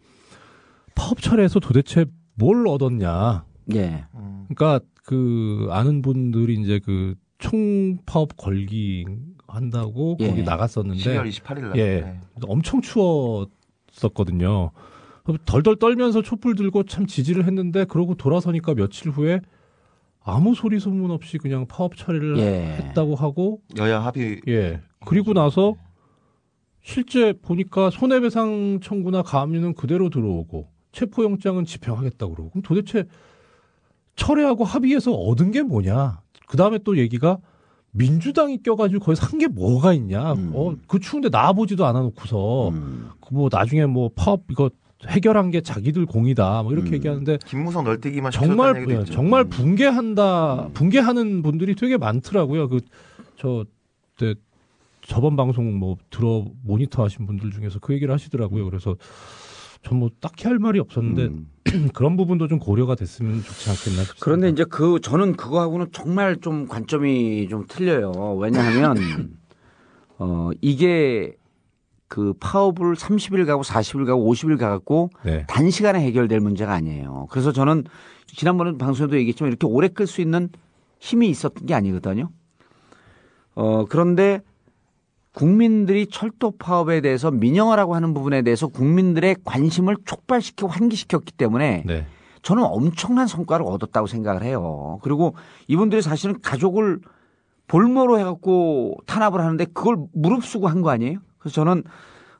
파업 0.95 1.21
철에서 1.21 1.59
도대체 1.59 2.05
뭘 2.35 2.67
얻었냐? 2.67 3.43
예. 3.75 4.05
그러니까 4.49 4.79
그 5.05 5.67
아는 5.71 6.01
분들이 6.01 6.55
이제 6.55 6.79
그 6.83 7.15
총파업 7.39 8.37
걸기 8.37 9.05
한다고 9.47 10.15
예. 10.21 10.29
거기 10.29 10.43
나갔었는데 10.43 10.99
12월 11.01 11.29
28일 11.29 11.59
날. 11.61 11.77
예. 11.77 12.01
네. 12.01 12.19
엄청 12.43 12.81
추웠었거든요. 12.81 14.71
덜덜 15.45 15.75
떨면서 15.77 16.21
촛불 16.21 16.55
들고 16.55 16.83
참 16.83 17.05
지지를 17.05 17.45
했는데 17.45 17.85
그러고 17.85 18.15
돌아서니까 18.15 18.73
며칠 18.73 19.11
후에 19.11 19.41
아무 20.23 20.53
소리 20.55 20.79
소문 20.79 21.11
없이 21.11 21.37
그냥 21.37 21.65
파업 21.67 21.95
처리를 21.95 22.37
예. 22.39 22.75
했다고 22.77 23.15
하고 23.15 23.61
여야 23.77 23.99
합의 24.03 24.41
예. 24.47 24.79
그리고 25.05 25.33
나서 25.33 25.75
실제 26.83 27.33
보니까 27.33 27.89
손해배상 27.89 28.79
청구나 28.81 29.23
가압류는 29.23 29.73
그대로 29.73 30.09
들어오고 30.09 30.67
체포영장은 30.91 31.65
집행하겠다고 31.65 32.33
그러고 32.33 32.49
그럼 32.51 32.63
도대체 32.63 33.05
철회하고 34.15 34.63
합의해서 34.63 35.11
얻은 35.13 35.51
게 35.51 35.61
뭐냐? 35.63 36.21
그 36.47 36.57
다음에 36.57 36.79
또 36.83 36.97
얘기가 36.97 37.37
민주당이 37.91 38.61
껴가지고 38.61 39.03
거기서 39.05 39.25
한 39.27 39.39
게 39.39 39.47
뭐가 39.47 39.93
있냐. 39.93 40.33
음. 40.33 40.51
어, 40.53 40.75
그 40.87 40.99
추운데 40.99 41.29
나와보지도 41.29 41.85
않아놓고서, 41.85 42.71
그뭐 43.21 43.49
나중에 43.51 43.85
뭐 43.85 44.09
파업 44.15 44.43
이거 44.49 44.69
해결한 45.07 45.51
게 45.51 45.61
자기들 45.61 46.05
공이다. 46.05 46.63
뭐 46.63 46.73
이렇게 46.73 46.93
얘기하는데. 46.93 47.39
김무성 47.45 47.83
널뛰기만 47.83 48.31
정말, 48.31 48.81
있죠. 48.89 49.05
정말 49.05 49.43
붕괴한다, 49.45 50.69
붕괴하는 50.73 51.41
분들이 51.41 51.75
되게 51.75 51.97
많더라고요. 51.97 52.69
그, 52.69 52.81
저, 53.37 53.65
때 54.17 54.35
저번 55.01 55.35
방송 55.35 55.73
뭐 55.79 55.97
들어 56.11 56.45
모니터 56.63 57.03
하신 57.03 57.25
분들 57.25 57.51
중에서 57.51 57.79
그 57.79 57.93
얘기를 57.93 58.13
하시더라고요. 58.13 58.65
그래서 58.65 58.95
전 59.83 59.97
뭐 59.97 60.09
딱히 60.19 60.47
할 60.47 60.59
말이 60.59 60.79
없었는데 60.79 61.31
그런 61.95 62.15
부분도 62.15 62.47
좀 62.47 62.59
고려가 62.59 62.93
됐으면 62.93 63.41
좋지 63.41 63.69
않겠나 63.71 64.03
싶습니다. 64.03 64.15
그런데 64.19 64.49
이제 64.49 64.63
그 64.63 64.99
저는 65.01 65.35
그거하고는 65.35 65.87
정말 65.91 66.37
좀 66.39 66.67
관점이 66.67 67.47
좀 67.49 67.65
틀려요. 67.67 68.11
왜냐하면 68.37 69.33
어 70.19 70.51
이게 70.61 71.33
그 72.11 72.33
파업을 72.41 72.95
30일 72.95 73.45
가고 73.45 73.63
40일 73.63 74.05
가고 74.05 74.29
50일 74.29 74.59
가갖고 74.59 75.11
네. 75.23 75.45
단시간에 75.47 76.01
해결될 76.01 76.41
문제가 76.41 76.73
아니에요. 76.73 77.27
그래서 77.31 77.53
저는 77.53 77.85
지난번에 78.27 78.77
방송에도 78.77 79.15
얘기했지만 79.17 79.49
이렇게 79.49 79.65
오래 79.65 79.87
끌 79.87 80.07
수 80.07 80.19
있는 80.19 80.49
힘이 80.99 81.29
있었던 81.29 81.65
게 81.65 81.73
아니거든요. 81.73 82.29
어 83.55 83.85
그런데 83.85 84.41
국민들이 85.33 86.05
철도 86.05 86.51
파업에 86.51 86.99
대해서 86.99 87.31
민영화라고 87.31 87.95
하는 87.95 88.13
부분에 88.13 88.41
대해서 88.41 88.67
국민들의 88.67 89.37
관심을 89.45 89.95
촉발시키고 90.03 90.67
환기시켰기 90.67 91.31
때문에 91.31 91.83
네. 91.85 92.05
저는 92.41 92.63
엄청난 92.65 93.25
성과를 93.25 93.65
얻었다고 93.65 94.07
생각을 94.07 94.43
해요. 94.43 94.99
그리고 95.01 95.35
이분들이 95.69 96.01
사실은 96.01 96.41
가족을 96.41 96.99
볼모로 97.67 98.19
해갖고 98.19 98.97
탄압을 99.05 99.39
하는데 99.39 99.63
그걸 99.63 99.95
무릅쓰고 100.11 100.67
한 100.67 100.81
거 100.81 100.89
아니에요? 100.89 101.19
그래서 101.41 101.55
저는 101.55 101.83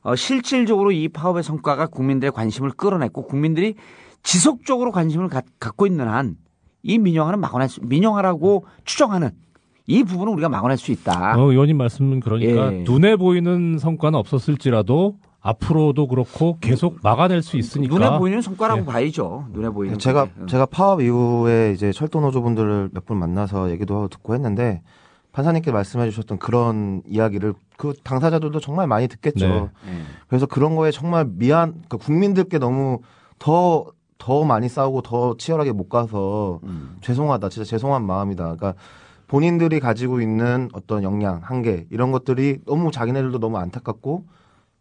어, 0.02 0.16
실질적으로 0.16 0.90
이 0.92 1.08
파업의 1.08 1.42
성과가 1.42 1.86
국민들의 1.88 2.32
관심을 2.32 2.70
끌어냈고 2.70 3.26
국민들이 3.26 3.74
지속적으로 4.22 4.90
관심을 4.92 5.28
가- 5.28 5.42
갖고 5.60 5.86
있는 5.86 6.08
한 6.08 6.36
이 6.84 6.98
민영화는 6.98 7.38
막아낼 7.38 7.68
수, 7.68 7.80
민영화라고 7.84 8.66
추정하는 8.84 9.30
이 9.86 10.02
부분은 10.02 10.32
우리가 10.32 10.48
막아낼 10.48 10.76
수 10.76 10.90
있다. 10.90 11.36
어, 11.38 11.50
의원님 11.52 11.76
말씀은 11.76 12.18
그러니까 12.18 12.72
예. 12.72 12.78
눈에 12.82 13.14
보이는 13.14 13.78
성과는 13.78 14.18
없었을지라도 14.18 15.18
앞으로도 15.40 16.08
그렇고 16.08 16.58
계속 16.60 16.98
막아낼 17.04 17.40
수 17.42 17.56
있으니까 17.56 17.94
눈에 17.96 18.18
보이는 18.18 18.42
성과라고 18.42 18.80
예. 18.80 18.84
봐야죠. 18.84 19.46
눈에 19.52 19.68
보이는. 19.70 19.96
제가 20.00 20.24
게. 20.24 20.30
제가 20.48 20.66
파업 20.66 21.00
이후에 21.02 21.70
이제 21.72 21.92
철도 21.92 22.20
노조분들을 22.20 22.90
몇 22.92 23.04
분 23.06 23.16
만나서 23.18 23.70
얘기도 23.70 23.94
하고 23.94 24.08
듣고 24.08 24.34
했는데 24.34 24.82
판사님께 25.30 25.70
말씀해 25.70 26.10
주셨던 26.10 26.38
그런 26.38 27.02
이야기를 27.06 27.54
그 27.82 27.94
당사자들도 28.04 28.60
정말 28.60 28.86
많이 28.86 29.08
듣겠죠. 29.08 29.48
네. 29.48 29.60
네. 29.60 30.02
그래서 30.28 30.46
그런 30.46 30.76
거에 30.76 30.92
정말 30.92 31.26
미안 31.28 31.72
그러니까 31.72 31.96
국민들께 31.96 32.58
너무 32.58 33.00
더 33.40 33.86
더 34.22 34.44
많이 34.44 34.68
싸우고 34.68 35.02
더 35.02 35.36
치열하게 35.36 35.72
못 35.72 35.88
가서 35.88 36.60
음. 36.62 36.96
죄송하다 37.00 37.48
진짜 37.48 37.68
죄송한 37.68 38.06
마음이다. 38.06 38.44
그러니까 38.54 38.74
본인들이 39.26 39.80
가지고 39.80 40.20
있는 40.20 40.68
어떤 40.74 41.02
역량 41.02 41.40
한계 41.42 41.88
이런 41.90 42.12
것들이 42.12 42.58
너무 42.64 42.92
자기네들도 42.92 43.40
너무 43.40 43.58
안타깝고 43.58 44.24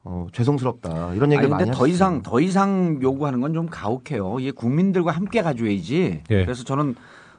어, 0.04 0.28
죄송스럽다 0.32 1.16
이런 1.16 1.32
얘기를 1.32 1.46
아니, 1.46 1.50
많이 1.50 1.64
근데 1.64 1.76
더. 1.76 1.88
이상 1.88 2.22
더 2.22 2.40
이상 2.40 3.00
요구하는 3.02 3.42
건 3.42 3.52
좀 3.56 3.66
가혹해요. 3.66 4.40
이게 4.40 4.52
국민들과 4.52 5.10
함께 5.10 5.42
가져야지. 5.42 6.22
예. 6.30 6.46
그래서 6.46 6.64
저는 6.64 6.94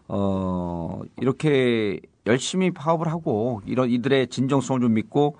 어 0.09 1.03
이렇게 1.21 2.01
열심히 2.27 2.71
파업을 2.71 3.09
하고 3.09 3.63
이런 3.67 3.91
이들의 3.91 4.29
진정성을 4.29 4.81
좀 4.81 4.95
믿고 4.95 5.37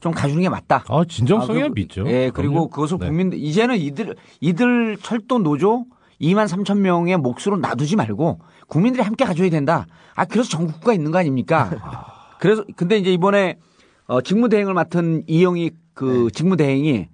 좀 0.00 0.12
가주는 0.12 0.40
게 0.42 0.48
맞다. 0.48 0.84
아, 0.88 1.04
진정성이야 1.08 1.64
아, 1.64 1.68
그- 1.68 1.72
믿죠. 1.74 2.04
예, 2.06 2.30
그리고 2.32 2.52
그럼요. 2.54 2.68
그것을 2.68 2.98
네. 2.98 3.06
국민들 3.06 3.38
이제는 3.38 3.76
이들 3.78 4.14
이들 4.40 4.98
철도 5.02 5.38
노조 5.38 5.86
2만 6.20 6.46
3천 6.46 6.78
명의 6.78 7.16
몫으로 7.16 7.56
놔두지 7.56 7.96
말고 7.96 8.40
국민들이 8.68 9.02
함께 9.02 9.24
가져야 9.24 9.50
된다. 9.50 9.86
아 10.14 10.24
그래서 10.24 10.48
전국구가 10.50 10.92
있는 10.92 11.10
거 11.10 11.18
아닙니까? 11.18 11.70
그래서 12.38 12.64
근데 12.76 12.98
이제 12.98 13.12
이번에 13.12 13.58
어, 14.06 14.20
직무 14.20 14.48
대행을 14.48 14.74
맡은 14.74 15.24
이영희 15.26 15.70
그 15.94 16.28
직무 16.32 16.56
대행이 16.56 17.08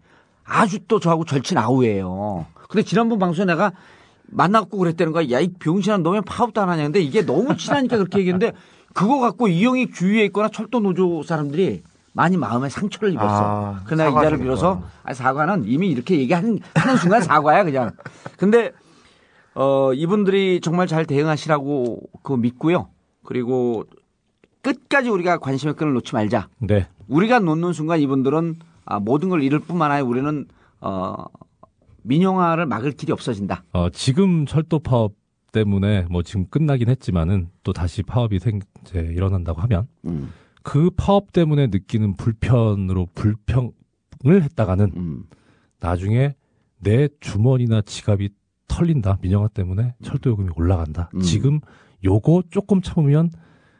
아주 0.44 0.80
또 0.88 0.98
저하고 0.98 1.24
절친 1.24 1.56
아우예요. 1.56 2.46
근데 2.68 2.82
지난번 2.82 3.18
방송에 3.18 3.46
내가 3.46 3.72
만나고 4.26 4.76
그랬다는 4.78 5.12
거야. 5.12 5.28
야, 5.30 5.40
이 5.40 5.48
병신아, 5.58 5.98
너왜 5.98 6.20
파업도 6.20 6.60
안 6.60 6.68
하냐. 6.68 6.84
근데 6.84 7.00
이게 7.00 7.24
너무 7.24 7.56
친하니까 7.56 7.96
그렇게 7.96 8.18
얘기했는데 8.20 8.52
그거 8.94 9.18
갖고 9.20 9.48
이영희 9.48 9.92
주위에 9.92 10.24
있거나 10.26 10.48
철도 10.48 10.80
노조 10.80 11.22
사람들이 11.22 11.82
많이 12.12 12.36
마음에 12.36 12.68
상처를 12.68 13.12
입었어. 13.12 13.26
아, 13.28 13.80
그러나 13.84 14.08
이 14.08 14.12
자를 14.12 14.38
사과하시겠구나. 14.38 14.42
빌어서 14.44 14.82
아, 15.04 15.14
사과는 15.14 15.64
이미 15.66 15.88
이렇게 15.90 16.18
얘기하는 16.18 16.58
하는 16.74 16.96
순간 16.96 17.22
사과야 17.22 17.64
그냥. 17.64 17.92
근데 18.36 18.72
어 19.54 19.92
이분들이 19.94 20.60
정말 20.60 20.86
잘 20.86 21.04
대응하시라고 21.06 22.00
그 22.22 22.32
믿고요. 22.32 22.88
그리고 23.24 23.84
끝까지 24.62 25.08
우리가 25.08 25.38
관심의 25.38 25.74
끈을 25.74 25.92
놓지 25.94 26.14
말자. 26.14 26.48
네. 26.58 26.88
우리가 27.08 27.38
놓는 27.38 27.72
순간 27.72 28.00
이분들은 28.00 28.56
아, 28.84 28.98
모든 28.98 29.28
걸 29.28 29.42
잃을 29.42 29.60
뿐만 29.60 29.90
아니라 29.92 30.08
우리는 30.08 30.46
어 30.80 31.14
민영화를 32.02 32.66
막을 32.66 32.92
길이 32.92 33.12
없어진다. 33.12 33.62
어, 33.72 33.88
지금 33.90 34.46
철도 34.46 34.78
파업 34.78 35.12
때문에 35.52 36.06
뭐 36.10 36.22
지금 36.22 36.46
끝나긴 36.48 36.88
했지만은 36.88 37.48
또 37.62 37.72
다시 37.72 38.02
파업이 38.02 38.38
생, 38.38 38.60
이제 38.82 39.00
일어난다고 39.00 39.60
하면 39.62 39.88
음. 40.04 40.32
그 40.62 40.90
파업 40.96 41.32
때문에 41.32 41.68
느끼는 41.68 42.16
불편으로 42.16 43.08
불평을 43.14 43.72
했다가는 44.42 44.92
음. 44.96 45.24
나중에 45.80 46.34
내 46.78 47.08
주머니나 47.20 47.82
지갑이 47.82 48.30
털린다 48.68 49.18
민영화 49.20 49.48
때문에 49.48 49.94
철도 50.02 50.30
요금이 50.30 50.50
올라간다. 50.54 51.10
음. 51.14 51.20
지금 51.20 51.60
요거 52.04 52.44
조금 52.50 52.80
참으면 52.80 53.30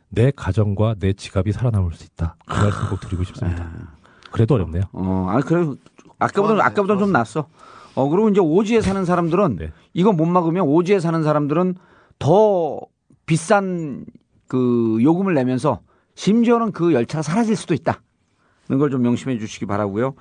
내 0.09 0.33
가정과 0.35 0.97
내 0.99 1.13
지갑이 1.13 1.53
살아남을 1.53 1.93
수 1.93 2.05
있다. 2.05 2.37
그 2.45 2.55
말씀 2.55 2.89
꼭 2.89 3.01
드리고 3.01 3.25
싶습니다. 3.25 3.71
그래도 4.33 4.55
어렵네요. 4.55 4.85
어, 4.93 5.27
아 5.29 5.41
그래 5.41 5.67
아까보다 6.19 6.65
아까보다 6.65 6.99
좀 6.99 7.13
낫어. 7.13 7.49
어 7.95 8.09
그리고 8.09 8.29
이제 8.29 8.41
오지에 8.41 8.81
사는 8.81 9.05
사람들은 9.05 9.57
네. 9.57 9.73
이거 9.95 10.13
못 10.13 10.27
막으면 10.27 10.67
오지에 10.67 11.01
사는 11.01 11.23
사람들은 11.23 11.75
더 12.19 12.81
비싼 13.27 14.05
그 14.47 14.99
요금을 15.03 15.35
내면서 15.35 15.81
심지어는 16.15 16.73
그 16.73 16.93
열차가 16.93 17.23
사라질 17.23 17.57
수도 17.57 17.75
있다. 17.75 18.03
이런 18.69 18.79
걸좀 18.79 19.03
명심해 19.03 19.39
주시기 19.39 19.67
바라고요. 19.67 20.15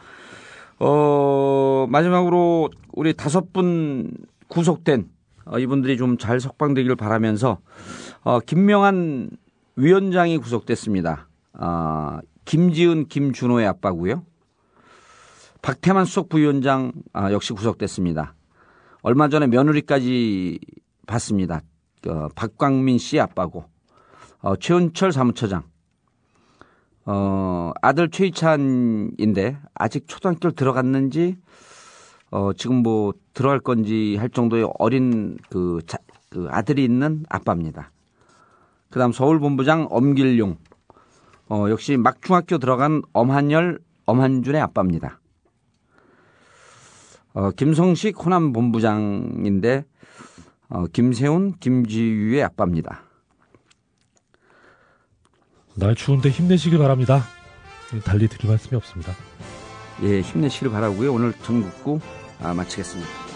어 0.80 1.88
마지막으로 1.90 2.70
우리 2.94 3.14
다섯 3.14 3.52
분 3.52 4.12
구속된 4.48 5.10
어, 5.46 5.60
이분들이 5.60 5.98
좀 5.98 6.18
잘 6.18 6.40
석방되기를 6.40 6.96
바라면서 6.96 7.60
어, 8.24 8.40
김명한 8.40 9.30
위원장이 9.76 10.38
구속됐습니다. 10.38 11.28
아, 11.54 12.22
김지은, 12.46 13.08
김준호의 13.08 13.66
아빠고요. 13.68 14.24
박태만 15.62 16.06
수석 16.06 16.30
부위원장 16.30 16.92
아, 17.14 17.32
역시 17.32 17.54
구속됐습니다. 17.54 18.36
얼마 19.02 19.30
전에 19.30 19.48
며느리까지 19.48 20.60
봤습니다. 21.08 21.62
어, 22.08 22.28
박광민 22.36 22.98
씨 22.98 23.20
아빠고 23.20 23.66
어, 24.42 24.56
최은철 24.56 25.12
사무처장 25.12 25.64
어, 27.06 27.72
아들 27.82 28.10
최희찬인데 28.10 29.58
아직 29.74 30.08
초등학교를 30.08 30.56
들어갔는지 30.56 31.38
어, 32.32 32.54
지금 32.54 32.78
뭐 32.78 33.14
들어갈 33.34 33.60
건지 33.60 34.16
할 34.18 34.30
정도의 34.30 34.70
어린 34.78 35.38
그, 35.50 35.80
자, 35.88 35.98
그 36.30 36.48
아들이 36.50 36.84
있는 36.84 37.26
아빠입니다. 37.28 37.92
그다음 38.92 39.12
서울 39.12 39.40
본부장 39.40 39.88
엄길용 39.90 40.58
어, 41.50 41.66
역시 41.70 41.98
막 41.98 42.22
중학교 42.22 42.60
들어간 42.60 43.02
엄한열 43.12 43.80
엄한준의 44.06 44.62
아빠입니다. 44.62 45.20
어, 47.34 47.52
김성식 47.52 48.24
호남 48.24 48.54
본부장인데 48.54 49.86
어, 50.70 50.86
김세훈 50.88 51.54
김지유의 51.60 52.44
아빠입니다. 52.44 53.04
날 55.76 55.96
추운데 55.96 56.30
힘내시길 56.30 56.78
바랍니다. 56.78 57.24
달리 58.06 58.28
드릴 58.28 58.50
말씀이 58.50 58.76
없습니다. 58.76 59.14
예, 60.04 60.22
힘내시길 60.22 60.70
바라고요. 60.70 61.14
오늘 61.14 61.34
전국구 61.34 62.00
아, 62.42 62.54
마치겠습니다. 62.54 63.29